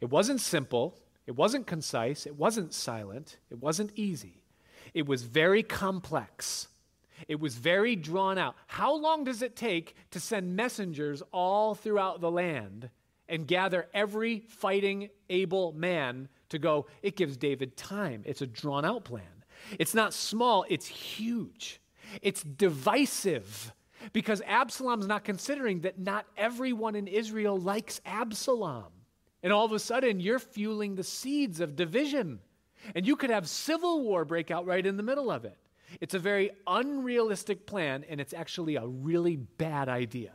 It 0.00 0.10
wasn't 0.10 0.40
simple, 0.40 0.98
it 1.26 1.36
wasn't 1.36 1.66
concise, 1.66 2.26
it 2.26 2.36
wasn't 2.36 2.74
silent, 2.74 3.38
it 3.50 3.58
wasn't 3.58 3.92
easy. 3.96 4.42
It 4.94 5.06
was 5.06 5.22
very 5.22 5.62
complex. 5.62 6.68
It 7.28 7.40
was 7.40 7.54
very 7.54 7.96
drawn 7.96 8.38
out. 8.38 8.56
How 8.66 8.94
long 8.94 9.24
does 9.24 9.42
it 9.42 9.56
take 9.56 9.96
to 10.10 10.20
send 10.20 10.54
messengers 10.54 11.22
all 11.32 11.74
throughout 11.74 12.20
the 12.20 12.30
land 12.30 12.90
and 13.28 13.46
gather 13.46 13.88
every 13.94 14.40
fighting 14.40 15.08
able 15.30 15.72
man 15.72 16.28
to 16.50 16.58
go? 16.58 16.86
It 17.02 17.16
gives 17.16 17.36
David 17.36 17.76
time. 17.76 18.22
It's 18.26 18.42
a 18.42 18.46
drawn 18.46 18.84
out 18.84 19.04
plan. 19.04 19.44
It's 19.78 19.94
not 19.94 20.12
small, 20.12 20.64
it's 20.68 20.86
huge. 20.86 21.80
It's 22.22 22.42
divisive 22.42 23.72
because 24.12 24.42
Absalom's 24.46 25.06
not 25.06 25.24
considering 25.24 25.80
that 25.80 25.98
not 25.98 26.26
everyone 26.36 26.94
in 26.94 27.06
Israel 27.06 27.58
likes 27.58 28.00
Absalom. 28.04 28.92
And 29.42 29.52
all 29.52 29.64
of 29.64 29.72
a 29.72 29.78
sudden, 29.78 30.20
you're 30.20 30.38
fueling 30.38 30.94
the 30.94 31.04
seeds 31.04 31.60
of 31.60 31.76
division. 31.76 32.40
And 32.94 33.06
you 33.06 33.16
could 33.16 33.30
have 33.30 33.48
civil 33.48 34.02
war 34.02 34.24
break 34.24 34.50
out 34.50 34.66
right 34.66 34.84
in 34.84 34.96
the 34.96 35.02
middle 35.02 35.30
of 35.30 35.44
it. 35.44 35.58
It's 36.00 36.14
a 36.14 36.18
very 36.18 36.50
unrealistic 36.66 37.66
plan, 37.66 38.04
and 38.08 38.20
it's 38.20 38.34
actually 38.34 38.76
a 38.76 38.86
really 38.86 39.36
bad 39.36 39.88
idea. 39.88 40.32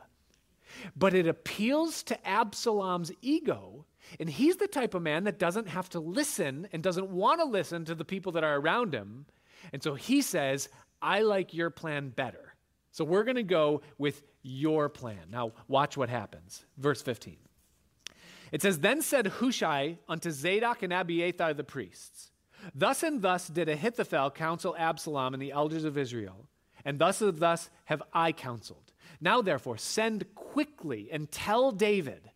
But 0.95 1.13
it 1.13 1.27
appeals 1.27 2.03
to 2.03 2.27
Absalom's 2.27 3.11
ego, 3.21 3.85
and 4.19 4.29
he's 4.29 4.57
the 4.57 4.67
type 4.67 4.93
of 4.93 5.01
man 5.01 5.25
that 5.25 5.39
doesn't 5.39 5.67
have 5.67 5.89
to 5.89 5.99
listen 5.99 6.67
and 6.71 6.81
doesn't 6.81 7.09
want 7.09 7.39
to 7.41 7.45
listen 7.45 7.85
to 7.85 7.95
the 7.95 8.05
people 8.05 8.31
that 8.33 8.43
are 8.43 8.57
around 8.57 8.93
him. 8.93 9.25
And 9.73 9.83
so 9.83 9.95
he 9.95 10.21
says, 10.21 10.69
I 11.01 11.21
like 11.21 11.53
your 11.53 11.69
plan 11.69 12.09
better. 12.09 12.50
So 12.91 13.03
we're 13.05 13.23
going 13.23 13.35
to 13.35 13.43
go 13.43 13.81
with 13.97 14.23
your 14.43 14.89
plan. 14.89 15.29
Now, 15.29 15.53
watch 15.67 15.97
what 15.97 16.09
happens. 16.09 16.65
Verse 16.77 17.01
15. 17.01 17.37
It 18.51 18.61
says, 18.61 18.79
Then 18.79 19.01
said 19.01 19.27
Hushai 19.27 19.97
unto 20.09 20.31
Zadok 20.31 20.83
and 20.83 20.91
Abiathar 20.91 21.53
the 21.53 21.63
priests, 21.63 22.31
Thus 22.75 23.01
and 23.03 23.21
thus 23.21 23.47
did 23.47 23.69
Ahithophel 23.69 24.31
counsel 24.31 24.75
Absalom 24.77 25.33
and 25.33 25.41
the 25.41 25.51
elders 25.51 25.83
of 25.83 25.97
Israel, 25.97 26.47
and 26.85 26.99
thus 26.99 27.21
and 27.21 27.37
thus 27.37 27.69
have 27.85 28.03
I 28.13 28.31
counseled. 28.31 28.91
Now 29.19 29.41
therefore 29.41 29.77
send 29.77 30.33
quickly 30.35 31.09
and 31.11 31.31
tell 31.31 31.71
David, 31.71 32.30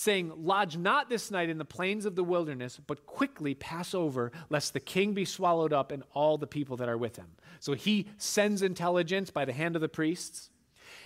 saying, 0.00 0.32
Lodge 0.34 0.78
not 0.78 1.10
this 1.10 1.30
night 1.30 1.50
in 1.50 1.58
the 1.58 1.64
plains 1.64 2.06
of 2.06 2.14
the 2.16 2.24
wilderness, 2.24 2.80
but 2.86 3.04
quickly 3.04 3.54
pass 3.54 3.94
over, 3.94 4.32
lest 4.48 4.72
the 4.72 4.80
king 4.80 5.12
be 5.12 5.26
swallowed 5.26 5.74
up 5.74 5.92
and 5.92 6.02
all 6.14 6.38
the 6.38 6.46
people 6.46 6.78
that 6.78 6.88
are 6.88 6.96
with 6.96 7.16
him. 7.16 7.26
So 7.58 7.74
he 7.74 8.06
sends 8.16 8.62
intelligence 8.62 9.30
by 9.30 9.44
the 9.44 9.52
hand 9.52 9.76
of 9.76 9.82
the 9.82 9.90
priests. 9.90 10.48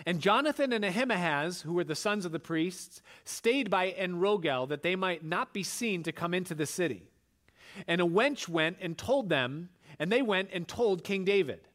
And 0.07 0.21
Jonathan 0.21 0.73
and 0.73 0.85
Ahimaaz, 0.85 1.63
who 1.63 1.73
were 1.73 1.83
the 1.83 1.97
sons 1.97 2.25
of 2.25 2.31
the 2.31 2.39
priests, 2.39 3.03
stayed 3.25 3.69
by 3.69 3.91
Enrogel 3.99 4.69
that 4.69 4.85
they 4.85 4.95
might 4.95 5.25
not 5.25 5.53
be 5.53 5.65
seen 5.65 6.05
to 6.05 6.13
come 6.13 6.33
into 6.33 6.55
the 6.55 6.65
city. 6.65 7.11
And 7.89 8.01
a 8.01 8.05
wench 8.05 8.49
went 8.49 8.77
and 8.81 8.97
told 8.97 9.29
them, 9.29 9.71
and 9.99 10.13
they 10.13 10.23
went 10.23 10.51
and 10.53 10.69
told 10.69 11.03
King 11.03 11.25
David. 11.25 11.67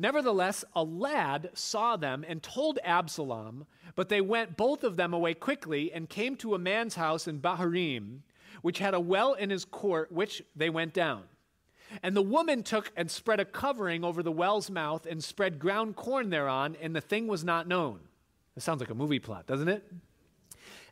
Nevertheless, 0.00 0.64
a 0.74 0.82
lad 0.82 1.50
saw 1.52 1.94
them 1.98 2.24
and 2.26 2.42
told 2.42 2.78
Absalom, 2.82 3.66
but 3.94 4.08
they 4.08 4.22
went 4.22 4.56
both 4.56 4.82
of 4.82 4.96
them 4.96 5.12
away 5.12 5.34
quickly 5.34 5.92
and 5.92 6.08
came 6.08 6.36
to 6.36 6.54
a 6.54 6.58
man's 6.58 6.94
house 6.94 7.28
in 7.28 7.38
Bahurim, 7.38 8.20
which 8.62 8.78
had 8.78 8.94
a 8.94 9.00
well 9.00 9.34
in 9.34 9.50
his 9.50 9.66
court, 9.66 10.10
which 10.10 10.42
they 10.56 10.70
went 10.70 10.94
down. 10.94 11.24
And 12.02 12.16
the 12.16 12.22
woman 12.22 12.62
took 12.62 12.90
and 12.96 13.10
spread 13.10 13.40
a 13.40 13.44
covering 13.44 14.02
over 14.02 14.22
the 14.22 14.32
well's 14.32 14.70
mouth 14.70 15.04
and 15.04 15.22
spread 15.22 15.58
ground 15.58 15.96
corn 15.96 16.30
thereon, 16.30 16.78
and 16.80 16.96
the 16.96 17.02
thing 17.02 17.26
was 17.26 17.44
not 17.44 17.68
known. 17.68 18.00
That 18.54 18.62
sounds 18.62 18.80
like 18.80 18.88
a 18.88 18.94
movie 18.94 19.18
plot, 19.18 19.46
doesn't 19.46 19.68
it? 19.68 19.84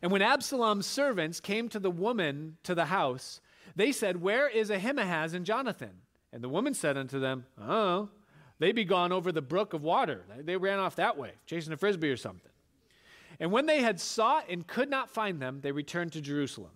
And 0.03 0.11
when 0.11 0.21
Absalom's 0.21 0.85
servants 0.85 1.39
came 1.39 1.67
to 1.69 1.79
the 1.79 1.89
woman 1.89 2.57
to 2.61 2.75
the 2.75 2.85
house, 2.85 3.41
they 3.75 3.91
said, 3.91 4.21
Where 4.21 4.47
is 4.47 4.69
Ahimaaz 4.69 5.33
and 5.33 5.47
Jonathan? 5.47 6.01
And 6.31 6.43
the 6.43 6.49
woman 6.49 6.75
said 6.75 6.95
unto 6.95 7.19
them, 7.19 7.47
Oh, 7.59 8.09
they 8.59 8.71
be 8.71 8.85
gone 8.85 9.11
over 9.11 9.31
the 9.31 9.41
brook 9.41 9.73
of 9.73 9.83
water. 9.83 10.23
They 10.37 10.57
ran 10.57 10.79
off 10.79 10.97
that 10.97 11.17
way, 11.17 11.31
chasing 11.45 11.73
a 11.73 11.77
frisbee 11.77 12.09
or 12.09 12.17
something. 12.17 12.51
And 13.39 13.51
when 13.51 13.65
they 13.65 13.81
had 13.81 13.99
sought 13.99 14.45
and 14.49 14.67
could 14.67 14.89
not 14.89 15.09
find 15.09 15.41
them, 15.41 15.61
they 15.61 15.71
returned 15.71 16.11
to 16.13 16.21
Jerusalem. 16.21 16.71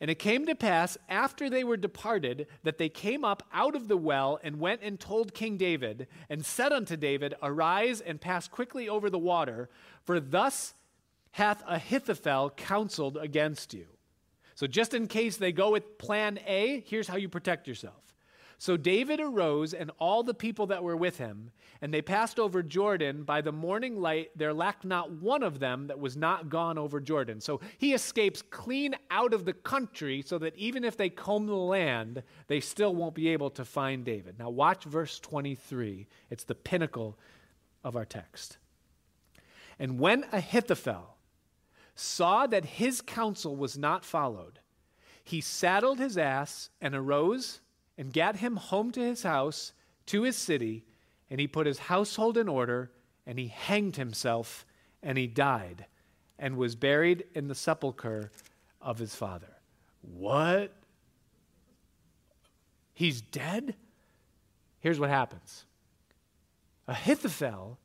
And 0.00 0.08
it 0.08 0.20
came 0.20 0.46
to 0.46 0.54
pass 0.54 0.96
after 1.08 1.50
they 1.50 1.64
were 1.64 1.76
departed 1.76 2.46
that 2.62 2.78
they 2.78 2.88
came 2.88 3.24
up 3.24 3.42
out 3.52 3.74
of 3.74 3.88
the 3.88 3.96
well 3.96 4.38
and 4.44 4.60
went 4.60 4.82
and 4.82 5.00
told 5.00 5.34
King 5.34 5.56
David 5.56 6.06
and 6.28 6.46
said 6.46 6.72
unto 6.72 6.96
David, 6.96 7.34
Arise 7.42 8.00
and 8.00 8.20
pass 8.20 8.46
quickly 8.46 8.88
over 8.88 9.10
the 9.10 9.18
water, 9.18 9.68
for 10.04 10.20
thus 10.20 10.74
hath 11.32 11.62
Ahithophel 11.66 12.50
counseled 12.50 13.16
against 13.16 13.74
you. 13.74 13.86
So, 14.54 14.66
just 14.66 14.94
in 14.94 15.08
case 15.08 15.38
they 15.38 15.52
go 15.52 15.70
with 15.72 15.98
plan 15.98 16.38
A, 16.46 16.84
here's 16.86 17.08
how 17.08 17.16
you 17.16 17.28
protect 17.28 17.66
yourself. 17.66 18.09
So 18.60 18.76
David 18.76 19.20
arose 19.20 19.72
and 19.72 19.90
all 19.98 20.22
the 20.22 20.34
people 20.34 20.66
that 20.66 20.82
were 20.82 20.94
with 20.94 21.16
him, 21.16 21.50
and 21.80 21.94
they 21.94 22.02
passed 22.02 22.38
over 22.38 22.62
Jordan. 22.62 23.22
By 23.22 23.40
the 23.40 23.52
morning 23.52 23.98
light, 23.98 24.36
there 24.36 24.52
lacked 24.52 24.84
not 24.84 25.10
one 25.10 25.42
of 25.42 25.60
them 25.60 25.86
that 25.86 25.98
was 25.98 26.14
not 26.14 26.50
gone 26.50 26.76
over 26.76 27.00
Jordan. 27.00 27.40
So 27.40 27.62
he 27.78 27.94
escapes 27.94 28.42
clean 28.42 28.94
out 29.10 29.32
of 29.32 29.46
the 29.46 29.54
country, 29.54 30.20
so 30.20 30.36
that 30.40 30.54
even 30.56 30.84
if 30.84 30.98
they 30.98 31.08
comb 31.08 31.46
the 31.46 31.54
land, 31.54 32.22
they 32.48 32.60
still 32.60 32.94
won't 32.94 33.14
be 33.14 33.28
able 33.28 33.48
to 33.48 33.64
find 33.64 34.04
David. 34.04 34.38
Now, 34.38 34.50
watch 34.50 34.84
verse 34.84 35.18
23. 35.20 36.06
It's 36.28 36.44
the 36.44 36.54
pinnacle 36.54 37.18
of 37.82 37.96
our 37.96 38.04
text. 38.04 38.58
And 39.78 39.98
when 39.98 40.26
Ahithophel 40.32 41.16
saw 41.94 42.46
that 42.46 42.66
his 42.66 43.00
counsel 43.00 43.56
was 43.56 43.78
not 43.78 44.04
followed, 44.04 44.58
he 45.24 45.40
saddled 45.40 45.98
his 45.98 46.18
ass 46.18 46.68
and 46.82 46.94
arose 46.94 47.60
and 48.00 48.14
got 48.14 48.36
him 48.36 48.56
home 48.56 48.90
to 48.90 49.00
his 49.00 49.24
house, 49.24 49.74
to 50.06 50.22
his 50.22 50.34
city, 50.34 50.86
and 51.28 51.38
he 51.38 51.46
put 51.46 51.66
his 51.66 51.80
household 51.80 52.38
in 52.38 52.48
order, 52.48 52.90
and 53.26 53.38
he 53.38 53.48
hanged 53.48 53.96
himself, 53.96 54.64
and 55.02 55.18
he 55.18 55.26
died, 55.26 55.84
and 56.38 56.56
was 56.56 56.74
buried 56.74 57.24
in 57.34 57.48
the 57.48 57.54
sepulchre 57.54 58.32
of 58.80 58.96
his 58.96 59.14
father. 59.14 59.58
What? 60.00 60.72
He's 62.94 63.20
dead? 63.20 63.74
Here's 64.78 64.98
what 64.98 65.10
happens 65.10 65.66
Ahithophel, 66.88 67.78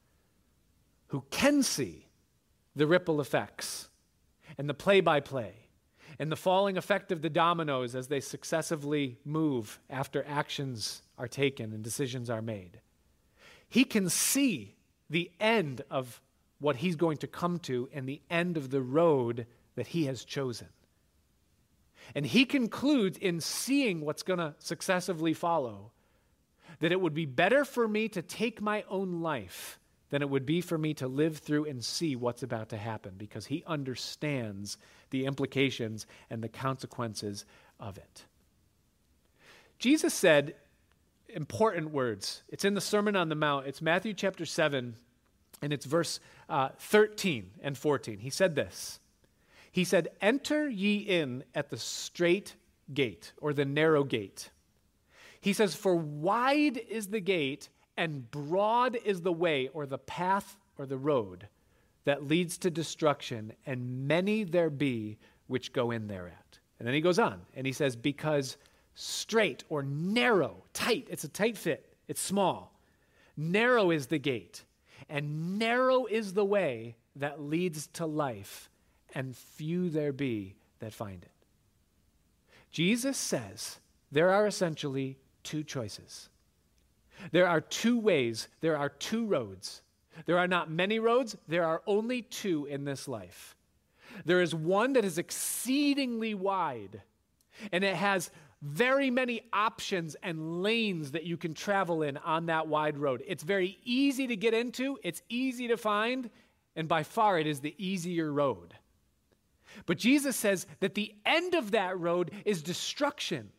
who 1.07 1.26
can 1.30 1.61
see 1.61 2.07
the 2.74 2.88
ripple 2.88 3.20
effects 3.20 3.89
and 4.57 4.70
the 4.70 4.74
play 4.74 5.01
by 5.01 5.20
play, 5.20 5.64
and 6.20 6.32
the 6.32 6.36
falling 6.36 6.78
effect 6.78 7.11
of 7.11 7.22
the 7.22 7.30
dominoes 7.30 7.95
as 7.95 8.07
they 8.07 8.20
successively 8.20 9.18
move 9.26 9.80
after 9.89 10.26
actions 10.28 11.01
are 11.18 11.28
taken 11.28 11.74
and 11.74 11.84
decisions 11.84 12.30
are 12.30 12.41
made. 12.41 12.80
He 13.68 13.84
can 13.84 14.09
see 14.09 14.76
the 15.09 15.32
end 15.39 15.82
of 15.89 16.22
what 16.59 16.78
he's 16.78 16.95
going 16.95 17.18
to 17.18 17.28
come 17.28 17.59
to 17.59 17.89
and 17.93 18.07
the 18.07 18.22
end 18.30 18.57
of 18.57 18.70
the 18.72 18.82
road 18.82 19.45
that 19.76 19.88
he 19.88 20.05
has 20.05 20.24
chosen. 20.24 20.70
And 22.13 22.26
he 22.26 22.45
concludes 22.45 23.18
in 23.18 23.41
seeing 23.41 24.01
what's 24.01 24.24
going 24.24 24.39
to 24.39 24.55
successively 24.59 25.34
follow 25.34 25.91
that 26.80 26.91
it 26.91 27.01
would 27.01 27.13
be 27.13 27.26
better 27.26 27.66
for 27.66 27.88
me 27.88 28.07
to 28.09 28.22
take 28.22 28.61
my 28.61 28.84
own 28.89 29.22
life 29.22 29.80
than 30.16 30.22
it 30.22 30.30
would 30.30 30.45
be 30.45 30.61
for 30.61 30.78
me 30.78 30.93
to 30.93 31.09
live 31.09 31.39
through 31.39 31.66
and 31.66 31.84
see 31.84 32.16
what's 32.16 32.41
about 32.41 32.70
to 32.70 32.78
happen 32.78 33.11
because 33.18 33.47
he 33.47 33.66
understands 33.68 34.78
the 35.09 35.26
implications 35.26 36.07
and 36.30 36.41
the 36.41 36.47
consequences 36.47 37.43
of 37.82 37.97
it. 37.97 38.24
Jesus 39.78 40.13
said 40.13 40.55
important 41.28 41.91
words. 41.91 42.43
It's 42.47 42.63
in 42.63 42.76
the 42.76 42.80
Sermon 42.80 43.18
on 43.18 43.28
the 43.28 43.36
Mount. 43.36 43.68
It's 43.68 43.82
Matthew 43.82 44.13
chapter 44.13 44.45
7, 44.45 44.95
and 45.61 45.74
it's 45.74 45.86
verse 45.86 46.22
uh, 46.47 46.70
13 46.80 47.51
and 47.61 47.78
14. 47.78 48.20
He 48.20 48.30
said 48.30 48.55
this 48.55 49.01
He 49.70 49.84
said, 49.84 50.07
Enter 50.22 50.70
ye 50.70 50.99
in 50.99 51.43
at 51.53 51.70
the 51.70 51.78
strait 51.78 52.55
gate, 52.93 53.34
or 53.41 53.51
the 53.51 53.66
narrow 53.66 54.05
gate. 54.05 54.49
He 55.41 55.51
says, 55.51 55.76
For 55.76 55.93
wide 55.93 56.78
is 56.78 57.07
the 57.07 57.20
gate, 57.20 57.68
and 57.97 58.29
broad 58.31 58.97
is 59.05 59.21
the 59.21 59.31
way, 59.31 59.69
or 59.73 59.85
the 59.85 59.97
path, 59.97 60.57
or 60.77 60.85
the 60.85 60.97
road 60.97 61.47
that 62.05 62.27
leads 62.27 62.57
to 62.59 62.69
destruction, 62.69 63.53
and 63.65 64.07
many 64.07 64.43
there 64.43 64.69
be 64.69 65.17
which 65.47 65.73
go 65.73 65.91
in 65.91 66.07
thereat. 66.07 66.59
And 66.79 66.87
then 66.87 66.93
he 66.93 67.01
goes 67.01 67.19
on 67.19 67.41
and 67.55 67.65
he 67.65 67.73
says, 67.73 67.95
Because 67.95 68.57
straight 68.93 69.63
or 69.69 69.83
narrow, 69.83 70.63
tight, 70.73 71.07
it's 71.09 71.23
a 71.23 71.29
tight 71.29 71.57
fit, 71.57 71.93
it's 72.07 72.21
small. 72.21 72.73
Narrow 73.37 73.91
is 73.91 74.07
the 74.07 74.19
gate, 74.19 74.63
and 75.09 75.59
narrow 75.59 76.05
is 76.05 76.33
the 76.33 76.45
way 76.45 76.95
that 77.15 77.41
leads 77.41 77.87
to 77.87 78.05
life, 78.05 78.69
and 79.13 79.35
few 79.35 79.89
there 79.89 80.13
be 80.13 80.55
that 80.79 80.93
find 80.93 81.23
it. 81.23 81.31
Jesus 82.71 83.17
says 83.17 83.79
there 84.11 84.31
are 84.31 84.47
essentially 84.47 85.17
two 85.43 85.63
choices. 85.63 86.29
There 87.32 87.47
are 87.47 87.61
two 87.61 87.99
ways, 87.99 88.47
there 88.61 88.78
are 88.78 88.89
two 88.89 89.26
roads 89.26 89.82
there 90.26 90.39
are 90.39 90.47
not 90.47 90.72
many 90.72 90.99
roads, 90.99 91.36
there 91.47 91.66
are 91.66 91.82
only 91.86 92.22
two 92.22 92.66
in 92.66 92.86
this 92.86 93.07
life. 93.07 93.55
There 94.24 94.41
is 94.41 94.55
one 94.55 94.93
that 94.93 95.03
is 95.03 95.18
exceedingly 95.18 96.34
wide, 96.34 97.01
and 97.72 97.84
it 97.84 97.95
has 97.95 98.32
very 98.61 99.11
many 99.11 99.41
options 99.51 100.16
and 100.24 100.63
lanes 100.63 101.11
that 101.11 101.26
you 101.26 101.36
can 101.36 101.53
travel 101.53 102.01
in 102.01 102.18
on 102.18 102.45
that 102.45 102.68
wide 102.68 102.97
road. 102.97 103.24
It's 103.28 103.43
very 103.43 103.78
easy 103.84 104.28
to 104.28 104.36
get 104.36 104.53
into, 104.53 104.97
it's 105.03 105.22
easy 105.28 105.68
to 105.68 105.78
find, 105.78 106.30
and 106.76 106.88
by 106.88 107.03
far 107.03 107.38
it 107.38 107.45
is 107.45 107.59
the 107.59 107.76
easier 107.78 108.32
road. 108.32 108.74
But 109.86 109.97
Jesus 109.97 110.38
says 110.38 110.66
that 110.80 110.95
the 110.95 111.13
end 111.26 111.53
of 111.53 111.72
that 111.72 111.99
road 111.99 112.32
is 112.45 112.63
destruction, 112.63 113.51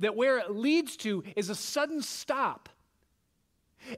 that 0.00 0.16
where 0.16 0.38
it 0.38 0.50
leads 0.50 0.96
to 0.98 1.22
is 1.36 1.48
a 1.48 1.54
sudden 1.54 2.02
stop 2.02 2.68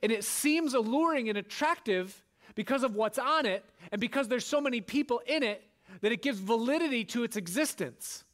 and 0.02 0.12
it 0.12 0.24
seems 0.24 0.74
alluring 0.74 1.28
and 1.28 1.38
attractive 1.38 2.24
because 2.54 2.82
of 2.82 2.94
what's 2.94 3.18
on 3.18 3.46
it 3.46 3.64
and 3.92 4.00
because 4.00 4.28
there's 4.28 4.46
so 4.46 4.60
many 4.60 4.80
people 4.80 5.20
in 5.26 5.42
it 5.42 5.62
that 6.00 6.12
it 6.12 6.22
gives 6.22 6.38
validity 6.38 7.04
to 7.04 7.24
its 7.24 7.36
existence. 7.36 8.24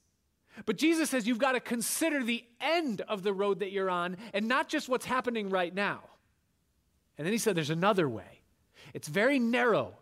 But 0.67 0.77
Jesus 0.77 1.11
says 1.11 1.27
you've 1.27 1.39
got 1.39 1.53
to 1.53 1.61
consider 1.61 2.23
the 2.23 2.45
end 2.61 3.01
of 3.03 3.23
the 3.23 3.33
road 3.33 3.61
that 3.61 3.73
you're 3.73 3.91
on 3.91 4.17
and 4.33 4.47
not 4.47 4.69
just 4.69 4.89
what's 4.89 5.05
happening 5.05 5.51
right 5.51 5.75
now. 5.75 6.01
And 7.19 7.27
then 7.27 7.33
he 7.33 7.39
said 7.39 7.57
there's 7.57 7.71
another 7.71 8.09
way. 8.09 8.41
It's 8.93 9.09
very 9.09 9.39
narrow. 9.39 9.95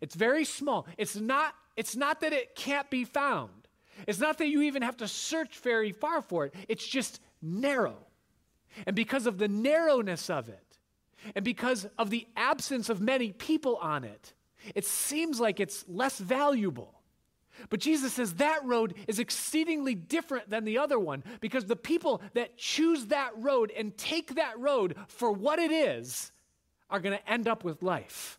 It's 0.00 0.14
very 0.14 0.44
small. 0.44 0.86
It's 0.96 1.16
not 1.16 1.54
it's 1.76 1.94
not 1.94 2.20
that 2.22 2.32
it 2.32 2.56
can't 2.56 2.90
be 2.90 3.04
found. 3.04 3.50
It's 4.06 4.18
not 4.18 4.38
that 4.38 4.48
you 4.48 4.62
even 4.62 4.82
have 4.82 4.96
to 4.98 5.08
search 5.08 5.60
very 5.60 5.92
far 5.92 6.22
for 6.22 6.46
it. 6.46 6.54
It's 6.68 6.86
just 6.86 7.20
narrow. 7.40 7.96
And 8.86 8.96
because 8.96 9.26
of 9.26 9.38
the 9.38 9.48
narrowness 9.48 10.28
of 10.28 10.48
it, 10.48 10.67
and 11.34 11.44
because 11.44 11.86
of 11.98 12.10
the 12.10 12.26
absence 12.36 12.88
of 12.88 13.00
many 13.00 13.32
people 13.32 13.76
on 13.76 14.04
it, 14.04 14.34
it 14.74 14.84
seems 14.84 15.40
like 15.40 15.60
it's 15.60 15.84
less 15.88 16.18
valuable. 16.18 16.94
But 17.70 17.80
Jesus 17.80 18.12
says 18.12 18.34
that 18.34 18.64
road 18.64 18.94
is 19.08 19.18
exceedingly 19.18 19.94
different 19.94 20.48
than 20.48 20.64
the 20.64 20.78
other 20.78 20.98
one 20.98 21.24
because 21.40 21.64
the 21.64 21.76
people 21.76 22.22
that 22.34 22.56
choose 22.56 23.06
that 23.06 23.30
road 23.36 23.72
and 23.76 23.96
take 23.96 24.36
that 24.36 24.58
road 24.58 24.94
for 25.08 25.32
what 25.32 25.58
it 25.58 25.72
is 25.72 26.30
are 26.88 27.00
going 27.00 27.18
to 27.18 27.30
end 27.30 27.48
up 27.48 27.64
with 27.64 27.82
life. 27.82 28.38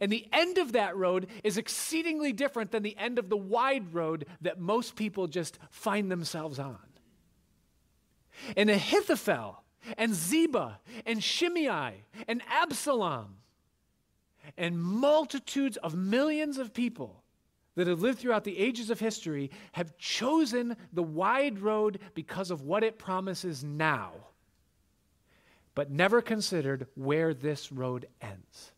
And 0.00 0.10
the 0.10 0.26
end 0.32 0.58
of 0.58 0.72
that 0.72 0.96
road 0.96 1.26
is 1.42 1.58
exceedingly 1.58 2.32
different 2.32 2.70
than 2.70 2.82
the 2.82 2.96
end 2.96 3.18
of 3.18 3.28
the 3.28 3.36
wide 3.36 3.92
road 3.92 4.26
that 4.40 4.60
most 4.60 4.96
people 4.96 5.26
just 5.26 5.58
find 5.70 6.10
themselves 6.10 6.58
on. 6.58 6.78
And 8.56 8.70
Ahithophel 8.70 9.63
and 9.96 10.14
Ziba 10.14 10.80
and 11.06 11.22
Shimei 11.22 12.02
and 12.28 12.42
Absalom 12.50 13.36
and 14.56 14.80
multitudes 14.80 15.76
of 15.78 15.94
millions 15.94 16.58
of 16.58 16.74
people 16.74 17.22
that 17.74 17.86
have 17.86 18.00
lived 18.00 18.18
throughout 18.18 18.44
the 18.44 18.58
ages 18.58 18.90
of 18.90 19.00
history 19.00 19.50
have 19.72 19.96
chosen 19.98 20.76
the 20.92 21.02
wide 21.02 21.58
road 21.58 21.98
because 22.14 22.50
of 22.50 22.62
what 22.62 22.84
it 22.84 22.98
promises 22.98 23.64
now, 23.64 24.12
but 25.74 25.90
never 25.90 26.22
considered 26.22 26.86
where 26.94 27.34
this 27.34 27.72
road 27.72 28.06
ends. 28.20 28.72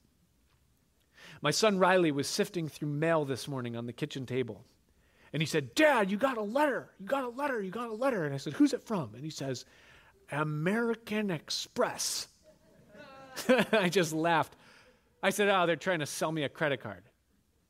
My 1.43 1.51
son 1.51 1.79
Riley 1.79 2.13
was 2.13 2.27
sifting 2.27 2.69
through 2.69 2.89
mail 2.89 3.25
this 3.25 3.47
morning 3.47 3.77
on 3.77 3.87
the 3.87 3.93
kitchen 3.93 4.25
table. 4.25 4.65
And 5.33 5.43
he 5.43 5.47
said, 5.47 5.75
Dad, 5.75 6.11
you 6.11 6.17
got 6.17 6.39
a 6.39 6.43
letter. 6.43 6.91
You 6.99 7.07
got 7.07 7.25
a 7.25 7.29
letter. 7.29 7.61
You 7.61 7.71
got 7.71 7.91
a 7.91 7.95
letter. 7.95 8.25
And 8.25 8.35
I 8.35 8.39
said, 8.39 8.55
Who's 8.55 8.73
it 8.73 8.83
from? 8.83 9.11
And 9.15 9.23
he 9.23 9.31
says, 9.31 9.67
American 10.31 11.31
Express. 11.31 12.29
I 13.73 13.89
just 13.89 14.13
laughed. 14.13 14.57
I 15.23 15.31
said, 15.31 15.49
Oh, 15.49 15.67
they're 15.67 15.77
trying 15.77 16.01
to 16.01 16.07
sell 16.07 16.33
me 16.33 16.45
a 16.45 16.49
credit 16.49 16.81
card. 16.81 17.03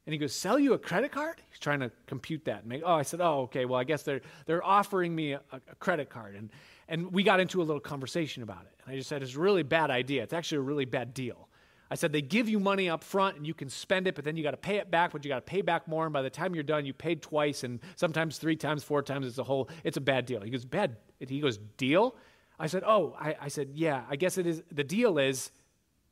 And 0.07 0.13
he 0.13 0.19
goes, 0.19 0.33
Sell 0.33 0.59
you 0.59 0.75
a 0.75 0.79
credit 0.79 1.13
card? 1.13 1.43
He's 1.51 1.59
trying 1.59 1.81
to 1.81 1.91
compute 2.07 2.45
that. 2.45 2.61
And 2.61 2.67
make, 2.67 2.83
oh, 2.85 2.95
I 2.95 3.03
said, 3.03 3.21
Oh, 3.21 3.43
okay. 3.43 3.65
Well, 3.65 3.81
I 3.81 3.85
guess 3.85 4.03
they're, 4.03 4.21
they're 4.47 4.65
offering 4.65 5.15
me 5.15 5.33
a, 5.33 5.41
a 5.53 5.75
credit 5.79 6.11
card. 6.11 6.35
And, 6.37 6.51
and 6.89 7.13
we 7.13 7.23
got 7.23 7.41
into 7.41 7.61
a 7.61 7.65
little 7.65 7.81
conversation 7.81 8.43
about 8.43 8.63
it. 8.63 8.81
And 8.85 8.95
I 8.95 8.97
just 8.97 9.09
said, 9.09 9.23
It's 9.23 9.35
a 9.35 9.41
really 9.41 9.63
bad 9.63 9.91
idea. 9.91 10.23
It's 10.23 10.33
actually 10.33 10.59
a 10.59 10.63
really 10.63 10.85
bad 10.85 11.15
deal. 11.15 11.49
I 11.91 11.95
said, 11.95 12.13
They 12.13 12.23
give 12.23 12.49
you 12.49 12.61
money 12.61 12.89
up 12.89 13.03
front 13.03 13.37
and 13.37 13.47
you 13.47 13.55
can 13.55 13.69
spend 13.69 14.07
it, 14.07 14.15
but 14.15 14.25
then 14.25 14.37
you 14.37 14.43
got 14.43 14.53
to 14.53 14.57
pay 14.57 14.77
it 14.77 14.91
back, 14.91 15.13
but 15.13 15.25
you 15.25 15.29
got 15.29 15.37
to 15.47 15.51
pay 15.51 15.63
back 15.63 15.89
more. 15.89 16.05
And 16.05 16.13
by 16.13 16.23
the 16.23 16.31
time 16.31 16.55
you're 16.55 16.65
done, 16.65 16.87
you 16.87 16.93
paid 16.93 17.23
twice 17.23 17.65
and 17.65 17.81
sometimes 17.97 18.39
three 18.39 18.57
times, 18.57 18.85
four 18.85 19.03
times. 19.03 19.27
It's 19.27 19.39
a 19.39 19.45
whole, 19.45 19.69
it's 19.83 19.97
a 19.97 20.01
bad 20.01 20.27
deal. 20.27 20.41
He 20.41 20.51
goes, 20.51 20.65
Bad. 20.65 20.97
He 21.19 21.41
goes, 21.41 21.59
Deal? 21.77 22.15
I 22.59 22.67
said, 22.67 22.83
Oh, 22.87 23.15
I, 23.21 23.37
I 23.43 23.49
said, 23.49 23.71
Yeah, 23.75 24.05
I 24.09 24.17
guess 24.17 24.39
it 24.39 24.47
is. 24.47 24.63
The 24.71 24.85
deal 24.85 25.19
is 25.19 25.51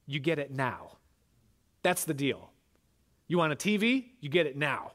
you 0.07 0.21
get 0.21 0.39
it 0.39 0.51
now. 0.51 0.99
That's 1.83 2.05
the 2.05 2.15
deal. 2.15 2.51
You 3.27 3.39
want 3.39 3.53
a 3.53 3.57
TV? 3.57 4.07
You 4.21 4.29
get 4.29 4.47
it 4.47 4.57
now. 4.57 4.93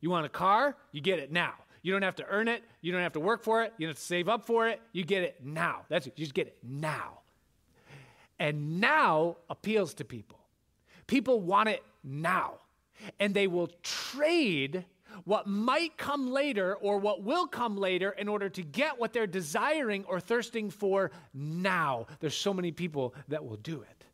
You 0.00 0.10
want 0.10 0.26
a 0.26 0.28
car? 0.28 0.76
You 0.92 1.00
get 1.00 1.18
it 1.18 1.32
now. 1.32 1.54
You 1.82 1.92
don't 1.92 2.02
have 2.02 2.16
to 2.16 2.26
earn 2.28 2.48
it. 2.48 2.62
You 2.80 2.92
don't 2.92 3.02
have 3.02 3.12
to 3.12 3.20
work 3.20 3.42
for 3.42 3.62
it. 3.62 3.72
You 3.78 3.86
don't 3.86 3.92
have 3.92 3.98
to 3.98 4.04
save 4.04 4.28
up 4.28 4.46
for 4.46 4.68
it. 4.68 4.80
You 4.92 5.04
get 5.04 5.22
it 5.22 5.40
now. 5.44 5.82
That's 5.88 6.06
it. 6.06 6.14
You 6.16 6.24
just 6.24 6.34
get 6.34 6.48
it 6.48 6.58
now. 6.62 7.20
And 8.38 8.80
now 8.80 9.36
appeals 9.48 9.94
to 9.94 10.04
people. 10.04 10.38
People 11.06 11.40
want 11.40 11.68
it 11.68 11.82
now. 12.04 12.54
And 13.18 13.32
they 13.32 13.46
will 13.46 13.68
trade 13.82 14.84
what 15.24 15.46
might 15.46 15.96
come 15.96 16.30
later 16.30 16.74
or 16.76 16.98
what 16.98 17.22
will 17.22 17.46
come 17.46 17.76
later 17.76 18.10
in 18.10 18.28
order 18.28 18.48
to 18.48 18.62
get 18.62 18.98
what 18.98 19.12
they're 19.12 19.26
desiring 19.26 20.04
or 20.04 20.20
thirsting 20.20 20.70
for 20.70 21.10
now. 21.34 22.06
There's 22.20 22.36
so 22.36 22.54
many 22.54 22.72
people 22.72 23.14
that 23.28 23.44
will 23.44 23.56
do 23.56 23.82
it. 23.82 24.04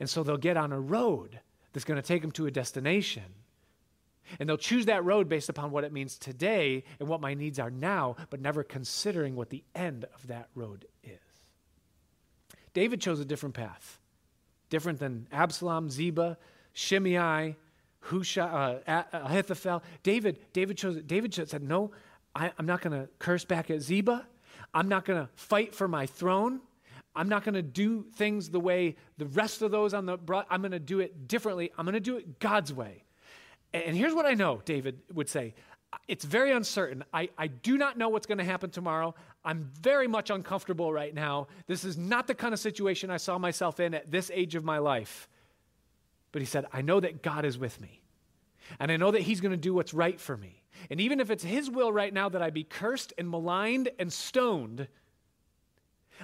And 0.00 0.08
so 0.08 0.22
they'll 0.22 0.36
get 0.36 0.56
on 0.56 0.72
a 0.72 0.80
road 0.80 1.38
that's 1.72 1.84
going 1.84 2.00
to 2.00 2.06
take 2.06 2.22
them 2.22 2.32
to 2.32 2.46
a 2.46 2.50
destination. 2.50 3.24
And 4.40 4.48
they'll 4.48 4.56
choose 4.56 4.86
that 4.86 5.04
road 5.04 5.28
based 5.28 5.48
upon 5.48 5.70
what 5.70 5.84
it 5.84 5.92
means 5.92 6.18
today 6.18 6.84
and 6.98 7.08
what 7.08 7.20
my 7.20 7.34
needs 7.34 7.58
are 7.58 7.70
now, 7.70 8.16
but 8.30 8.40
never 8.40 8.64
considering 8.64 9.36
what 9.36 9.50
the 9.50 9.62
end 9.74 10.04
of 10.14 10.26
that 10.26 10.48
road 10.54 10.86
is. 11.04 11.18
David 12.74 13.00
chose 13.00 13.20
a 13.20 13.24
different 13.24 13.54
path, 13.54 13.98
different 14.68 14.98
than 14.98 15.28
Absalom, 15.32 15.88
Ziba, 15.90 16.36
Shimei, 16.72 17.56
Husha, 18.08 18.80
uh, 18.86 19.02
Ahithophel. 19.12 19.82
David, 20.02 20.38
David 20.52 20.76
chose. 20.76 21.00
David 21.02 21.34
said, 21.34 21.62
"No, 21.62 21.90
I, 22.34 22.52
I'm 22.58 22.66
not 22.66 22.80
going 22.80 23.00
to 23.00 23.08
curse 23.18 23.44
back 23.44 23.70
at 23.70 23.80
Ziba. 23.80 24.26
I'm 24.74 24.88
not 24.88 25.04
going 25.04 25.20
to 25.20 25.28
fight 25.34 25.74
for 25.74 25.88
my 25.88 26.06
throne. 26.06 26.60
I'm 27.14 27.28
not 27.28 27.44
going 27.44 27.54
to 27.54 27.62
do 27.62 28.04
things 28.14 28.50
the 28.50 28.60
way 28.60 28.96
the 29.16 29.24
rest 29.26 29.62
of 29.62 29.70
those 29.70 29.94
on 29.94 30.04
the 30.04 30.18
I'm 30.50 30.60
going 30.60 30.72
to 30.72 30.78
do 30.78 31.00
it 31.00 31.26
differently. 31.28 31.72
I'm 31.78 31.86
going 31.86 31.94
to 31.94 32.00
do 32.00 32.18
it 32.18 32.38
God's 32.38 32.74
way. 32.74 33.04
And 33.72 33.96
here's 33.96 34.14
what 34.14 34.26
I 34.26 34.34
know, 34.34 34.60
David 34.64 35.00
would 35.14 35.28
say. 35.28 35.54
It's 36.08 36.24
very 36.24 36.52
uncertain. 36.52 37.04
I, 37.12 37.30
I 37.38 37.46
do 37.46 37.78
not 37.78 37.96
know 37.96 38.10
what's 38.10 38.26
going 38.26 38.38
to 38.38 38.44
happen 38.44 38.70
tomorrow. 38.70 39.14
I'm 39.44 39.70
very 39.80 40.06
much 40.08 40.28
uncomfortable 40.28 40.92
right 40.92 41.14
now. 41.14 41.46
This 41.66 41.84
is 41.84 41.96
not 41.96 42.26
the 42.26 42.34
kind 42.34 42.52
of 42.52 42.60
situation 42.60 43.10
I 43.10 43.16
saw 43.16 43.38
myself 43.38 43.80
in 43.80 43.94
at 43.94 44.10
this 44.10 44.30
age 44.34 44.54
of 44.54 44.64
my 44.64 44.78
life. 44.78 45.28
But 46.36 46.42
he 46.42 46.46
said, 46.46 46.66
I 46.70 46.82
know 46.82 47.00
that 47.00 47.22
God 47.22 47.46
is 47.46 47.56
with 47.56 47.80
me. 47.80 48.02
And 48.78 48.92
I 48.92 48.98
know 48.98 49.10
that 49.10 49.22
He's 49.22 49.40
going 49.40 49.52
to 49.52 49.56
do 49.56 49.72
what's 49.72 49.94
right 49.94 50.20
for 50.20 50.36
me. 50.36 50.60
And 50.90 51.00
even 51.00 51.18
if 51.18 51.30
it's 51.30 51.42
His 51.42 51.70
will 51.70 51.90
right 51.90 52.12
now 52.12 52.28
that 52.28 52.42
I 52.42 52.50
be 52.50 52.62
cursed 52.62 53.14
and 53.16 53.30
maligned 53.30 53.88
and 53.98 54.12
stoned, 54.12 54.86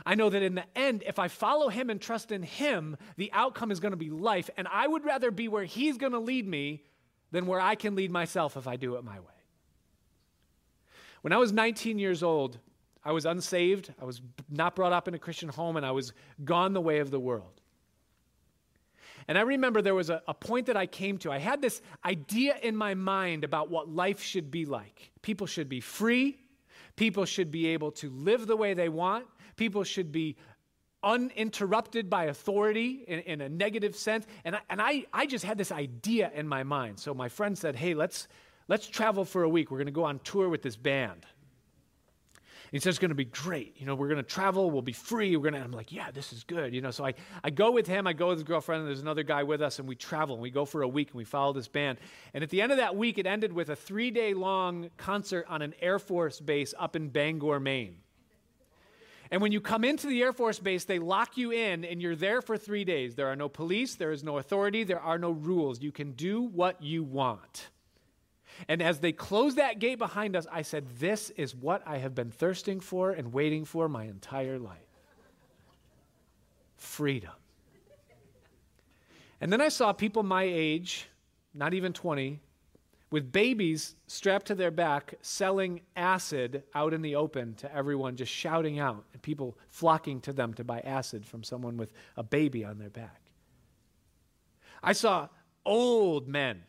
I 0.05 0.15
know 0.15 0.29
that 0.29 0.43
in 0.43 0.55
the 0.55 0.67
end, 0.77 1.03
if 1.07 1.19
I 1.19 1.29
follow 1.29 1.71
him 1.71 1.89
and 1.89 1.99
trust 1.99 2.31
in 2.31 2.43
him, 2.43 2.99
the 3.17 3.33
outcome 3.33 3.71
is 3.71 3.81
going 3.81 3.93
to 3.93 3.97
be 3.97 4.11
life. 4.11 4.51
And 4.59 4.69
I 4.71 4.87
would 4.87 5.07
rather 5.07 5.31
be 5.31 5.49
where 5.49 5.65
he's 5.65 5.97
going 5.97 6.13
to 6.13 6.19
lead 6.19 6.47
me 6.47 6.83
than 7.31 7.47
where 7.47 7.59
I 7.59 7.75
can 7.75 7.95
lead 7.95 8.11
myself 8.11 8.59
if 8.59 8.69
I 8.69 8.77
do 8.77 8.97
it 8.97 9.05
my 9.05 9.19
way. 9.19 9.27
When 11.23 11.33
I 11.33 11.39
was 11.39 11.53
19 11.53 11.99
years 11.99 12.23
old, 12.23 12.59
I 13.03 13.13
was 13.13 13.25
unsaved. 13.25 13.95
I 13.99 14.05
was 14.05 14.21
not 14.51 14.77
brought 14.77 14.93
up 14.93 15.09
in 15.09 15.15
a 15.15 15.19
Christian 15.19 15.49
home, 15.49 15.79
and 15.79 15.87
I 15.87 15.93
was 15.93 16.13
gone 16.45 16.75
the 16.75 16.83
way 16.83 16.99
of 16.99 17.11
the 17.11 17.19
world. 17.19 17.62
And 19.29 19.39
I 19.39 19.43
remember 19.43 19.83
there 19.83 19.95
was 19.95 20.11
a, 20.11 20.23
a, 20.27 20.35
point 20.35 20.67
that 20.67 20.77
I 20.77 20.87
came 20.87 21.19
to. 21.19 21.31
I 21.31 21.39
had 21.39 21.63
this 21.63 21.81
idea 22.05 22.57
in 22.63 22.77
my 22.77 22.95
mind 22.95 23.45
about 23.45 23.71
what 23.71 23.89
life 23.89 24.21
should 24.21 24.51
be 24.51 24.67
like. 24.67 25.13
People 25.23 25.47
should 25.47 25.69
be 25.69 25.81
free, 25.81 26.39
people 26.97 27.25
should 27.25 27.51
be 27.51 27.69
able 27.69 27.93
to 27.93 28.11
live 28.11 28.47
the 28.47 28.57
way 28.57 28.75
they 28.75 28.89
want, 28.89 29.27
People 29.57 29.85
should 29.85 30.13
be 30.13 30.37
uninterrupted 31.03 32.09
by 32.09 32.25
authority 32.25 33.05
in, 33.09 33.21
in 33.21 33.41
a 33.41 33.49
negative 33.49 33.97
sense. 33.97 34.27
And, 34.45 34.57
I, 34.57 34.61
and 34.71 34.81
I, 34.81 35.05
I 35.13 35.27
just 35.27 35.45
had 35.45 35.59
this 35.59 35.73
idea 35.73 36.31
in 36.35 36.47
my 36.47 36.63
mind. 36.63 36.99
So 36.99 37.13
my 37.13 37.29
friend 37.29 37.59
said, 37.59 37.75
hey, 37.75 37.95
let's, 37.95 38.29
let's 38.69 38.87
travel 38.87 39.25
for 39.25 39.43
a 39.43 39.49
week. 39.49 39.71
We're 39.71 39.79
going 39.79 39.87
to 39.87 39.93
go 39.93 40.05
on 40.05 40.21
tour 40.21 40.49
with 40.49 40.63
this 40.63 40.77
band. 40.77 41.27
He 42.73 42.79
says 42.79 42.93
it's 42.93 42.99
going 42.99 43.11
to 43.11 43.15
be 43.15 43.27
great. 43.27 43.77
You 43.79 43.85
know, 43.85 43.95
we're 43.95 44.09
going 44.09 44.17
to 44.17 44.23
travel. 44.23 44.71
We'll 44.71 44.81
be 44.81 44.95
free. 44.95 45.37
We're 45.37 45.51
going 45.51 45.61
to. 45.61 45.61
I'm 45.61 45.73
like, 45.73 45.93
yeah, 45.93 46.11
this 46.11 46.33
is 46.33 46.43
good. 46.43 46.75
You 46.75 46.81
know, 46.81 46.91
so 46.91 47.05
I, 47.05 47.13
I 47.45 47.51
go 47.51 47.71
with 47.71 47.87
him. 47.87 48.07
I 48.07 48.15
go 48.15 48.29
with 48.29 48.39
his 48.39 48.45
girlfriend. 48.45 48.81
And 48.81 48.89
there's 48.89 49.03
another 49.03 49.23
guy 49.23 49.43
with 49.43 49.61
us, 49.61 49.79
and 49.79 49.87
we 49.87 49.95
travel. 49.95 50.37
And 50.37 50.43
we 50.43 50.51
go 50.51 50.65
for 50.65 50.81
a 50.81 50.89
week, 50.89 51.09
and 51.09 51.17
we 51.17 51.25
follow 51.25 51.53
this 51.53 51.69
band. 51.69 51.99
And 52.33 52.43
at 52.43 52.49
the 52.49 52.63
end 52.63 52.73
of 52.73 52.79
that 52.79 52.97
week, 52.97 53.19
it 53.19 53.27
ended 53.27 53.53
with 53.53 53.69
a 53.69 53.77
three 53.77 54.11
day 54.11 54.33
long 54.33 54.89
concert 54.97 55.45
on 55.51 55.61
an 55.61 55.75
Air 55.83 55.99
Force 55.99 56.41
base 56.41 56.73
up 56.79 56.97
in 56.97 57.11
Bangor, 57.11 57.61
Maine. 57.61 57.99
And 59.31 59.43
when 59.43 59.53
you 59.53 59.61
come 59.61 59.85
into 59.85 60.07
the 60.07 60.23
Air 60.23 60.33
Force 60.33 60.59
Base, 60.59 60.85
they 60.85 60.99
lock 60.99 61.39
you 61.39 61.53
in 61.53 61.87
and 61.87 62.03
you're 62.03 62.17
there 62.17 62.43
for 62.43 62.59
three 62.59 62.85
days. 62.85 63.15
There 63.15 63.29
are 63.29 63.37
no 63.37 63.49
police, 63.49 63.95
there 63.95 64.13
is 64.13 64.23
no 64.23 64.37
authority, 64.37 64.85
there 64.85 65.01
are 65.01 65.19
no 65.19 65.31
rules. 65.31 65.81
You 65.81 65.91
can 65.91 66.13
do 66.13 66.43
what 66.43 66.83
you 66.83 67.03
want. 67.03 67.71
And 68.69 68.83
as 68.83 69.01
they 69.01 69.13
closed 69.13 69.57
that 69.57 69.79
gate 69.79 69.99
behind 69.99 70.37
us, 70.37 70.47
I 70.51 70.63
said, 70.63 70.87
This 70.99 71.31
is 71.31 71.55
what 71.55 71.83
I 71.87 71.99
have 71.99 72.15
been 72.15 72.31
thirsting 72.31 72.81
for 72.81 73.11
and 73.11 73.33
waiting 73.33 73.65
for 73.65 73.89
my 73.89 74.05
entire 74.05 74.59
life 74.59 74.79
freedom. 76.77 77.31
And 79.41 79.53
then 79.53 79.61
I 79.61 79.69
saw 79.69 79.93
people 79.93 80.23
my 80.23 80.43
age, 80.43 81.09
not 81.55 81.75
even 81.75 81.93
20, 81.93 82.41
with 83.11 83.31
babies 83.31 83.95
strapped 84.07 84.47
to 84.47 84.55
their 84.55 84.71
back 84.71 85.15
selling 85.21 85.83
acid 85.97 86.63
out 86.75 86.95
in 86.95 87.03
the 87.03 87.15
open 87.15 87.55
to 87.57 87.73
everyone, 87.75 88.17
just 88.17 88.33
shouting 88.33 88.79
out, 88.79 89.05
and 89.13 89.21
people 89.23 89.57
flocking 89.69 90.21
to 90.23 90.33
them 90.33 90.55
to 90.55 90.65
buy 90.65 90.81
acid 90.81 91.27
from 91.27 91.45
someone 91.45 91.77
with 91.77 91.93
a 92.17 92.23
baby 92.23 92.65
on 92.65 92.79
their 92.79 92.91
back. 92.91 93.21
I 94.83 94.93
saw 94.93 95.29
old 95.65 96.27
men, 96.27 96.63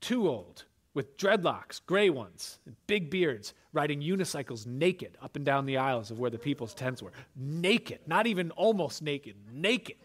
too 0.00 0.28
old, 0.28 0.64
with 0.96 1.16
dreadlocks, 1.16 1.80
gray 1.86 2.10
ones, 2.10 2.58
big 2.88 3.10
beards, 3.10 3.54
riding 3.72 4.00
unicycles 4.00 4.66
naked 4.66 5.16
up 5.22 5.36
and 5.36 5.44
down 5.44 5.66
the 5.66 5.76
aisles 5.76 6.10
of 6.10 6.18
where 6.18 6.30
the 6.30 6.38
people's 6.38 6.74
tents 6.74 7.00
were. 7.00 7.12
Naked, 7.36 8.00
not 8.08 8.26
even 8.26 8.50
almost 8.50 9.00
naked, 9.02 9.36
naked 9.52 9.96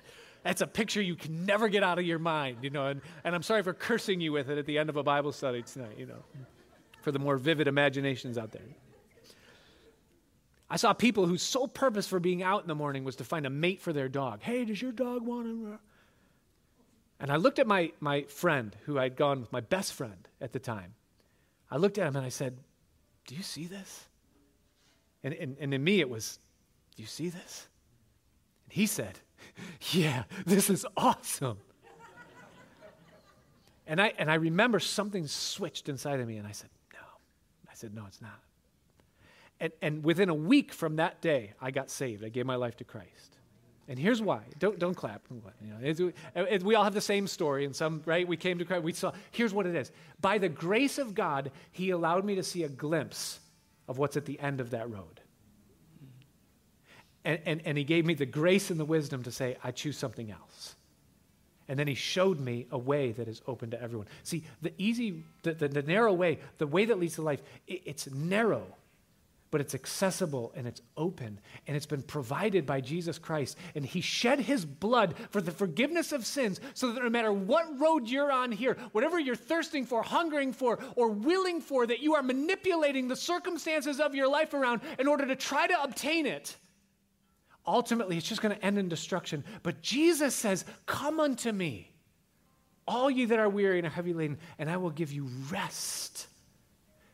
that's 0.43 0.61
a 0.61 0.67
picture 0.67 1.01
you 1.01 1.15
can 1.15 1.45
never 1.45 1.69
get 1.69 1.83
out 1.83 1.99
of 1.99 2.05
your 2.05 2.19
mind, 2.19 2.57
you 2.61 2.69
know. 2.69 2.87
And, 2.87 3.01
and 3.23 3.35
I'm 3.35 3.43
sorry 3.43 3.63
for 3.63 3.73
cursing 3.73 4.21
you 4.21 4.31
with 4.31 4.49
it 4.49 4.57
at 4.57 4.65
the 4.65 4.77
end 4.77 4.89
of 4.89 4.97
a 4.97 5.03
Bible 5.03 5.31
study 5.31 5.61
tonight, 5.61 5.97
you 5.97 6.05
know, 6.05 6.23
for 7.01 7.11
the 7.11 7.19
more 7.19 7.37
vivid 7.37 7.67
imaginations 7.67 8.37
out 8.37 8.51
there. 8.51 8.61
I 10.69 10.77
saw 10.77 10.93
people 10.93 11.27
whose 11.27 11.43
sole 11.43 11.67
purpose 11.67 12.07
for 12.07 12.19
being 12.19 12.41
out 12.43 12.61
in 12.61 12.67
the 12.67 12.75
morning 12.75 13.03
was 13.03 13.17
to 13.17 13.23
find 13.23 13.45
a 13.45 13.49
mate 13.49 13.81
for 13.81 13.93
their 13.93 14.07
dog. 14.07 14.41
Hey, 14.41 14.65
does 14.65 14.81
your 14.81 14.93
dog 14.93 15.25
want 15.25 15.45
to? 15.45 15.79
And 17.21 17.31
I 17.31 17.35
looked 17.35 17.59
at 17.59 17.67
my, 17.67 17.91
my 17.99 18.23
friend 18.23 18.75
who 18.85 18.97
I'd 18.97 19.15
gone 19.15 19.41
with, 19.41 19.51
my 19.53 19.61
best 19.61 19.93
friend 19.93 20.27
at 20.41 20.53
the 20.53 20.59
time. 20.59 20.95
I 21.69 21.77
looked 21.77 21.99
at 21.99 22.07
him 22.07 22.15
and 22.15 22.25
I 22.25 22.29
said, 22.29 22.57
Do 23.27 23.35
you 23.35 23.43
see 23.43 23.67
this? 23.67 24.05
And, 25.23 25.35
and, 25.35 25.55
and 25.59 25.71
in 25.71 25.83
me, 25.83 25.99
it 25.99 26.09
was, 26.09 26.39
Do 26.95 27.03
you 27.03 27.07
see 27.07 27.29
this? 27.29 27.67
And 28.65 28.73
he 28.73 28.87
said, 28.87 29.19
yeah, 29.91 30.23
this 30.47 30.71
is 30.71 30.83
awesome. 30.97 31.59
And 33.85 34.01
I, 34.01 34.13
and 34.17 34.31
I 34.31 34.35
remember 34.35 34.79
something 34.79 35.27
switched 35.27 35.89
inside 35.89 36.19
of 36.19 36.27
me, 36.27 36.37
and 36.37 36.47
I 36.47 36.51
said, 36.53 36.69
No. 36.91 36.99
I 37.69 37.75
said, 37.75 37.93
No, 37.93 38.05
it's 38.07 38.21
not. 38.21 38.39
And, 39.59 39.71
and 39.83 40.03
within 40.03 40.29
a 40.29 40.33
week 40.33 40.73
from 40.73 40.95
that 40.95 41.21
day, 41.21 41.53
I 41.61 41.69
got 41.69 41.91
saved. 41.91 42.23
I 42.25 42.29
gave 42.29 42.47
my 42.47 42.55
life 42.55 42.77
to 42.77 42.83
Christ. 42.83 43.37
And 43.91 43.99
here's 43.99 44.21
why. 44.21 44.39
Don't, 44.57 44.79
don't 44.79 44.93
clap. 44.93 45.21
You 45.29 45.41
know, 45.69 45.75
it, 45.81 46.15
it, 46.33 46.63
we 46.63 46.75
all 46.75 46.85
have 46.85 46.93
the 46.93 47.01
same 47.01 47.27
story, 47.27 47.65
and 47.65 47.75
some, 47.75 48.01
right? 48.05 48.25
We 48.25 48.37
came 48.37 48.57
to 48.59 48.63
Christ. 48.63 48.83
We 48.83 48.93
saw, 48.93 49.11
here's 49.31 49.53
what 49.53 49.65
it 49.65 49.75
is. 49.75 49.91
By 50.21 50.37
the 50.37 50.47
grace 50.47 50.97
of 50.97 51.13
God, 51.13 51.51
He 51.73 51.89
allowed 51.89 52.23
me 52.23 52.35
to 52.35 52.43
see 52.43 52.63
a 52.63 52.69
glimpse 52.69 53.41
of 53.89 53.97
what's 53.97 54.15
at 54.15 54.25
the 54.25 54.39
end 54.39 54.61
of 54.61 54.69
that 54.69 54.89
road. 54.89 55.19
And, 57.25 57.41
and, 57.45 57.61
and 57.65 57.77
He 57.77 57.83
gave 57.83 58.05
me 58.05 58.13
the 58.13 58.25
grace 58.25 58.69
and 58.71 58.79
the 58.79 58.85
wisdom 58.85 59.23
to 59.23 59.31
say, 59.31 59.57
I 59.61 59.71
choose 59.71 59.97
something 59.97 60.31
else. 60.31 60.77
And 61.67 61.77
then 61.77 61.87
he 61.87 61.95
showed 61.95 62.39
me 62.39 62.67
a 62.71 62.77
way 62.77 63.11
that 63.11 63.27
is 63.27 63.41
open 63.45 63.71
to 63.71 63.81
everyone. 63.81 64.07
See, 64.23 64.45
the 64.61 64.73
easy, 64.77 65.25
the, 65.43 65.53
the, 65.53 65.67
the 65.67 65.81
narrow 65.81 66.13
way, 66.13 66.39
the 66.59 66.67
way 66.67 66.85
that 66.85 66.97
leads 66.97 67.15
to 67.15 67.23
life, 67.23 67.41
it, 67.67 67.81
it's 67.85 68.09
narrow 68.09 68.67
but 69.51 69.61
it's 69.61 69.75
accessible 69.75 70.53
and 70.55 70.65
it's 70.65 70.81
open 70.97 71.39
and 71.67 71.77
it's 71.77 71.85
been 71.85 72.01
provided 72.01 72.65
by 72.65 72.81
Jesus 72.81 73.19
Christ. 73.19 73.57
And 73.75 73.85
He 73.85 74.01
shed 74.01 74.39
His 74.39 74.65
blood 74.65 75.15
for 75.29 75.41
the 75.41 75.51
forgiveness 75.51 76.13
of 76.13 76.25
sins 76.25 76.59
so 76.73 76.91
that 76.91 77.03
no 77.03 77.09
matter 77.09 77.33
what 77.33 77.79
road 77.79 78.07
you're 78.07 78.31
on 78.31 78.51
here, 78.51 78.77
whatever 78.93 79.19
you're 79.19 79.35
thirsting 79.35 79.85
for, 79.85 80.01
hungering 80.01 80.53
for, 80.53 80.79
or 80.95 81.09
willing 81.09 81.61
for, 81.61 81.85
that 81.85 81.99
you 81.99 82.15
are 82.15 82.23
manipulating 82.23 83.07
the 83.07 83.15
circumstances 83.15 83.99
of 83.99 84.15
your 84.15 84.29
life 84.29 84.53
around 84.53 84.81
in 84.97 85.07
order 85.07 85.27
to 85.27 85.35
try 85.35 85.67
to 85.67 85.83
obtain 85.83 86.25
it. 86.25 86.55
Ultimately, 87.67 88.17
it's 88.17 88.27
just 88.27 88.41
going 88.41 88.55
to 88.55 88.65
end 88.65 88.79
in 88.79 88.89
destruction. 88.89 89.43
But 89.61 89.81
Jesus 89.81 90.33
says, 90.33 90.65
Come 90.85 91.19
unto 91.19 91.51
me, 91.51 91.91
all 92.87 93.11
ye 93.11 93.25
that 93.25 93.37
are 93.37 93.49
weary 93.49 93.77
and 93.77 93.85
are 93.85 93.91
heavy 93.91 94.13
laden, 94.13 94.39
and 94.57 94.69
I 94.69 94.77
will 94.77 94.89
give 94.89 95.11
you 95.11 95.29
rest. 95.51 96.27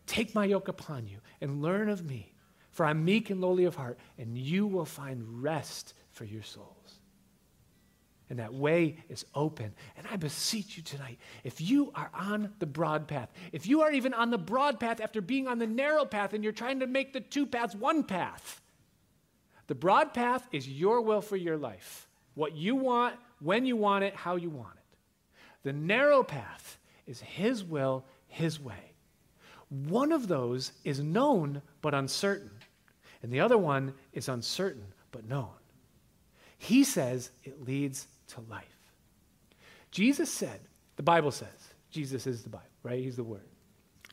Take 0.07 0.33
my 0.33 0.45
yoke 0.45 0.67
upon 0.67 1.05
you 1.05 1.19
and 1.41 1.61
learn 1.61 1.89
of 1.89 2.03
me, 2.03 2.33
for 2.71 2.85
I'm 2.85 3.05
meek 3.05 3.29
and 3.29 3.39
lowly 3.39 3.65
of 3.65 3.75
heart, 3.75 3.99
and 4.17 4.37
you 4.37 4.65
will 4.65 4.85
find 4.85 5.43
rest 5.43 5.93
for 6.11 6.23
your 6.23 6.43
souls. 6.43 6.99
And 8.29 8.39
that 8.39 8.53
way 8.53 8.97
is 9.09 9.25
open. 9.35 9.73
And 9.95 10.07
I 10.11 10.17
beseech 10.17 10.75
you 10.75 10.83
tonight, 10.83 11.19
if 11.43 11.61
you 11.61 11.91
are 11.95 12.09
on 12.13 12.53
the 12.59 12.65
broad 12.65 13.07
path, 13.07 13.31
if 13.53 13.67
you 13.67 13.81
are 13.81 13.91
even 13.91 14.13
on 14.13 14.31
the 14.31 14.37
broad 14.37 14.79
path 14.79 14.99
after 14.99 15.21
being 15.21 15.47
on 15.47 15.59
the 15.59 15.67
narrow 15.67 16.03
path 16.03 16.33
and 16.33 16.43
you're 16.43 16.51
trying 16.51 16.79
to 16.81 16.87
make 16.87 17.13
the 17.13 17.21
two 17.21 17.45
paths 17.45 17.75
one 17.75 18.03
path, 18.03 18.61
the 19.67 19.75
broad 19.75 20.13
path 20.13 20.47
is 20.51 20.67
your 20.67 21.01
will 21.01 21.21
for 21.21 21.37
your 21.37 21.57
life. 21.57 22.07
What 22.33 22.55
you 22.55 22.75
want, 22.75 23.15
when 23.39 23.65
you 23.65 23.75
want 23.75 24.03
it, 24.03 24.15
how 24.15 24.35
you 24.35 24.49
want 24.49 24.75
it. 24.75 24.97
The 25.63 25.73
narrow 25.73 26.23
path 26.23 26.79
is 27.05 27.21
His 27.21 27.63
will, 27.63 28.05
His 28.27 28.59
way. 28.59 28.93
One 29.69 30.11
of 30.11 30.27
those 30.27 30.71
is 30.83 30.99
known 30.99 31.61
but 31.81 31.93
uncertain, 31.93 32.51
and 33.21 33.31
the 33.31 33.41
other 33.41 33.57
one 33.57 33.93
is 34.13 34.29
uncertain 34.29 34.85
but 35.11 35.27
known. 35.27 35.49
He 36.57 36.83
says 36.83 37.29
it 37.43 37.65
leads 37.65 38.07
to 38.29 38.41
life. 38.49 38.65
Jesus 39.91 40.31
said, 40.31 40.59
the 40.95 41.03
Bible 41.03 41.31
says, 41.31 41.47
Jesus 41.91 42.27
is 42.27 42.43
the 42.43 42.49
Bible, 42.49 42.65
right? 42.83 42.99
He's 42.99 43.15
the 43.15 43.23
Word. 43.23 43.47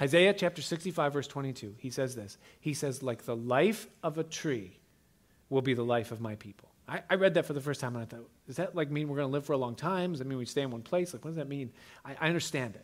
Isaiah 0.01 0.35
chapter 0.35 0.61
65, 0.61 1.13
verse 1.13 1.29
22, 1.29 1.77
he 1.79 1.91
says 1.91 2.15
this. 2.15 2.37
He 2.61 2.75
says, 2.75 3.03
like 3.03 3.25
the 3.25 3.37
life 3.37 3.87
of 4.03 4.19
a 4.19 4.25
tree 4.25 4.79
will 5.51 5.63
be 5.63 5.75
the 5.75 5.85
life 5.85 6.11
of 6.11 6.21
my 6.21 6.35
people. 6.35 6.69
I, 6.89 7.03
I 7.09 7.15
read 7.15 7.35
that 7.35 7.47
for 7.47 7.53
the 7.53 7.61
first 7.61 7.81
time 7.81 7.95
and 7.95 8.03
I 8.03 8.07
thought, 8.07 8.29
does 8.47 8.57
that 8.57 8.75
like 8.75 8.91
mean 8.91 9.09
we're 9.09 9.17
going 9.17 9.29
to 9.29 9.33
live 9.33 9.47
for 9.47 9.53
a 9.53 9.59
long 9.59 9.75
time? 9.75 10.13
Does 10.13 10.19
that 10.19 10.27
mean 10.27 10.39
we 10.39 10.47
stay 10.47 10.63
in 10.63 10.71
one 10.71 10.83
place? 10.83 11.13
Like, 11.13 11.25
what 11.25 11.31
does 11.31 11.37
that 11.37 11.49
mean? 11.49 11.73
I, 12.05 12.17
I 12.21 12.27
understand 12.29 12.75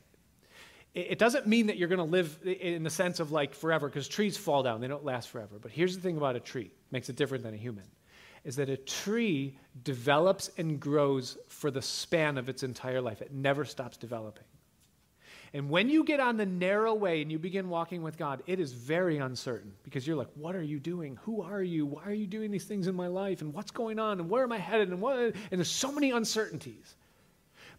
it 0.94 1.18
doesn't 1.18 1.46
mean 1.46 1.68
that 1.68 1.76
you're 1.76 1.88
going 1.88 1.98
to 1.98 2.04
live 2.04 2.38
in 2.44 2.82
the 2.82 2.90
sense 2.90 3.20
of 3.20 3.30
like 3.30 3.54
forever 3.54 3.88
because 3.88 4.08
trees 4.08 4.36
fall 4.36 4.62
down 4.62 4.80
they 4.80 4.88
don't 4.88 5.04
last 5.04 5.28
forever. 5.28 5.58
But 5.60 5.70
here's 5.70 5.94
the 5.94 6.02
thing 6.02 6.16
about 6.16 6.36
a 6.36 6.40
tree 6.40 6.72
makes 6.90 7.08
it 7.08 7.16
different 7.16 7.44
than 7.44 7.54
a 7.54 7.58
human 7.58 7.84
is 8.42 8.56
that 8.56 8.70
a 8.70 8.76
tree 8.76 9.58
develops 9.84 10.50
and 10.56 10.80
grows 10.80 11.36
for 11.48 11.70
the 11.70 11.82
span 11.82 12.38
of 12.38 12.48
its 12.48 12.62
entire 12.62 13.00
life. 13.00 13.20
It 13.20 13.32
never 13.32 13.66
stops 13.66 13.98
developing. 13.98 14.44
And 15.52 15.68
when 15.68 15.90
you 15.90 16.04
get 16.04 16.20
on 16.20 16.38
the 16.38 16.46
narrow 16.46 16.94
way 16.94 17.20
and 17.20 17.30
you 17.30 17.38
begin 17.38 17.68
walking 17.68 18.02
with 18.02 18.16
god 18.16 18.42
it 18.46 18.60
is 18.60 18.72
very 18.72 19.18
uncertain 19.18 19.72
because 19.82 20.06
you're 20.06 20.16
like 20.16 20.30
what 20.34 20.56
are 20.56 20.62
you 20.62 20.80
doing? 20.80 21.18
Who 21.22 21.42
are 21.42 21.62
you? 21.62 21.86
Why 21.86 22.02
are 22.04 22.14
you 22.14 22.26
doing 22.26 22.50
these 22.50 22.64
things 22.64 22.88
in 22.88 22.96
my 22.96 23.06
life? 23.06 23.42
And 23.42 23.54
what's 23.54 23.70
going 23.70 24.00
on? 24.00 24.18
And 24.18 24.28
where 24.28 24.42
am 24.42 24.50
i 24.50 24.58
headed? 24.58 24.88
And 24.88 25.00
what? 25.00 25.18
And 25.18 25.34
there's 25.52 25.70
so 25.70 25.92
many 25.92 26.10
uncertainties 26.10 26.96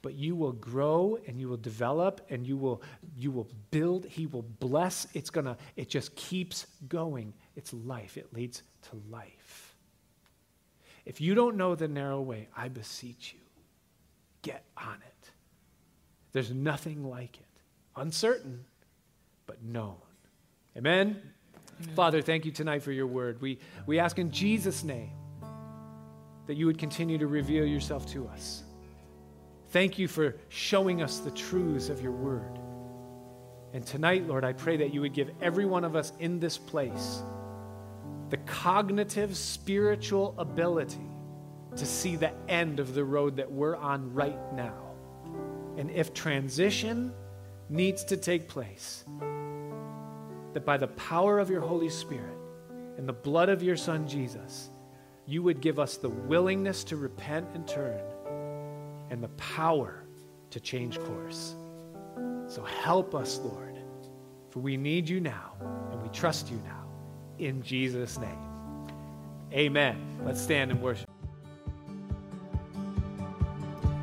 but 0.01 0.15
you 0.15 0.35
will 0.35 0.53
grow 0.53 1.17
and 1.27 1.39
you 1.39 1.47
will 1.47 1.57
develop 1.57 2.21
and 2.29 2.45
you 2.45 2.57
will 2.57 2.81
you 3.15 3.31
will 3.31 3.47
build 3.69 4.05
he 4.05 4.25
will 4.25 4.41
bless. 4.41 5.07
It's 5.13 5.29
going 5.29 5.45
to 5.45 5.57
it 5.75 5.89
just 5.89 6.15
keeps 6.15 6.67
going. 6.87 7.33
It's 7.55 7.73
life. 7.73 8.17
It 8.17 8.33
leads 8.33 8.63
to 8.89 9.01
life. 9.09 9.75
If 11.05 11.21
you 11.21 11.35
don't 11.35 11.55
know 11.55 11.75
the 11.75 11.87
narrow 11.87 12.21
way 12.21 12.47
i 12.55 12.67
beseech 12.67 13.33
you 13.33 13.39
get 14.41 14.63
on 14.77 14.95
it. 14.95 15.29
There's 16.31 16.51
nothing 16.51 17.03
like 17.03 17.37
it. 17.37 17.45
Uncertain 17.95 18.65
but 19.45 19.61
known. 19.63 19.97
Amen, 20.77 21.21
amen. 21.81 21.95
father 21.95 22.21
thank 22.21 22.45
you 22.45 22.51
tonight 22.51 22.81
for 22.81 22.91
your 22.91 23.07
word. 23.07 23.41
We 23.41 23.59
we 23.85 23.99
ask 23.99 24.17
in 24.17 24.31
jesus 24.31 24.83
name 24.83 25.11
that 26.47 26.55
you 26.55 26.65
would 26.65 26.79
continue 26.79 27.17
to 27.19 27.27
reveal 27.27 27.65
yourself 27.65 28.05
to 28.07 28.27
us 28.27 28.63
Thank 29.71 29.97
you 29.97 30.09
for 30.09 30.35
showing 30.49 31.01
us 31.01 31.19
the 31.19 31.31
truths 31.31 31.87
of 31.87 32.01
your 32.01 32.11
word. 32.11 32.59
And 33.73 33.85
tonight, 33.85 34.27
Lord, 34.27 34.43
I 34.43 34.51
pray 34.51 34.75
that 34.77 34.93
you 34.93 34.99
would 34.99 35.13
give 35.13 35.31
every 35.41 35.65
one 35.65 35.85
of 35.85 35.95
us 35.95 36.11
in 36.19 36.39
this 36.39 36.57
place 36.57 37.23
the 38.29 38.37
cognitive, 38.37 39.35
spiritual 39.35 40.35
ability 40.37 41.09
to 41.75 41.85
see 41.85 42.15
the 42.15 42.31
end 42.49 42.79
of 42.79 42.93
the 42.93 43.03
road 43.03 43.35
that 43.35 43.51
we're 43.51 43.75
on 43.75 44.13
right 44.13 44.39
now. 44.53 44.75
And 45.77 45.89
if 45.91 46.13
transition 46.13 47.13
needs 47.69 48.05
to 48.05 48.15
take 48.15 48.47
place, 48.47 49.03
that 50.53 50.65
by 50.65 50.77
the 50.77 50.87
power 50.87 51.39
of 51.39 51.49
your 51.49 51.61
Holy 51.61 51.89
Spirit 51.89 52.37
and 52.97 53.07
the 53.07 53.13
blood 53.13 53.49
of 53.49 53.63
your 53.63 53.77
Son 53.77 54.07
Jesus, 54.07 54.69
you 55.25 55.43
would 55.43 55.61
give 55.61 55.79
us 55.79 55.97
the 55.97 56.09
willingness 56.09 56.85
to 56.85 56.97
repent 56.97 57.47
and 57.53 57.67
turn 57.67 57.99
and 59.11 59.21
the 59.21 59.29
power 59.29 60.05
to 60.49 60.59
change 60.59 60.99
course. 61.01 61.55
So 62.47 62.63
help 62.63 63.13
us, 63.13 63.39
Lord, 63.39 63.77
for 64.49 64.61
we 64.61 64.77
need 64.77 65.07
you 65.07 65.19
now 65.19 65.53
and 65.91 66.01
we 66.01 66.09
trust 66.09 66.49
you 66.49 66.59
now. 66.65 66.87
In 67.37 67.61
Jesus' 67.61 68.17
name. 68.17 68.39
Amen. 69.53 70.19
Let's 70.25 70.41
stand 70.41 70.71
and 70.71 70.81
worship. 70.81 71.09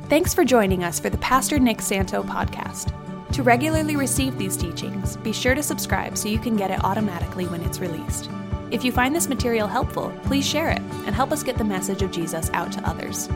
Thanks 0.09 0.33
for 0.33 0.45
joining 0.45 0.83
us 0.83 0.99
for 0.99 1.09
the 1.09 1.17
Pastor 1.17 1.59
Nick 1.59 1.81
Santo 1.81 2.23
podcast. 2.23 2.93
To 3.33 3.43
regularly 3.43 3.95
receive 3.95 4.37
these 4.37 4.57
teachings, 4.57 5.17
be 5.17 5.33
sure 5.33 5.53
to 5.53 5.61
subscribe 5.61 6.17
so 6.17 6.29
you 6.29 6.39
can 6.39 6.55
get 6.55 6.71
it 6.71 6.83
automatically 6.83 7.45
when 7.45 7.61
it's 7.61 7.79
released. 7.79 8.29
If 8.71 8.83
you 8.83 8.91
find 8.91 9.15
this 9.15 9.29
material 9.29 9.67
helpful, 9.67 10.11
please 10.23 10.47
share 10.47 10.69
it 10.69 10.81
and 11.05 11.15
help 11.15 11.31
us 11.31 11.43
get 11.43 11.57
the 11.57 11.63
message 11.63 12.01
of 12.01 12.11
Jesus 12.11 12.49
out 12.53 12.71
to 12.73 12.87
others. 12.87 13.29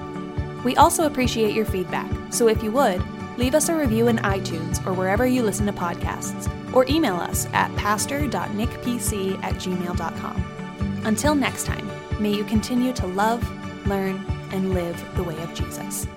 We 0.63 0.75
also 0.77 1.05
appreciate 1.05 1.53
your 1.53 1.65
feedback, 1.65 2.09
so 2.31 2.47
if 2.47 2.63
you 2.63 2.71
would, 2.71 3.03
leave 3.37 3.55
us 3.55 3.69
a 3.69 3.75
review 3.75 4.07
in 4.07 4.17
iTunes 4.17 4.85
or 4.85 4.93
wherever 4.93 5.25
you 5.25 5.43
listen 5.43 5.65
to 5.65 5.73
podcasts, 5.73 6.49
or 6.73 6.85
email 6.87 7.15
us 7.15 7.47
at 7.53 7.75
pastor.nickpc 7.75 9.43
at 9.43 9.53
gmail.com. 9.55 11.01
Until 11.05 11.35
next 11.35 11.65
time, 11.65 11.89
may 12.19 12.33
you 12.33 12.43
continue 12.45 12.93
to 12.93 13.07
love, 13.07 13.47
learn, 13.87 14.23
and 14.51 14.73
live 14.73 15.03
the 15.15 15.23
way 15.23 15.37
of 15.41 15.53
Jesus. 15.53 16.07